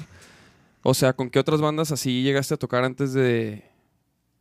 [0.82, 3.70] o sea, ¿con qué otras bandas así llegaste a tocar antes de,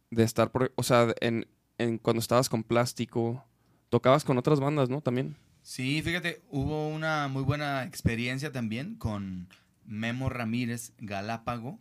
[0.09, 1.45] de estar, por, o sea, en,
[1.77, 3.43] en cuando estabas con Plástico?
[3.89, 5.01] Tocabas con otras bandas, ¿no?
[5.01, 5.35] También.
[5.61, 9.47] Sí, fíjate, hubo una muy buena experiencia también con
[9.85, 11.79] Memo Ramírez Galápago,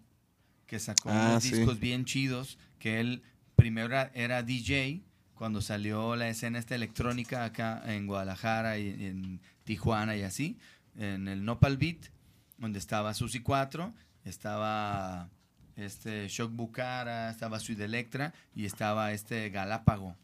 [0.67, 1.55] que sacó Ah, unos sí.
[1.55, 3.23] discos bien chidos, que él
[3.55, 5.03] primero era, era DJ,
[5.35, 10.59] cuando salió la escena esta electrónica acá en Guadalajara y en Tijuana y así,
[10.97, 12.07] en el Nopal Beat,
[12.59, 13.93] donde estaba Susi 4,
[14.25, 15.29] estaba
[15.77, 20.17] este Shock Bucara, estaba Sweet Electra y estaba este Galápago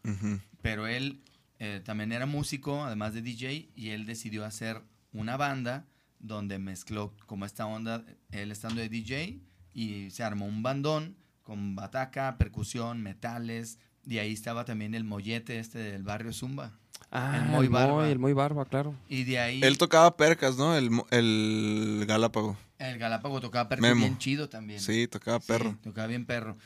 [0.63, 1.21] pero él
[1.59, 4.81] eh, también era músico, además de DJ, y él decidió hacer
[5.13, 5.85] una banda
[6.21, 9.41] donde mezcló como esta onda, él estando de DJ,
[9.75, 15.59] y se armó un bandón con bataca, percusión, metales, y ahí estaba también el mollete
[15.59, 16.73] este del barrio Zumba.
[17.11, 18.09] Ah, El Moy Barba.
[18.09, 18.95] el Moy Barba, claro.
[19.09, 20.77] Y de ahí Él tocaba percas, ¿no?
[20.77, 22.57] El, mo- el Galápago.
[22.91, 24.01] El Galápago tocaba perro Memo.
[24.01, 24.81] bien chido también.
[24.81, 25.79] Sí, tocaba Sí, perro.
[25.83, 26.57] tocaba bien perro.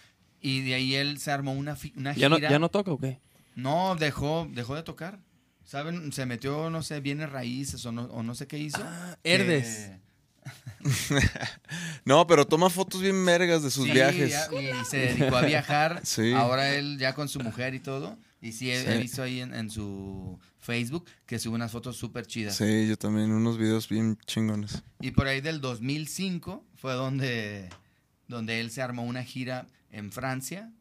[0.40, 2.28] Y de ahí él se armó una, una ¿Ya gira.
[2.28, 3.18] no, ¿Ya no toca o qué?
[3.54, 5.18] No, dejó, dejó de tocar.
[5.64, 6.12] ¿Saben?
[6.12, 8.78] Se metió, no sé, bienes raíces o no, o no sé qué hizo.
[9.22, 9.90] que- Herdes.
[12.04, 14.30] No, pero toma fotos bien vergas de sus Sí, viajes.
[14.30, 16.00] ya, y se dedicó a viajar.
[16.04, 16.32] Sí.
[16.32, 18.16] Ahora él ya con su mujer y todo.
[18.40, 18.86] Y sí, he, Sí.
[18.90, 22.56] he visto ahí en, en su Facebook que sube unas fotos súper chidas.
[22.56, 24.82] Sí, yo también, unos videos bien chingones.
[25.00, 27.68] Y por ahí del 2005 fue donde
[28.28, 30.72] donde él se armó una gira en Francia,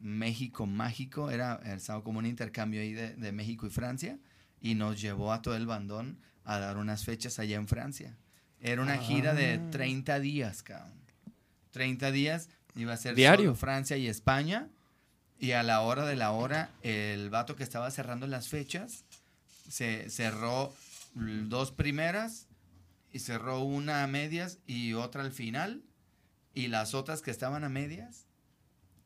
[0.00, 4.18] México Mágico, era, estaba como un intercambio ahí de, de México y Francia,
[4.60, 8.16] y nos llevó a todo el bandón a dar unas fechas allá en Francia.
[8.60, 10.92] Era una gira de 30 días, cabrón.
[11.70, 13.46] 30 días, iba a ser Diario.
[13.50, 14.68] solo Francia y España,
[15.40, 19.04] y a la hora de la hora, el vato que estaba cerrando las fechas,
[19.68, 20.72] se cerró
[21.14, 22.46] dos primeras,
[23.12, 25.82] y cerró una a medias y otra al final,
[26.54, 28.26] y las otras que estaban a medias,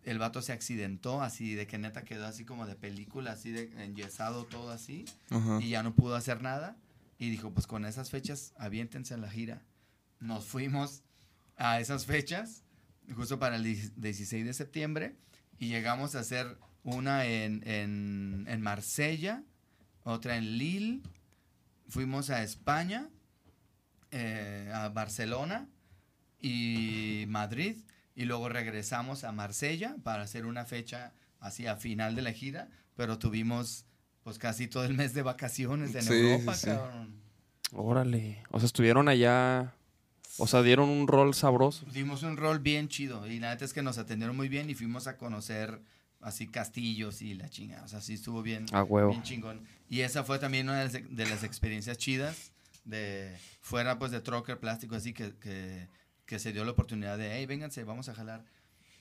[0.03, 3.73] el vato se accidentó, así de que neta quedó así como de película, así de
[3.83, 5.07] enyesado todo así,
[5.61, 6.77] y ya no pudo hacer nada.
[7.17, 9.63] Y dijo, pues con esas fechas, aviéntense en la gira.
[10.19, 11.03] Nos fuimos
[11.57, 12.65] a esas fechas,
[13.15, 15.17] justo para el 10 16 de septiembre,
[15.59, 19.43] y llegamos a hacer una en, en, en Marsella,
[20.03, 21.01] otra en Lille,
[21.89, 23.09] fuimos a España,
[24.11, 25.69] eh, a Barcelona
[26.41, 27.77] y Madrid,
[28.15, 32.69] y luego regresamos a Marsella para hacer una fecha así a final de la gira,
[32.97, 33.87] pero tuvimos
[34.23, 36.67] pues casi todo el mes de vacaciones en Sí, Europa, sí, sí.
[36.69, 37.21] cabrón.
[37.73, 38.43] Órale.
[38.51, 39.75] O sea, estuvieron allá.
[40.39, 41.87] O sea, dieron un rol sabroso.
[41.93, 44.75] Dimos un rol bien chido y la neta es que nos atendieron muy bien y
[44.75, 45.81] fuimos a conocer
[46.21, 49.11] así castillos y la chingada, o sea, sí estuvo bien, A huevo.
[49.11, 49.61] bien chingón.
[49.89, 52.53] Y esa fue también una de las, experiencias chidas
[52.85, 55.87] de fuera pues de trocker plástico así que, que,
[56.27, 58.45] que se dio la oportunidad de, hey, vénganse, vamos a jalar.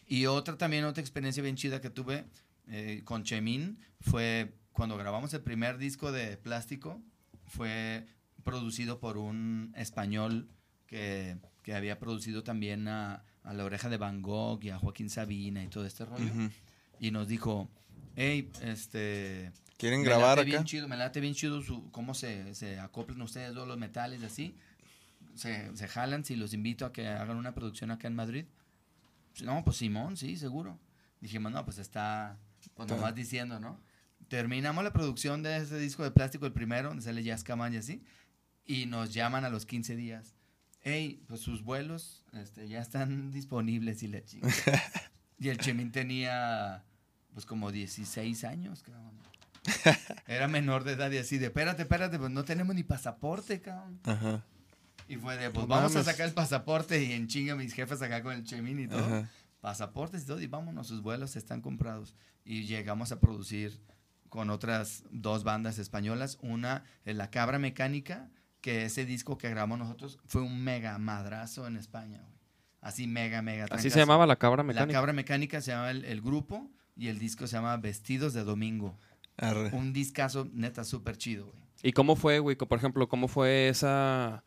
[0.05, 2.25] Y otra también, otra experiencia bien chida que tuve
[2.67, 7.01] eh, con Chemín fue cuando grabamos el primer disco de plástico,
[7.45, 8.05] fue
[8.43, 10.49] producido por un español
[10.93, 15.09] que, que había producido también a, a La Oreja de Van Gogh y a Joaquín
[15.09, 16.31] Sabina y todo este rollo.
[16.99, 17.67] Y nos dijo,
[18.15, 19.51] hey, este...
[19.77, 20.49] ¿Quieren me grabar late acá?
[20.49, 24.21] bien chido, me late bien chido su, cómo se, se acoplan ustedes todos los metales
[24.21, 24.55] y así.
[25.33, 28.45] Se, se jalan si los invito a que hagan una producción acá en Madrid.
[29.43, 30.79] No, pues Simón, sí, seguro.
[31.21, 32.37] Dijimos, no, pues está,
[32.75, 33.79] pues nomás diciendo, ¿no?
[34.27, 37.77] Terminamos la producción de ese disco de plástico, el primero, donde sale Jazz Caman y
[37.77, 38.03] así,
[38.63, 40.35] y nos llaman a los 15 días.
[40.83, 44.49] Hey, pues sus vuelos este, ya están disponibles y le chinga.
[45.39, 46.83] y el Chemín tenía,
[47.33, 49.13] pues como 16 años, cabrón.
[50.27, 53.99] Era menor de edad y así de, espérate, espérate, pues no tenemos ni pasaporte, cabrón.
[54.03, 54.43] Ajá.
[55.07, 56.05] Y fue de, pues No vamos a mames.
[56.05, 59.05] sacar el pasaporte y en chinga mis jefes acá con el Chemín y todo.
[59.05, 59.29] Ajá.
[59.61, 62.13] Pasaportes y todo, y vámonos, sus vuelos están comprados.
[62.43, 63.79] Y llegamos a producir
[64.27, 66.37] con otras dos bandas españolas.
[66.41, 68.29] Una, eh, La Cabra Mecánica,
[68.63, 72.33] que ese disco que grabamos nosotros fue un mega madrazo en España, güey.
[72.81, 73.65] Así mega, mega.
[73.69, 74.97] Así se llamaba la cabra La mecánica.
[74.97, 78.97] Cabra Mecánica se llama el, el grupo y el disco se llama Vestidos de Domingo.
[79.37, 79.69] Arre.
[79.73, 81.57] Un discazo neta súper chido, güey.
[81.83, 82.55] ¿Y cómo fue, güey?
[82.55, 84.43] Por ejemplo, ¿cómo fue esa...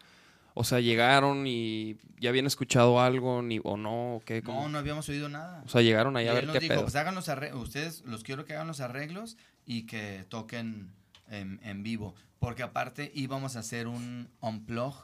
[0.54, 4.40] O sea, llegaron y ya habían escuchado algo ni, o no, o qué?
[4.42, 4.62] ¿Cómo?
[4.62, 5.62] No, no habíamos oído nada.
[5.66, 6.82] O sea, llegaron ahí Y a él ver nos qué dijo, pedo.
[6.84, 9.36] pues hagan los arreglos, ustedes los quiero que hagan los arreglos
[9.66, 10.92] y que toquen
[11.28, 12.14] en, en vivo.
[12.38, 14.94] Porque aparte íbamos a hacer un unplug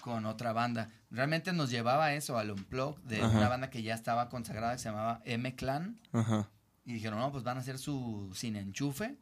[0.00, 0.88] con otra banda.
[1.10, 3.36] Realmente nos llevaba eso, al unplug de Ajá.
[3.36, 5.98] una banda que ya estaba consagrada que se llamaba M-Clan.
[6.12, 6.48] Ajá.
[6.84, 9.16] Y dijeron, no, pues van a hacer su sin enchufe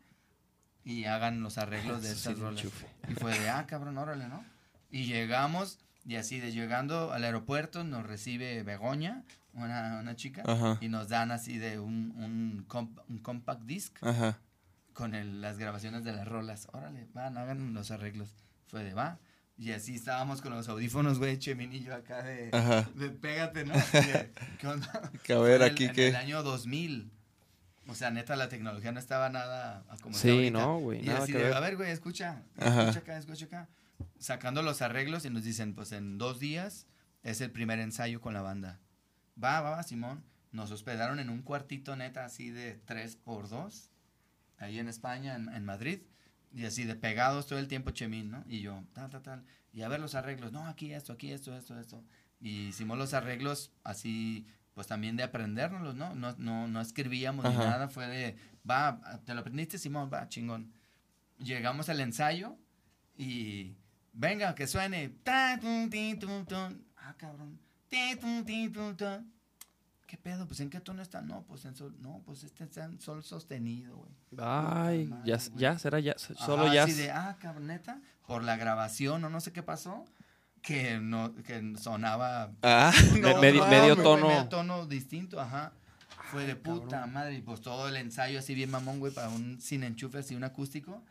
[0.84, 2.60] y hagan los arreglos de Su estas rolas.
[2.62, 2.86] enchufe.
[3.09, 4.44] Y fue de, ah, cabrón, órale, ¿no?
[4.90, 10.78] Y llegamos, y así de llegando al aeropuerto, nos recibe Begoña, una, una chica, Ajá.
[10.80, 14.38] y nos dan así de un, un, comp- un compact disc Ajá.
[14.98, 16.66] Con el- las grabaciones de las rolas.
[16.72, 18.34] Órale, van, hagan los arreglos.
[18.66, 19.18] Fue de, va.
[19.56, 22.88] Y así estábamos con los audífonos, güey, Chemín y yo acá de, Ajá.
[22.96, 23.74] de pégate, ¿no?
[23.74, 25.12] Así de, ¿qué onda?
[25.22, 27.10] Que a ver en el- aquí en el año 2000.
[27.86, 30.58] O sea, neta, la tecnología no estaba nada como Sí, ahorita.
[30.58, 31.54] no, güey, Y nada así que de, ver.
[31.54, 32.42] a ver, güey, escucha.
[32.58, 32.80] Ajá.
[32.82, 33.68] Escucha acá, escucha acá.
[34.18, 36.86] Sacando los arreglos y nos dicen, pues en dos días
[37.22, 38.78] es el primer ensayo con la banda.
[39.42, 40.22] Va, va, va, Simón.
[40.52, 43.90] Nos hospedaron en un cuartito neta así de 3 por 2
[44.59, 46.01] ahí en España, en, en Madrid.
[46.52, 48.43] Y así de pegados todo el tiempo Chemín, ¿no?
[48.47, 49.44] Y yo, tal, tal, tal.
[49.72, 50.51] Y a ver los arreglos.
[50.52, 52.02] No, aquí esto, aquí esto, esto, esto.
[52.40, 56.14] Y hicimos los arreglos así, pues también de aprendérnoslos, ¿no?
[56.14, 57.64] No, no, no escribíamos ni Ajá.
[57.70, 57.89] nada.
[57.89, 58.36] Fue de,
[58.68, 60.10] va, ¿te lo aprendiste, Simón?
[60.12, 60.72] Va, chingón.
[61.39, 62.56] Llegamos al ensayo
[63.16, 63.76] y,
[64.12, 65.10] venga, que suene.
[66.97, 67.60] Ah, cabrón.
[70.09, 70.47] ¿Qué pedo?
[70.48, 71.20] Pues ¿en qué tono está?
[71.20, 74.10] No, pues en sol, no, pues este está en sol sostenido, güey.
[74.43, 76.82] Ay, ya, ya, será ya, solo Ajá, ya.
[76.85, 80.05] así de, ah, cabrón, neta, por la grabación o no sé qué pasó,
[80.62, 82.90] que no, que sonaba Ah,
[83.22, 84.28] Me- medio- tono.
[84.28, 85.72] medio tono distinto, ajá.
[86.32, 89.60] Fue de puta madre, y pues todo el ensayo así bien mamón, güey, para un
[89.60, 91.02] sin enchufe, así un acústico.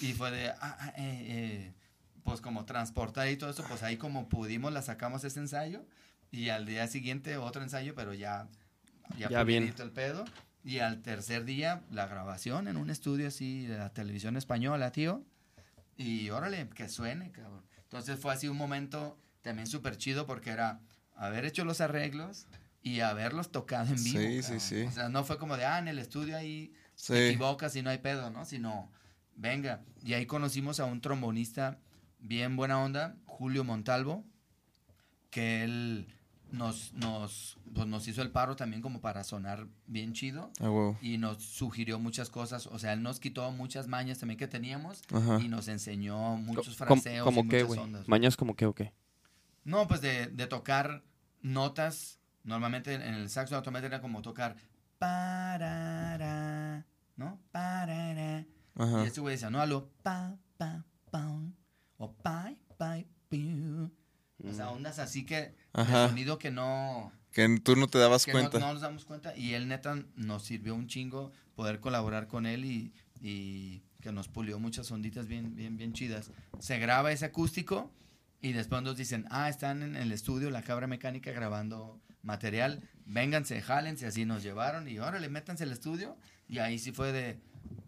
[0.00, 1.74] Y fue de, ah, ah, eh, eh,
[2.24, 5.84] pues como transportar y todo eso, pues ahí como pudimos la sacamos ese ensayo.
[6.34, 8.48] Y al día siguiente otro ensayo, pero ya,
[9.16, 9.62] ya, Ya bien.
[9.62, 10.24] pulidito el pedo.
[10.64, 15.22] Y al tercer día, la grabación en un estudio así de la televisión española, tío.
[15.96, 17.62] Y órale, que suene, cabrón.
[17.82, 20.80] Entonces fue así un momento también súper chido porque era
[21.14, 22.46] haber hecho los arreglos
[22.82, 24.18] y haberlos tocado en vivo.
[24.18, 24.60] Sí, sí, cabrón.
[24.60, 24.82] sí.
[24.82, 27.12] O sea, no fue como de, ah, en el estudio ahí Sí.
[27.12, 28.44] te equivocas y no hay pedo, ¿no?
[28.44, 28.90] Sino,
[29.36, 29.82] venga.
[30.04, 31.78] Y ahí conocimos a un trombonista
[32.18, 34.24] bien buena onda, Julio Montalvo,
[35.30, 36.13] que él
[36.54, 41.18] nos, nos, pues nos hizo el paro también como para sonar bien chido Ah, y
[41.18, 42.66] nos sugirió muchas cosas.
[42.68, 45.40] O sea, él nos quitó muchas mañas también que teníamos Ajá.
[45.40, 48.08] y nos enseñó muchos ¿Cómo- fraseos ¿Cómo y qué, muchas ondas.
[48.08, 48.92] Mañas como qué o qué.
[49.64, 51.02] No, pues de, de tocar
[51.42, 52.18] notas.
[52.44, 54.56] Normalmente en el saxo automático era como tocar
[54.98, 56.84] parara,
[57.16, 57.38] ¿no?
[57.52, 58.44] Parara.
[58.76, 59.02] Ajá.
[59.02, 60.84] Y este güey decía, no, a lo pa, pa,
[61.96, 62.58] o pai,
[63.28, 63.90] piu.
[64.48, 66.08] O sea, ondas así que, de Ajá.
[66.08, 68.58] sonido que no, Que tú no te dabas que no, cuenta.
[68.58, 69.36] no nos damos cuenta.
[69.36, 74.28] Y él neta nos sirvió un chingo poder colaborar con él y, y que nos
[74.28, 76.30] pulió muchas onditas bien, bien, bien chidas.
[76.58, 77.90] Se graba ese acústico
[78.42, 83.60] y después nos dicen, ah, están en el estudio, la cabra mecánica grabando material, vénganse,
[83.62, 86.16] jálense, así nos llevaron y órale, métanse al estudio.
[86.48, 87.38] Y ahí sí fue de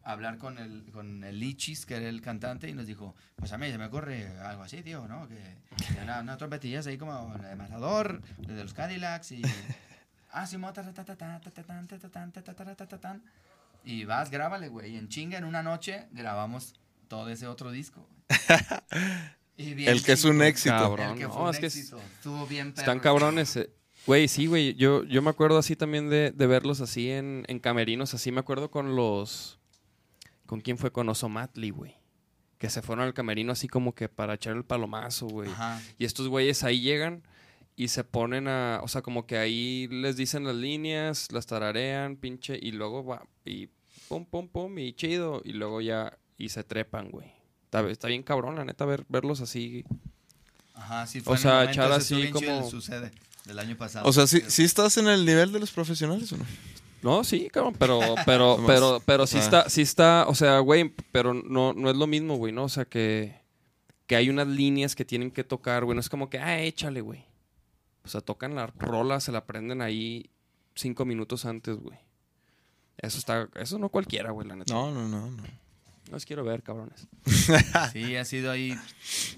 [0.02, 3.58] hablar con el, con el Lichis, que era el cantante, y nos dijo, pues a
[3.58, 5.28] mí se me ocurre algo así, tío, ¿no?
[5.28, 5.36] Que,
[5.94, 9.42] que una, una trompetilla ahí como la de Matador, la de los Cadillacs, y...
[10.30, 10.58] Ah, sí,
[13.86, 14.94] y vas, grábale, güey.
[14.94, 16.74] Y en chinga, en una noche, grabamos
[17.08, 18.06] todo ese otro disco.
[19.56, 20.74] Y bien el que es un éxito.
[20.74, 21.96] Cabrón, el que fue no, un es éxito.
[21.96, 22.12] que es...
[22.12, 23.56] Estuvo bien perro, Están cabrones.
[23.56, 23.70] Eh.
[24.06, 24.74] Güey, sí, güey.
[24.74, 28.12] Yo, yo me acuerdo así también de, de verlos así en, en camerinos.
[28.12, 29.58] Así me acuerdo con los
[30.46, 30.90] ¿Con quién fue?
[30.92, 31.96] Con Osomatli, güey.
[32.58, 35.50] Que se fueron al camerino así como que para echar el palomazo, güey.
[35.50, 35.80] Ajá.
[35.98, 37.22] Y estos güeyes ahí llegan
[37.76, 38.80] y se ponen a...
[38.82, 43.26] O sea, como que ahí les dicen las líneas, las tararean, pinche, y luego va...
[43.44, 43.68] Y
[44.08, 45.42] pum, pum, pum, y chido.
[45.44, 46.16] Y luego ya...
[46.38, 47.30] Y se trepan, güey.
[47.64, 49.84] Está, está bien cabrón, la neta, ver, verlos así.
[50.74, 53.10] Ajá, sí O fue el sea, momento, echar así como- sucede
[53.44, 54.08] del año pasado.
[54.08, 56.44] O sea, ¿sí, sí estás en el nivel de los profesionales o no?
[57.06, 59.40] No, sí, cabrón, pero, pero, pero, pero sí Ah.
[59.40, 62.64] está, sí está, o sea, güey, pero no, no es lo mismo, güey, ¿no?
[62.64, 63.40] O sea, que,
[64.06, 67.00] que hay unas líneas que tienen que tocar, güey, no es como que, ah, échale,
[67.00, 67.24] güey.
[68.04, 70.30] O sea, tocan la rola, se la aprenden ahí
[70.74, 71.98] cinco minutos antes, güey.
[72.98, 74.72] Eso está, eso no cualquiera, güey, la neta.
[74.74, 75.30] No, no, no.
[75.30, 75.36] no.
[75.36, 77.08] No los quiero ver, cabrones.
[77.92, 78.78] Sí, ha sido ahí,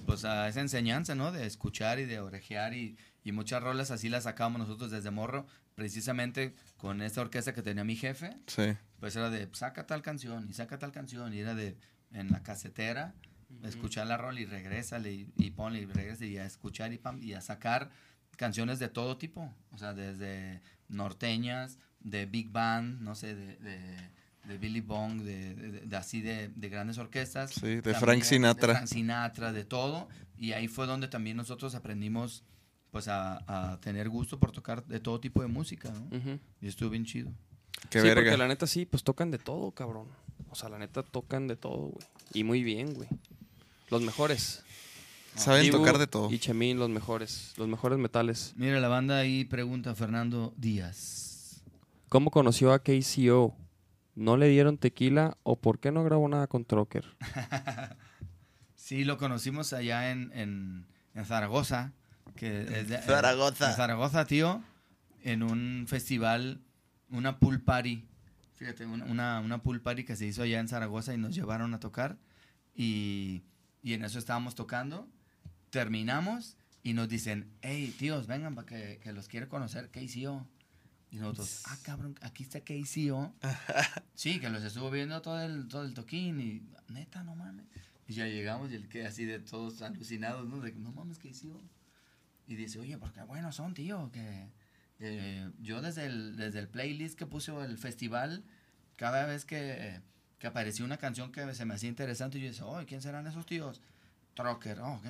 [0.07, 1.33] pues, a esa enseñanza, ¿no?
[1.33, 5.47] De escuchar y de orejear y, y muchas rolas así las sacábamos nosotros desde morro,
[5.79, 8.77] precisamente con esta orquesta que tenía mi jefe, Sí.
[8.99, 11.77] pues era de saca tal canción y saca tal canción y era de
[12.13, 13.15] en la casetera
[13.63, 17.23] escuchar la rola y regrésale y, y ponle y regresa y a escuchar y pam
[17.23, 17.91] y a sacar
[18.37, 23.79] canciones de todo tipo, o sea, desde norteñas, de big band, no sé, de, de,
[24.49, 27.53] de Billy Bong, de, de- de así de, de grandes orquestas.
[27.53, 28.67] Sí, de También Frank Sinatra.
[28.69, 30.09] De Frank Sinatra, de todo.
[30.37, 32.45] Y ahí fue donde también nosotros aprendimos
[32.99, 36.41] pues a, a tener gusto por tocar de todo tipo de música, ¿no?
[36.61, 37.31] Y estuvo bien chido.
[37.91, 38.23] Qué sí, verga.
[38.23, 40.09] porque la neta sí, pues tocan de todo, cabrón.
[40.51, 42.05] O sea, la neta tocan de todo, güey.
[42.35, 43.09] Y muy bien, güey.
[43.89, 44.65] Los mejores.
[45.37, 46.29] Saben Dibu tocar de todo.
[46.33, 47.55] Y Chemín, los mejores.
[47.57, 48.53] Los mejores metales.
[48.57, 51.63] Mira, la banda ahí pregunta Fernando Díaz.
[52.09, 53.55] ¿Cómo conoció a KCO?
[54.17, 57.05] ¿No le dieron tequila o por qué no grabó nada con Trocker?
[58.75, 61.93] Sí, lo conocimos allá en, en, en Zaragoza.
[62.39, 63.71] Que es de- Zaragoza.
[63.71, 64.63] En Zaragoza, tío.
[65.25, 66.61] En un festival,
[67.11, 68.07] una pool party.
[68.55, 71.75] Fíjate, una, una, una pool party que se hizo allá en Zaragoza y nos llevaron
[71.75, 72.17] a tocar.
[72.77, 73.43] Y,
[73.83, 75.09] y en eso estábamos tocando.
[75.71, 80.47] Terminamos y nos dicen, hey, tíos, vengan para que, que los quiere conocer KCO.
[81.11, 83.35] Y nosotros, ah, cabrón, aquí está KCO.
[84.15, 86.63] sí, que los estuvo viendo todo el, todo el toquín y,
[86.93, 87.67] neta, no mames.
[88.07, 90.61] Y ya llegamos y el que así de todos alucinados, ¿no?
[90.61, 91.61] De que, no mames, KCO.
[92.49, 94.49] Y dice, oye, porque buenos son, tío, que
[95.61, 98.43] yo desde el, desde el playlist que puso el festival,
[98.97, 100.01] cada vez que,
[100.39, 103.47] que apareció una canción que se me hacía interesante, yo decía, oye, ¿quién serán esos
[103.47, 103.81] tíos?
[104.35, 105.07] Trocker, oh, ok.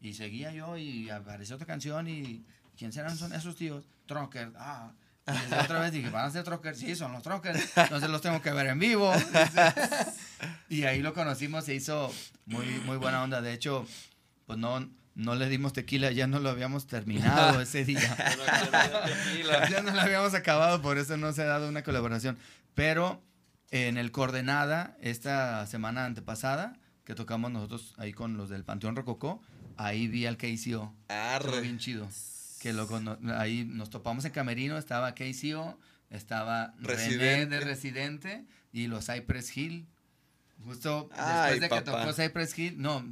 [0.00, 2.44] Y seguía yo y apareció otra canción y
[2.76, 3.88] ¿quién serán esos tíos?
[4.06, 4.92] Trocker, ah.
[5.26, 6.76] Y otra vez dije, ¿van a ser Trocker?
[6.76, 7.76] Sí, son los Trockers.
[7.76, 9.12] Entonces los tengo que ver en vivo.
[10.68, 12.12] y ahí lo conocimos, se hizo
[12.44, 13.40] muy, muy buena onda.
[13.40, 13.86] De hecho,
[14.46, 18.16] pues no, no le dimos tequila, ya no lo habíamos terminado ese día.
[19.70, 22.38] ya no lo habíamos acabado, por eso no se ha dado una colaboración.
[22.74, 23.22] Pero
[23.70, 26.74] en el Coordenada, esta semana antepasada,
[27.04, 29.42] que tocamos nosotros ahí con los del Panteón Rococó,
[29.76, 30.94] ahí vi al KCO.
[31.08, 32.08] Estuvo bien chido.
[32.60, 32.88] que lo
[33.36, 35.78] ahí nos topamos en Camerino, estaba KCO,
[36.10, 39.88] estaba René de Residente y los Cypress Hill.
[40.64, 42.04] Justo Ay, después de que papá.
[42.04, 43.04] tocó Cypress Hill, no,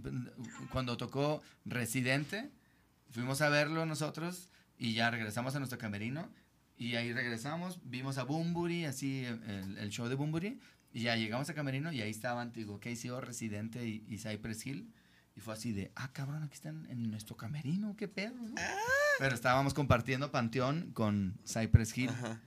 [0.70, 2.50] cuando tocó Residente,
[3.10, 4.48] fuimos a verlo nosotros
[4.78, 6.28] y ya regresamos a nuestro camerino
[6.76, 10.60] y ahí regresamos, vimos a Bumburi, así el, el show de Bumburi
[10.92, 14.92] y ya llegamos a camerino y ahí estaban, digo, KCO, Residente y, y Cypress Hill
[15.36, 18.54] y fue así de, ah, cabrón, aquí están en nuestro camerino, qué pedo, ¿no?
[19.18, 22.10] Pero estábamos compartiendo panteón con Cypress Hill.
[22.10, 22.40] Ajá.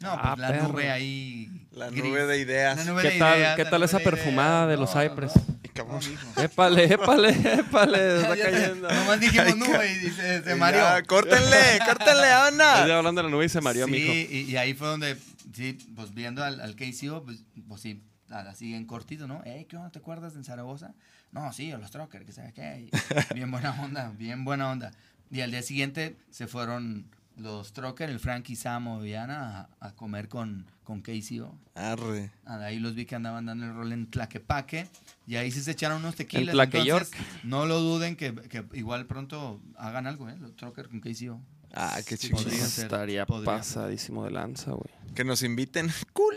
[0.00, 0.68] No, pues Ah, la perro.
[0.68, 1.66] nube ahí.
[1.72, 2.04] La gris.
[2.04, 2.76] nube de ideas.
[2.76, 4.68] La nube ¿Qué de tal- ideas, qué tal esa de perfumada ideas.
[4.68, 5.32] de los No, Cypress?
[5.36, 5.58] no.
[6.42, 8.88] Épale, épale, épale, está cayendo.
[8.90, 10.84] Nomás dijimos nube y dice, se mareó.
[11.06, 12.96] córtenle, córtenle, Estoy onda.
[12.96, 14.12] hablando de la nube y se mareó, sí, mijo.
[14.12, 15.16] y, y ahí fue donde,
[15.54, 19.40] sí, pues viendo al, al KCO, pues, pues sí, así en cortito, ¿no?
[19.44, 19.90] Ey, ¿qué onda?
[19.90, 20.94] ¿Te acuerdas en Zaragoza?
[21.30, 22.88] No, sí, a los Trucker, que sabe qué.
[23.34, 24.90] Bien buena onda, bien buena onda.
[25.30, 27.06] Y al día siguiente se fueron
[27.38, 31.56] los Trucker, el Frankie, Samo y Ana a, a comer con, con KCO.
[31.74, 32.30] Arre.
[32.44, 34.88] Ah, Ahí los vi que andaban dando el rol en Tlaquepaque.
[35.26, 36.52] Y ahí sí se echaron unos tequilas.
[36.52, 37.10] Tlaque entonces,
[37.44, 40.36] No lo duden que, que igual pronto hagan algo, ¿eh?
[40.38, 41.40] Los Trucker con KCO.
[41.74, 42.40] Ah, qué Sí, chido.
[42.50, 43.56] Estaría podría.
[43.56, 44.90] pasadísimo de lanza, güey.
[45.14, 45.90] Que nos inviten.
[46.12, 46.36] ¡Culo!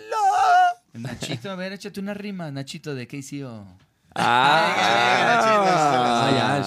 [0.94, 3.66] Nachito, a ver, échate una rima, Nachito, de KCO.
[4.14, 6.58] Ah, ya.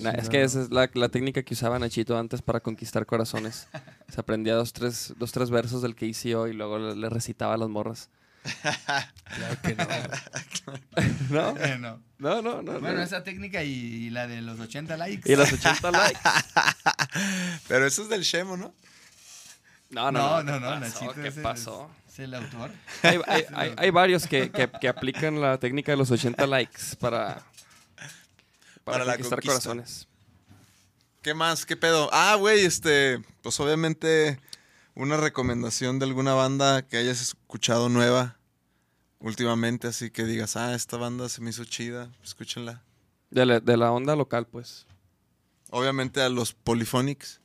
[0.00, 3.68] Na- es que esa es la, la técnica que usaba Nachito antes para conquistar corazones.
[4.12, 7.56] Se aprendía dos, tres, dos, tres versos del KCO y luego le, le recitaba a
[7.58, 8.10] las morras.
[8.62, 9.84] Claro que no.
[11.30, 11.54] ¿No?
[11.54, 12.80] Bueno, No, no, no.
[12.80, 13.02] bueno no.
[13.02, 15.30] esa técnica y, y la de los 80 likes.
[15.30, 16.20] Y los 80 likes.
[17.68, 18.72] Pero eso es del Shemo, ¿no?
[19.90, 21.04] No, no, no, no, no, ¿Qué pasó?
[21.04, 21.90] Nachito ¿Qué es el- pasó?
[22.08, 22.70] Es el autor.
[23.02, 26.96] Hay, hay- hay- hay varios que, que- que aplican la técnica de los 80 likes
[27.00, 27.42] para,
[28.90, 29.52] para, Para la conquistar conquista.
[29.70, 30.08] corazones.
[31.22, 31.66] ¿Qué más?
[31.66, 32.08] ¿Qué pedo?
[32.12, 34.38] Ah, güey, este, pues obviamente
[34.94, 38.36] una recomendación de alguna banda que hayas escuchado nueva
[39.20, 42.82] últimamente, así que digas, ah, esta banda se me hizo chida, escúchenla.
[43.30, 44.86] De la, de la onda local, pues.
[45.70, 47.40] Obviamente a los Polyphonics.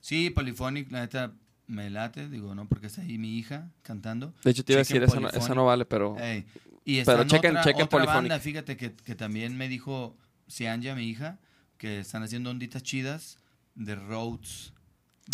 [0.00, 1.32] Sí, Polyphonic, la neta,
[1.66, 4.34] me late, digo, no, porque está ahí mi hija cantando.
[4.44, 5.56] De hecho, te iba a decir, esa no, esa Polyphonic.
[5.56, 6.16] no vale, pero...
[6.20, 6.44] Ey,
[6.84, 8.30] Y está Pero en chequen- otra, chequen otra Polyphonic.
[8.30, 10.14] banda, fíjate que, que también me dijo
[10.48, 11.38] Cianja, mi hija,
[11.78, 13.38] que están haciendo onditas chidas
[13.74, 14.72] de Rhodes.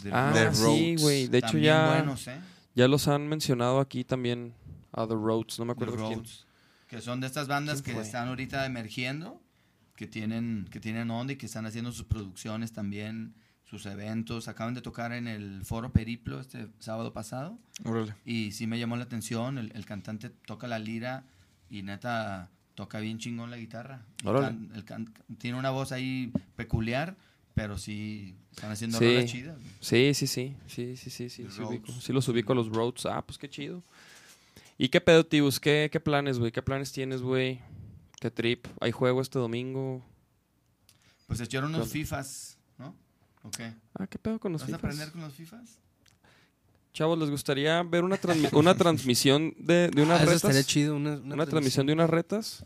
[0.03, 1.03] De Ah, The sí, Roads.
[1.03, 1.27] güey.
[1.29, 2.41] De hecho, ya, buenos, ¿eh?
[2.75, 4.55] ya los han mencionado aquí también
[4.93, 5.59] a The Roads.
[5.59, 6.19] No me The acuerdo quién.
[6.21, 6.47] Rhodes.
[6.87, 8.03] Que son de estas bandas ¿Quién que fue?
[8.07, 9.41] están ahorita emergiendo,
[9.97, 13.35] que tienen, que tienen onda y que están haciendo sus producciones también,
[13.65, 14.49] sus eventos.
[14.49, 17.59] Acaban de tocar en el Foro Periplo este sábado pasado.
[17.85, 18.15] Órale.
[18.25, 21.27] Y sí me llamó la atención, el, el cantante toca la lira
[21.69, 22.51] y neta
[22.81, 24.07] toca bien chingón la guitarra.
[24.23, 24.47] El Órale.
[24.47, 27.15] can- el can- tiene una voz ahí peculiar,
[27.53, 29.05] pero sí están haciendo Sí.
[29.05, 29.59] rolas chidas.
[29.81, 30.57] Sí, sí, sí.
[30.67, 31.47] Sí, sí, sí, sí.
[31.51, 31.89] Sí, ubico.
[31.89, 32.03] Roads.
[32.05, 33.05] Sí los ubico a los Roads.
[33.05, 33.83] Ah, pues qué chido.
[34.79, 35.61] ¿Y qué pedo, Tibus?
[35.61, 36.53] ¿Qué, qué planes, güey?
[36.53, 37.61] ¿Qué planes tienes, güey?
[38.19, 38.67] ¿Qué trip?
[38.81, 40.03] ¿Hay juego este domingo?
[41.27, 41.91] Pues echaron unos.
[41.91, 42.95] FIFAs, ¿no?
[43.43, 43.61] Ok.
[43.99, 44.85] Ah, ¿qué pedo con los ¿Vas a FIFAs?
[44.85, 45.79] aprender con los FIFAs?
[46.93, 50.45] Chavos, ¿les gustaría ver una, transmi- una transmisión de, de unas Ah, eso retas?
[50.51, 50.97] estaría chido.
[50.97, 52.65] Una, ¿Una transmisión de unas retas?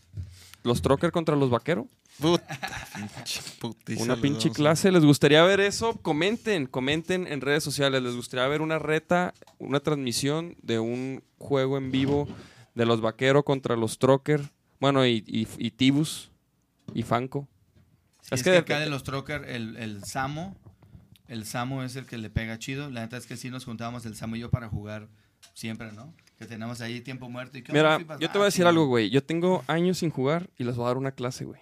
[0.63, 1.87] ¿Los Trocker contra los Vaquero?
[2.19, 2.47] Puta,
[2.95, 4.91] pinche putiza Una pinche clase.
[4.93, 5.95] ¿Les gustaría ver eso?
[6.01, 8.03] Comenten, comenten en redes sociales.
[8.03, 12.27] ¿Les gustaría ver una reta, una transmisión de un juego en vivo
[12.75, 14.41] de los Vaquero contra los Trocker?
[14.81, 16.31] Bueno, y, y, y Tibus
[16.95, 17.47] y Fanco.
[18.23, 20.57] Sí, Es es, que que, de- acá de los Trocker, el, el Samo,
[21.29, 22.91] el Samo es el que le pega chido.
[22.91, 25.09] La neta es que sí nos juntábamos el Samo y yo para jugar
[25.55, 26.15] siempre, ¿no?
[26.39, 27.59] Que tenemos ahí tiempo muerto.
[27.59, 29.11] ¿Y qué Mira, yo te Ah, voy a decir algo, güey.
[29.11, 31.61] Yo tengo años sin jugar y les voy a dar una clase, güey.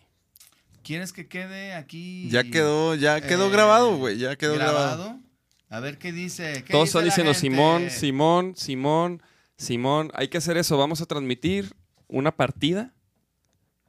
[0.83, 2.29] ¿Quieres que quede aquí?
[2.31, 5.21] Ya quedó, ya quedó eh, grabado, güey, ya quedó grabado.
[5.69, 6.65] A ver qué dice.
[6.67, 7.35] ¿Qué Todos dice están diciendo?
[7.35, 9.23] Simón, Simón, Simón,
[9.57, 10.11] Simón.
[10.15, 10.77] Hay que hacer eso.
[10.77, 11.73] Vamos a transmitir
[12.09, 12.93] una partida.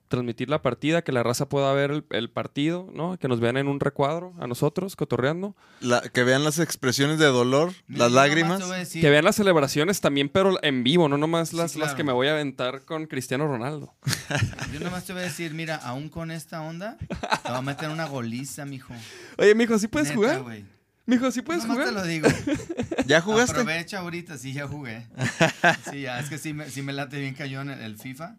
[0.09, 3.17] Transmitir la partida, que la raza pueda ver el, el partido, ¿no?
[3.17, 5.55] Que nos vean en un recuadro a nosotros, cotorreando.
[5.81, 8.61] La- que vean las expresiones de dolor, las lágrimas.
[8.91, 12.11] Que vean las celebraciones también, pero en vivo, no nomás Sí, las, las que me
[12.11, 13.93] voy a aventar con Cristiano Ronaldo.
[14.73, 17.89] Yo nomás te voy a decir, mira, aún con esta onda, te voy a meter
[17.89, 18.93] una goliza, mijo.
[19.38, 20.61] Oye, mijo, ¿sí puedes Neta, jugar?
[21.05, 21.88] Mijo, ¿sí puedes jugar?
[21.88, 22.27] te lo digo.
[23.07, 23.51] ¿Ya jugaste?
[23.59, 25.07] Aprovecha ahorita, sí, ya jugué.
[25.91, 28.35] Sí, ya, es que sí me, sí me late bien cañón el, el FIFA.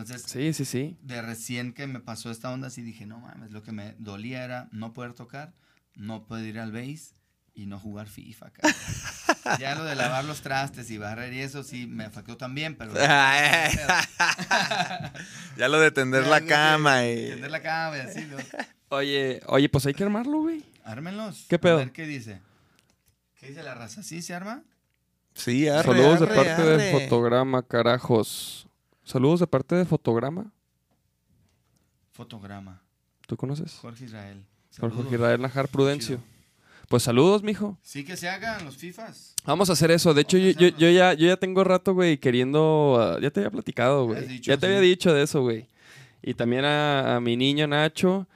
[0.00, 0.96] Entonces, Sí, sí, sí.
[1.02, 4.44] de recién que me pasó esta onda, sí dije, no mames, lo que me dolía
[4.44, 5.52] era no poder tocar,
[5.94, 7.14] no poder ir al base
[7.54, 8.74] y no jugar FIFA, cabrón.
[9.58, 12.92] Ya lo de lavar los trastes y barrer y eso sí me afectó también, pero...
[15.56, 17.30] ya lo de tender Ya, la que cama y...
[17.30, 18.36] Tender la cama y así, ¿no?
[18.90, 20.62] Oye, oye, pues hay que armarlo, güey.
[20.84, 21.46] Ármenlos.
[21.48, 21.76] ¿Qué pedo?
[21.76, 22.40] A ver qué dice.
[23.40, 24.02] ¿Qué dice la raza?
[24.02, 24.62] ¿Sí se arma?
[25.34, 26.76] Sí, arre, Saludos de parte arre.
[26.76, 28.67] de Fotograma, carajos.
[29.08, 30.52] Saludos de parte de Fotograma.
[32.12, 32.82] Fotograma.
[33.26, 33.72] ¿Tú conoces?
[33.80, 34.44] Jorge Israel.
[34.78, 35.14] Jorge.
[35.14, 36.20] Israel Najar Prudencio.
[36.90, 37.78] Pues saludos, mijo.
[37.82, 39.34] Sí que se hagan los FIFAs.
[39.46, 40.12] Vamos a hacer eso.
[40.12, 42.98] De hecho, yo, ya, yo ya tengo rato, güey, queriendo...
[43.00, 44.40] ah, ya te había platicado, güey.
[44.42, 44.74] Ya te sí.
[44.74, 45.68] había dicho de eso, güey.
[46.22, 48.26] Y también a, a mi niño Nacho.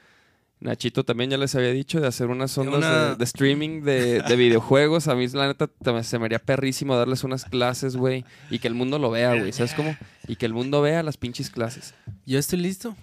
[0.62, 4.22] Nachito también ya les había dicho de hacer unas ondas Una- de, de streaming de,
[4.22, 5.08] de videojuegos.
[5.08, 5.68] A mí, la neta,
[6.04, 8.24] se me haría perrísimo darles unas clases, güey.
[8.50, 9.52] Y que el mundo lo vea, güey.
[9.52, 9.96] ¿Sabes cómo?
[10.28, 11.94] Y que el mundo vea las pinches clases.
[12.26, 12.96] Yo estoy listo.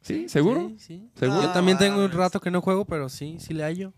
[0.00, 0.28] ¿Sí?
[0.28, 0.68] ¿Seguro?
[0.70, 1.10] Sí, sí.
[1.14, 1.42] ¿Seguro?
[1.42, 2.16] Yo también tengo un mames.
[2.16, 3.92] rato que no juego, pero sí, sí le hallo.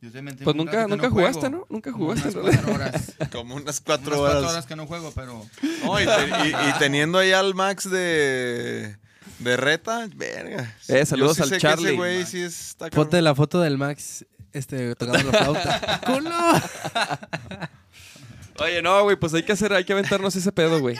[0.00, 1.56] Yo Pues un nunca, nunca no jugaste, juego.
[1.56, 1.66] ¿no?
[1.74, 2.28] Nunca Como jugaste.
[2.28, 2.62] unas en realidad.
[2.64, 3.14] cuatro horas.
[3.32, 4.52] Como unas Unas cuatro cuatro horas.
[4.52, 5.44] horas que no juego, pero...
[5.84, 8.96] No, y, te- y- y teniendo ahí al Max de,
[9.38, 10.74] de reta, verga.
[10.88, 11.86] Eh, saludos sí al sé que Charlie.
[11.88, 13.24] ese güey sí está cabrón.
[13.24, 16.00] la foto del Max este, tocando la flauta.
[16.06, 16.30] ¡Culo!
[18.60, 20.96] Oye, no, güey, pues hay que hacer, hay que aventarnos ese pedo, güey.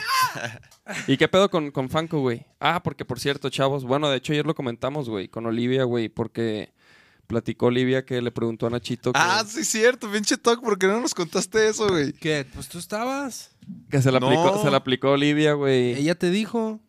[1.07, 2.45] ¿Y qué pedo con, con Fanco, güey?
[2.61, 6.07] Ah, porque por cierto, chavos, bueno, de hecho ayer lo comentamos, güey, con Olivia, güey,
[6.07, 6.71] porque
[7.27, 10.87] platicó Olivia que le preguntó a Nachito que, Ah, sí, cierto, pinche talk, ¿por qué
[10.87, 12.13] no nos contaste eso, güey?
[12.13, 12.45] ¿Qué?
[12.53, 13.51] Pues tú estabas.
[13.91, 14.27] que se la No.
[14.27, 15.95] aplicó, se la aplicó Olivia, güey.
[15.95, 16.79] Ella te dijo.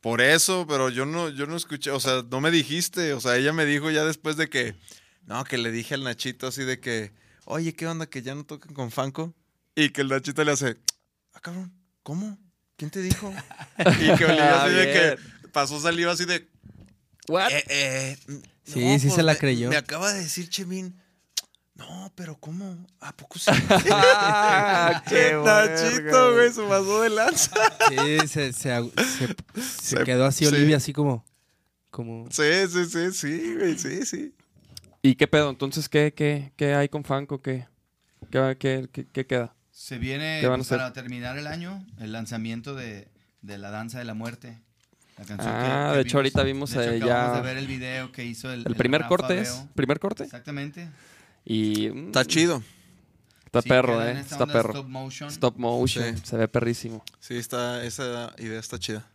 [0.00, 3.36] Por eso, pero yo no, yo no escuché, o sea, no me dijiste, o sea,
[3.36, 4.76] ella me dijo ya después de que,
[5.26, 7.12] no, que le dije al Nachito así de que,
[7.44, 9.34] oye, ¿qué onda que ya no tocan con Fanco?
[9.74, 10.76] Y que el Nachito le hace,
[11.32, 11.72] ah, cabrón,
[12.04, 12.38] ¿cómo?
[12.76, 13.34] ¿Quién te dijo?
[13.78, 16.48] y que Olivia así de que pasó saliva así de,
[17.28, 17.50] What?
[17.50, 18.16] Eh, eh,
[18.64, 19.68] Sí, sí se la me- creyó.
[19.70, 21.00] Me acaba de decir Chemín.
[21.78, 22.76] No, pero ¿cómo?
[23.00, 23.50] ¿A poco sí?
[23.92, 27.54] Ah, qué Nachito, güey, se pasó de lanza.
[27.88, 28.92] Sí, se, se, se-
[29.60, 30.52] se Se- quedó así sí.
[30.54, 31.24] Olivia, así como.
[31.90, 34.34] como Sí, sí, sí, sí, güey, sí, sí.
[35.02, 35.50] ¿Y qué pedo?
[35.50, 37.40] Entonces, ¿qué, qué, qué hay con Fanco?
[37.40, 37.66] ¿Qué,
[38.30, 39.54] qué, qué, qué- qué queda?
[39.70, 40.78] Se viene ¿Qué van a pues, hacer?
[40.78, 43.08] para terminar el año el lanzamiento de,
[43.42, 44.58] de La Danza de la Muerte.
[45.16, 47.66] La canción Ah, de hecho, ahorita vimos, de hecho, eh, acabamos ya- de ver el
[47.68, 49.64] video que hizo el, ¿El primer Rafa corte es?
[49.76, 50.24] ¿Primer corte?
[50.24, 50.88] Exactamente.
[51.50, 51.88] Y...
[51.88, 52.62] mm, Está chido.
[53.46, 54.10] Está Sí, perro, eh.
[54.12, 54.72] esta Está onda perro.
[54.74, 55.30] Stop motion.
[55.30, 56.16] Stop motion.
[56.18, 56.22] Sí.
[56.26, 57.02] Se ve perrísimo.
[57.18, 59.10] Sí, está, esa idea está chida.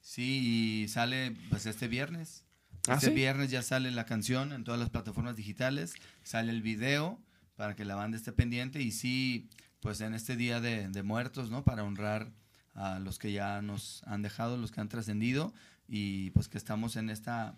[0.00, 2.44] Sí, y sale pues este viernes.
[2.88, 3.12] ¿Ah, este sí?
[3.14, 5.94] viernes ya sale la canción en todas las plataformas digitales.
[6.22, 7.18] Sale el video
[7.56, 8.80] para que la banda esté pendiente.
[8.80, 9.50] Y sí,
[9.80, 11.64] pues en este día de, de muertos, ¿no?
[11.64, 12.30] Para honrar
[12.74, 15.52] a los que ya nos han dejado, los que han trascendido.
[15.88, 17.56] Y pues que estamos en esta,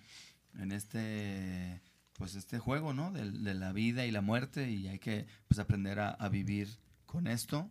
[0.59, 1.83] en este,
[2.15, 3.13] pues este juego, ¿no?
[3.13, 4.71] De, de la vida y la muerte.
[4.71, 6.69] Y hay que pues aprender a, a vivir
[7.07, 7.71] con esto.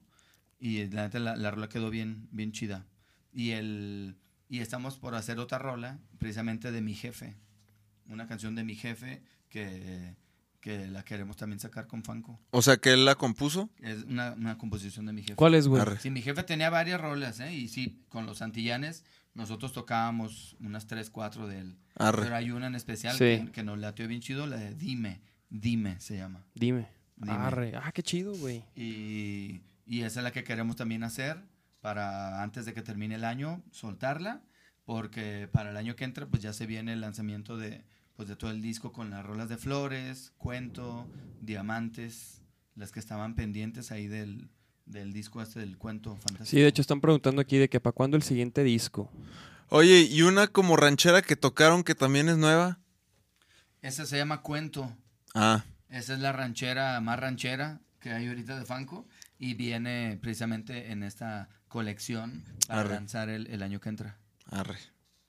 [0.60, 2.86] Y la neta, la, la rola quedó bien, bien chida.
[3.34, 4.18] Y el
[4.50, 7.36] y estamos por hacer otra rola, precisamente de mi jefe.
[8.08, 10.16] Una canción de mi jefe que,
[10.60, 12.40] que la queremos también sacar con Fanco.
[12.52, 13.72] O sea, que él la compuso.
[13.80, 15.36] Es una, una composición de mi jefe.
[15.36, 15.82] ¿Cuál es, güey?
[16.00, 17.54] Sí, mi jefe tenía varias rolas, ¿eh?
[17.54, 19.04] Y sí, con los antillanes
[19.34, 21.78] nosotros tocábamos unas tres, cuatro de él.
[21.96, 22.24] Arre.
[22.24, 23.20] Pero hay una en especial Sí.
[23.46, 25.22] que, que nos latió bien chido, la de Dime.
[25.50, 26.46] Dime se llama.
[26.56, 26.88] Dime.
[27.16, 27.32] Dime.
[27.34, 27.74] Arre.
[27.76, 28.64] Ah, qué chido, güey.
[28.76, 31.38] Y, y esa es la que queremos también hacer
[31.82, 34.42] para antes de que termine el año, soltarla,
[34.86, 37.84] porque para el año que entra pues ya se viene el lanzamiento de,
[38.16, 41.08] pues, de todo el disco con las rolas de flores, cuento,
[41.42, 42.42] diamantes,
[42.76, 44.50] las que estaban pendientes ahí del,
[44.86, 46.46] del disco este del cuento fantástico.
[46.46, 49.10] Sí, de hecho están preguntando aquí de que para cuándo el siguiente disco.
[49.70, 52.80] Oye, y una como ranchera que tocaron que también es nueva.
[53.82, 54.92] Esa se llama Cuento.
[55.34, 59.08] Ah, Esa es la ranchera más ranchera que hay ahorita de Fanco
[59.40, 62.94] y viene precisamente en esta colección para Arre.
[62.96, 64.18] lanzar el, el año que entra.
[64.52, 64.78] arre.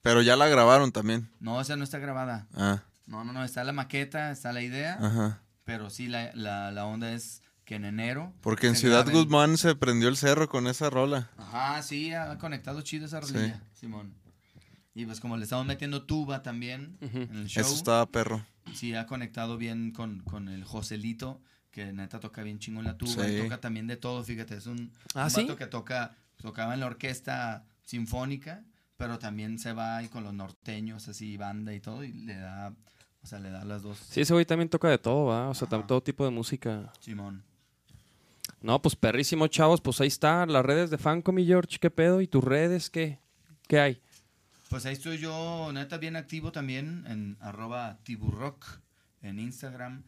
[0.02, 1.30] Pero ya la grabaron también.
[1.40, 2.46] No, esa no está grabada.
[2.52, 5.40] Ah, No, no, no, está la maqueta, está la idea, ajá.
[5.64, 8.32] pero sí la, la, la onda es que en enero...
[8.42, 11.30] Porque en Ciudad graben- Guzmán se prendió el cerro con esa rola.
[11.38, 13.32] Ajá, sí, ha conectado chido esa Sí.
[13.34, 14.14] rolilla, Simón.
[14.94, 17.18] Y pues como le estamos metiendo tuba también Ujú.
[17.22, 18.44] en el show, Eso estaba perro.
[18.74, 23.24] sí ha conectado bien con, con el Joselito, que neta toca bien chingón la tuba,
[23.24, 23.32] Sí.
[23.36, 25.42] y toca también de todo, fíjate, es un, ¿Ah, un sí?
[25.42, 28.62] vato que toca, tocaba en la orquesta sinfónica,
[28.96, 32.72] pero también se va ahí con los norteños, así, banda y todo, y le da,
[33.22, 33.98] o sea, le da las dos.
[33.98, 35.48] Sí, ese güey también toca de todo, ¿va?
[35.48, 35.84] O sea, Ajá.
[35.84, 36.92] todo tipo de música.
[37.00, 37.42] Simón.
[38.64, 39.82] No, pues perrísimo, chavos.
[39.82, 41.76] Pues ahí está, las redes de Fanco, mi George.
[41.78, 42.22] ¿Qué pedo?
[42.22, 43.18] ¿Y tus redes qué?
[43.68, 44.00] ¿Qué hay?
[44.70, 48.80] Pues ahí estoy yo, neta, bien activo también en arroba tiburrock,
[49.20, 50.04] en Instagram,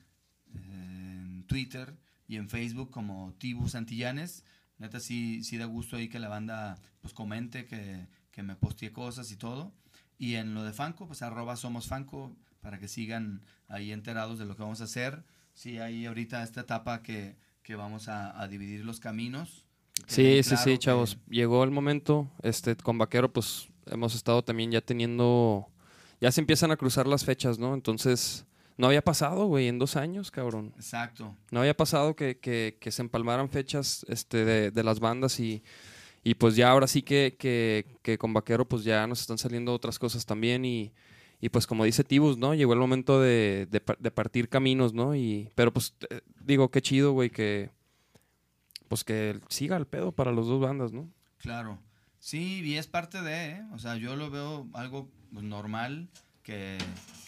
[0.54, 4.42] en Twitter y en Facebook como Tibu Santillanes.
[4.78, 8.90] Neta, sí, sí da gusto ahí que la banda pues comente, que, que me postee
[8.90, 9.74] cosas y todo.
[10.16, 14.46] Y en lo de Fanco, pues arroba somos Fanco, para que sigan ahí enterados de
[14.46, 15.24] lo que vamos a hacer.
[15.52, 19.66] Sí, hay ahorita esta etapa que, que vamos a, a dividir los caminos.
[20.06, 21.18] Sí, sí, claro sí, que- chavos.
[21.28, 22.30] Llegó el momento.
[22.42, 25.66] Este, con Vaquero, pues hemos estado también ya teniendo.
[26.20, 27.74] Ya se empiezan a cruzar las fechas, ¿no?
[27.74, 28.46] Entonces,
[28.78, 30.72] no había pasado, güey, en dos años, cabrón.
[30.76, 31.36] Exacto.
[31.50, 35.64] No había pasado que, que- que se empalmaran fechas este, de, de las bandas y,
[36.22, 39.74] y pues ya ahora sí que, que, que con Vaquero pues ya nos están saliendo
[39.74, 40.92] otras cosas también y,
[41.40, 42.54] y pues como dice Tibus, ¿no?
[42.54, 45.14] Llegó el momento de, de de partir caminos, ¿no?
[45.14, 47.70] Y, pero pues eh, digo, qué chido, güey, que
[48.88, 51.10] pues que siga el pedo para las dos bandas, ¿no?
[51.38, 51.78] Claro.
[52.18, 53.64] Sí, y es parte de, ¿eh?
[53.72, 56.08] o sea, yo lo veo algo pues, normal
[56.42, 56.78] que,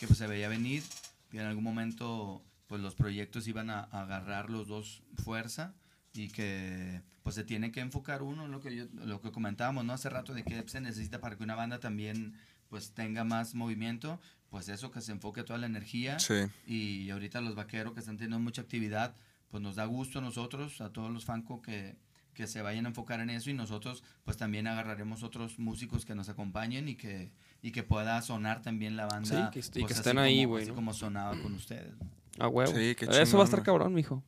[0.01, 0.83] que, pues, se veía venir,
[1.31, 5.75] que en algún momento pues los proyectos iban a, a agarrar los dos fuerza
[6.15, 9.85] y que pues se tiene que enfocar uno en lo que yo, lo que comentábamos,
[9.85, 9.93] ¿no?
[9.93, 12.35] Hace rato de que se necesita para que una banda también
[12.69, 14.21] pues tenga más movimiento,
[14.51, 16.35] pues eso que se enfoque toda la energía Sí.
[16.67, 19.15] y ahorita los vaqueros que están teniendo mucha actividad,
[19.51, 21.97] pues nos da gusto a nosotros, a todos los Fanco que,
[22.35, 26.15] que se vayan a enfocar en eso y nosotros pues también agarraremos otros músicos que
[26.15, 27.33] nos acompañen y que,
[27.63, 29.47] y que pueda sonar también la banda.
[29.47, 30.77] Sí, que est- y pues, que así estén ahí, güey, así ¿no?
[30.77, 31.93] como sonaba con ustedes.
[32.39, 32.71] A huevo.
[32.73, 34.23] Sí, qué Eso va a chingón, estar cabrón, mijo.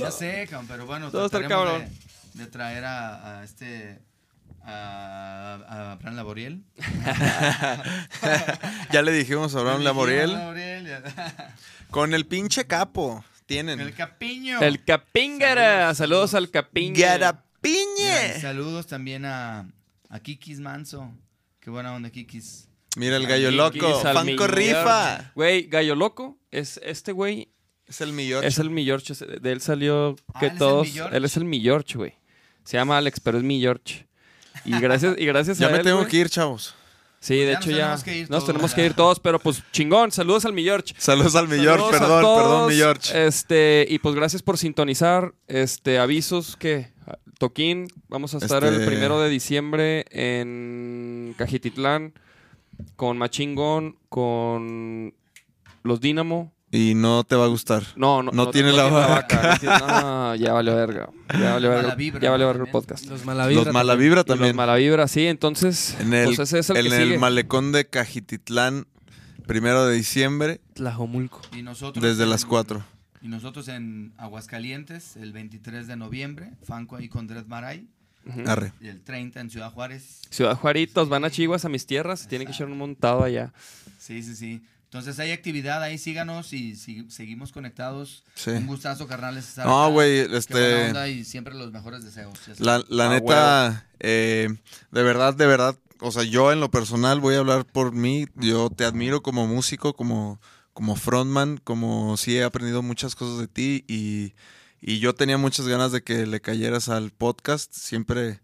[0.00, 1.92] Ya sé, cabrón, pero bueno, Todo va a estar trataremos cabrón.
[2.34, 4.02] de, de traer a, a este...
[4.66, 6.64] A, a Abraham Laboriel.
[8.92, 10.32] Ya le dijimos a Abraham Lamoriel.
[10.32, 10.88] Laboriel.
[11.90, 13.24] Con el pinche capo.
[13.46, 13.80] Tienen.
[13.80, 14.60] El Capiño.
[14.62, 15.94] El Capíngara.
[15.94, 17.42] Saludos al Capíngara.
[17.62, 18.40] ¡Garapiñe!
[18.40, 19.68] Saludos también a,
[20.08, 21.12] a Kikis Manso.
[21.60, 22.68] Qué buena onda, Kikis.
[22.96, 24.00] Mira el gallo Kikis loco.
[24.00, 25.32] Fanco rifa.
[25.34, 27.48] Güey, Gallo Loco, es este güey
[27.86, 28.44] Es el millón.
[28.44, 30.86] Es el Millorch, de él salió Ah, que él es el todos.
[30.88, 31.14] Millorch.
[31.14, 32.14] él es el Millorch, güey.
[32.64, 34.06] Se llama Alex, pero es Millorch.
[34.64, 36.08] Y gracias, y gracias Ya a me él, tengo güey.
[36.10, 36.74] que ir, chavos.
[37.20, 37.84] Sí, de Ya hecho nos ya.
[37.84, 38.76] tenemos que ir nos todos, tenemos ya.
[38.76, 40.12] que ir todos, pero pues chingón.
[40.12, 40.94] Saludos al Millorch.
[40.98, 41.48] Saludos al.
[41.48, 42.42] Saludos a Perdón, todos.
[42.42, 43.26] perdón, mi George.
[43.26, 45.32] Este, y pues gracias por sintonizar.
[45.48, 46.92] Este, avisos que
[47.38, 52.12] Toquín, vamos a estar el Este- primero de diciembre en Cajititlán
[52.96, 55.14] con Machingón, con
[55.82, 56.52] los Dínamo.
[56.76, 57.84] Y no te va a gustar.
[57.94, 59.50] No, no, No tiene la vaca.
[59.52, 61.08] no tiene- no, ya valió verga.
[61.40, 61.96] Ya valió verga.
[61.96, 62.38] Ya ¿no?
[62.38, 62.72] verga el También.
[62.72, 63.06] podcast.
[63.06, 63.64] Los Malavibra.
[63.64, 64.56] Los mala vibra Y los también.
[64.56, 65.26] mala vibra, sí.
[65.26, 67.18] Entonces, En el, pues ese es el en que el sigue.
[67.18, 68.86] malecón de Cajititlán,
[69.46, 71.40] primero de diciembre, Tlajomulco.
[71.56, 72.82] Y nosotros desde en- las 4.
[73.22, 77.86] Y nosotros en Aguascalientes, el 23 de noviembre, Fanco ahí con Dred Maray.
[78.46, 78.72] Arre.
[78.80, 80.22] Y el 30 en Ciudad Juárez.
[80.30, 82.20] Ciudad Juaritos, van a Chihuas, a mis tierras.
[82.20, 83.52] se Tienen que echar un montado allá.
[83.98, 84.62] Sí, sí, sí.
[84.94, 88.22] Entonces hay actividad ahí, síganos y si- seguimos conectados.
[88.36, 88.50] Sí.
[88.50, 89.56] Un gustazo, carnales.
[89.56, 92.38] No, güey, este- onda y siempre los mejores deseos.
[92.60, 94.48] La, Ah, neta, eh,
[94.92, 98.26] de verdad, de verdad, o sea, yo en lo personal voy a hablar por mí.
[98.36, 100.40] Yo te admiro como músico, como,
[100.72, 104.34] como frontman, como sí he aprendido muchas cosas de ti y,
[104.80, 107.72] y yo tenía muchas ganas de que le cayeras al podcast.
[107.74, 108.42] Siempre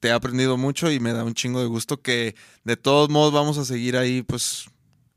[0.00, 2.34] te he aprendido mucho y me da un chingo de gusto que
[2.64, 4.66] de todos modos vamos a seguir ahí, pues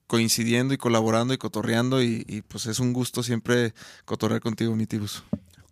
[0.09, 3.75] coincidiendo y colaborando y cotorreando y, y, pues es un gusto siempre
[4.05, 5.23] cotorrear contigo, mi tibus.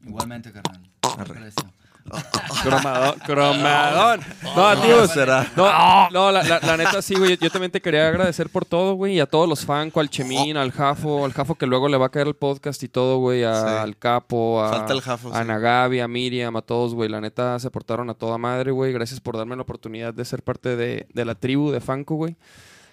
[0.05, 0.79] Igualmente, carnal.
[1.01, 1.63] Aprecio.
[2.63, 3.19] Cromadón.
[3.25, 4.19] Cromadón.
[4.55, 5.07] No, tío.
[5.07, 5.51] será.
[5.57, 7.35] No, no la, la- la neta sí, güey.
[7.37, 9.15] Yo también te quería agradecer por todo, güey.
[9.15, 12.05] Y a todos los Fanco, al Chemín, al Jafo, al Jafo que luego le va
[12.05, 13.43] a caer el podcast y todo, güey.
[13.43, 13.67] a- Sí.
[13.81, 15.47] Al Capo, a, Falta el Jafo, a sí.
[15.47, 17.09] Nagabi, a Miriam, a todos, güey.
[17.09, 18.93] La neta se portaron a toda madre, güey.
[18.93, 22.37] Gracias por darme la oportunidad de ser parte de, de la tribu de Fanco, güey.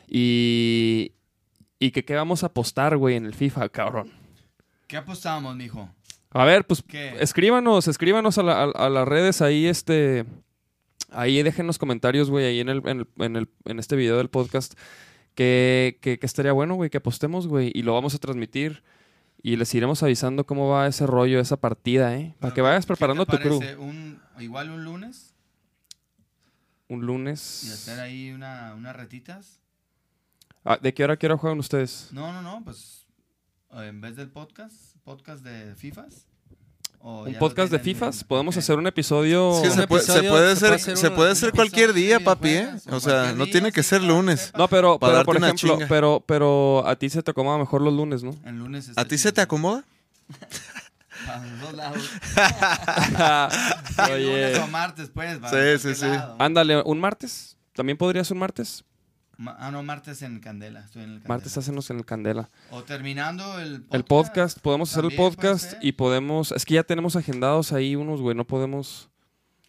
[0.09, 1.13] Y,
[1.87, 4.11] y que qué vamos a apostar, güey, en el FIFA, cabrón.
[4.87, 5.89] ¿Qué apostábamos, mijo?
[6.31, 7.17] A ver, pues ¿Qué?
[7.21, 10.25] escríbanos, escríbanos a, la- a- a las redes ahí, este,
[11.11, 14.17] ahí dejen los comentarios, güey, ahí en el, en el, en el- en este video
[14.19, 14.75] del podcast,
[15.35, 18.83] que, que, que estaría bueno, güey, que apostemos, güey, y lo vamos a transmitir
[19.43, 23.27] y les iremos avisando cómo va ese rollo, esa partida, eh, para que vayas preparando
[23.27, 23.61] ¿Qué tu crew.
[23.79, 25.35] Un, igual un lunes
[26.89, 27.71] Un y lunes.
[27.73, 29.61] hacer ahí una, unas retitas.
[30.65, 32.09] Ah, ¿De qué hora, qué hora juegan ustedes?
[32.13, 33.07] No, no, no, pues
[33.75, 36.27] eh, en vez del podcast, podcast de FIFAs.
[37.01, 38.23] o ¿Un podcast de FIFAs?
[38.23, 39.63] en- Podemos hacer un episodio...
[39.63, 42.19] Es Un se puede, se episodio- puede se puede hacer, se puede hacer cualquier día,
[42.21, 42.69] papi, ¿eh?
[42.91, 44.53] O sea, no día, tiene que sí, ser lunes.
[44.57, 45.87] No, pero, Para pero por ejemplo, chinga.
[45.87, 48.35] pero, pero a ti se te acomoda mejor los lunes, ¿no?
[48.45, 48.91] En lunes.
[48.97, 49.85] ¿A ti se te acomoda?
[51.27, 52.11] Para los dos lados.
[54.13, 54.25] Oye.
[54.25, 55.39] Lunes o martes, pues.
[55.39, 56.07] para Sí, sí, sí.
[56.07, 56.37] lado.
[56.39, 57.57] Ándale, ¿un martes?
[57.73, 58.83] ¿También podrías un martes?
[59.37, 60.81] Ma- Ah, no, martes en Candela.
[60.81, 61.35] Estoy en el Candela.
[61.35, 62.51] Martes hacemos en el Candela.
[62.71, 63.95] O terminando el podcast.
[63.95, 66.53] El podcast, podemos hacer el podcast y podemos...
[66.53, 69.09] Es que ya tenemos agendados ahí unos, güey, no podemos...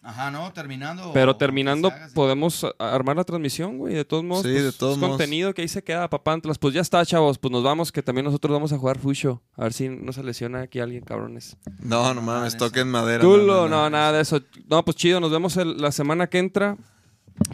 [0.02, 1.10] Ajá, no, terminando.
[1.12, 3.92] Pero o- terminando, haga, podemos armar la transmisión, güey.
[3.92, 5.16] De todos modos, Sí, pues, de todos es modos.
[5.16, 6.58] contenido que ahí se queda, papantlas.
[6.58, 7.38] Pues ya está, chavos.
[7.38, 9.42] Pues nos vamos, que también nosotros vamos a jugar Fucho.
[9.56, 11.56] A ver si no se lesiona aquí alguien, cabrones.
[11.80, 12.66] No, no mames, eso.
[12.66, 13.24] toquen madera.
[13.24, 14.40] Culo, no, nada de eso.
[14.70, 16.76] No, pues chido, nos vemos el- la semana que entra.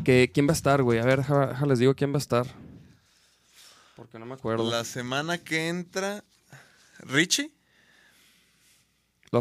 [0.05, 0.99] Que, ¿Quién va a estar, güey?
[0.99, 2.47] A ver, deja- deja, les digo quién va a estar.
[3.97, 4.69] Porque no me acuerdo.
[4.71, 6.25] La, La semana que entra.
[7.01, 7.51] ¿Richie?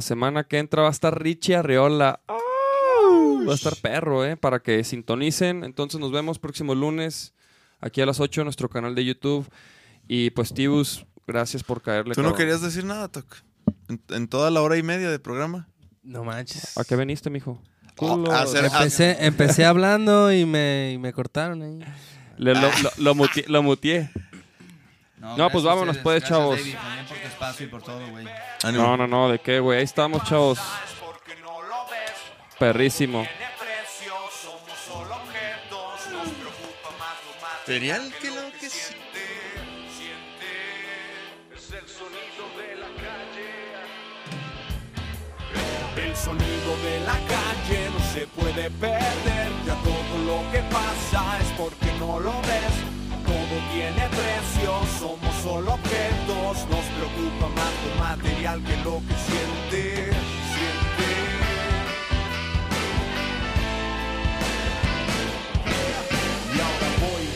[0.02, 2.22] semana que entra va a estar Richie Arreola.
[2.28, 4.38] Va a estar perro, ¿eh?
[4.38, 5.64] Para que sintonicen.
[5.64, 7.34] Entonces nos vemos próximo lunes.
[7.80, 9.50] Aquí a las 8 en nuestro canal de YouTube.
[10.08, 12.14] Y pues, Tibus, gracias por caerle.
[12.14, 12.38] ¿Tú no cabrón.
[12.38, 13.26] querías decir nada, Toc?
[13.90, 15.68] En, en toda la hora y media de programa.
[16.04, 16.78] No manches.
[16.78, 17.62] ¿A qué veniste, mijo?
[18.10, 18.32] Culo.
[18.32, 21.80] a hacer- Empecé, empecé hablando y me, y me cortaron ahí.
[22.38, 24.10] Le- lo, lo, lo muteé- lo muteé.
[25.18, 26.58] No, gracias pues vámonos, pues, chavos.
[26.58, 28.26] David, también por tu espacio y por todo, güey.
[28.64, 28.84] Ánimo.
[28.84, 29.78] No, no, no, ¿de qué, güey?
[29.80, 30.58] Ahí estamos, chavos.
[30.58, 30.64] no.
[32.58, 33.26] Perrísimo.
[37.66, 38.68] Cereal que lo que.
[38.68, 38.92] Es
[45.98, 47.90] el sonido de la calle.
[47.94, 49.50] No se puede perder.
[49.66, 52.76] Ya todo lo que pasa es porque no lo ves.
[53.26, 56.68] Todo tiene precio, somos solo objetos.
[56.70, 60.12] Nos preocupa más lo material que lo que siente.
[60.54, 60.92] Siente.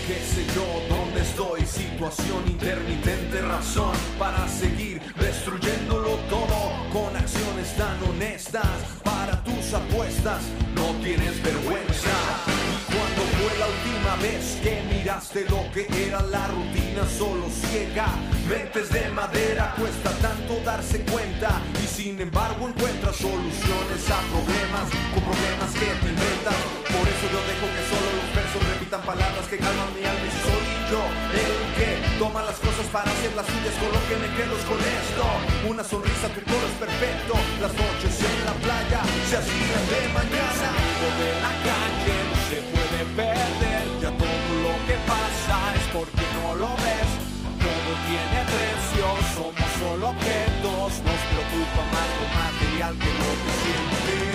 [0.08, 1.66] Qué sé yo, dónde estoy.
[1.66, 7.45] Situación intermitente, razón para seguir destruyéndolo todo con acciones
[7.77, 8.65] tan honestas.
[9.03, 10.41] Para tus apuestas,
[10.73, 12.15] no tienes vergüenza.
[12.88, 18.07] Cuando fue la última vez que miraste lo que era la rutina solo ciega?
[18.47, 21.61] Mentes de madera, cuesta tanto darse cuenta.
[21.84, 26.57] Y sin embargo encuentras soluciones a problemas, con problemas que te inventas.
[26.88, 30.74] Por eso yo dejo que solo los versos repitan palabras que calman mi alma y
[30.90, 31.02] yo
[31.34, 31.90] el que
[32.20, 35.24] toma las cosas para hacer las suyas con lo que me quedo con esto.
[35.70, 37.34] Una sonrisa, tu coro es perfecto.
[37.62, 40.70] Las noches en la playa se hacían de mañana.
[41.06, 43.84] El de la calle no se puede perder.
[44.02, 47.10] Ya todo lo que pasa es porque no lo ves.
[47.66, 50.91] Todo tiene precio, somos solo objetos.
[51.02, 53.53] Nos preocupa más lo material que lo que.
[53.62, 54.35] Siente.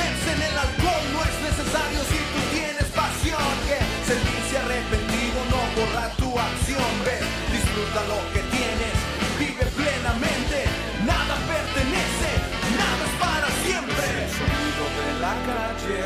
[6.17, 8.95] tu acción, ves, disfruta lo que tienes,
[9.39, 10.65] vive plenamente,
[11.05, 12.31] nada pertenece,
[12.79, 14.05] nada es para siempre.
[14.23, 15.99] El sonido de la calle.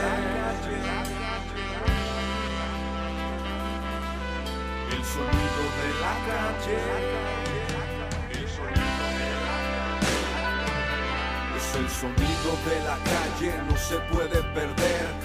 [4.92, 6.80] El sonido de la calle.
[8.32, 10.06] El sonido de la calle.
[11.58, 15.25] Es el sonido de la calle, no se puede perder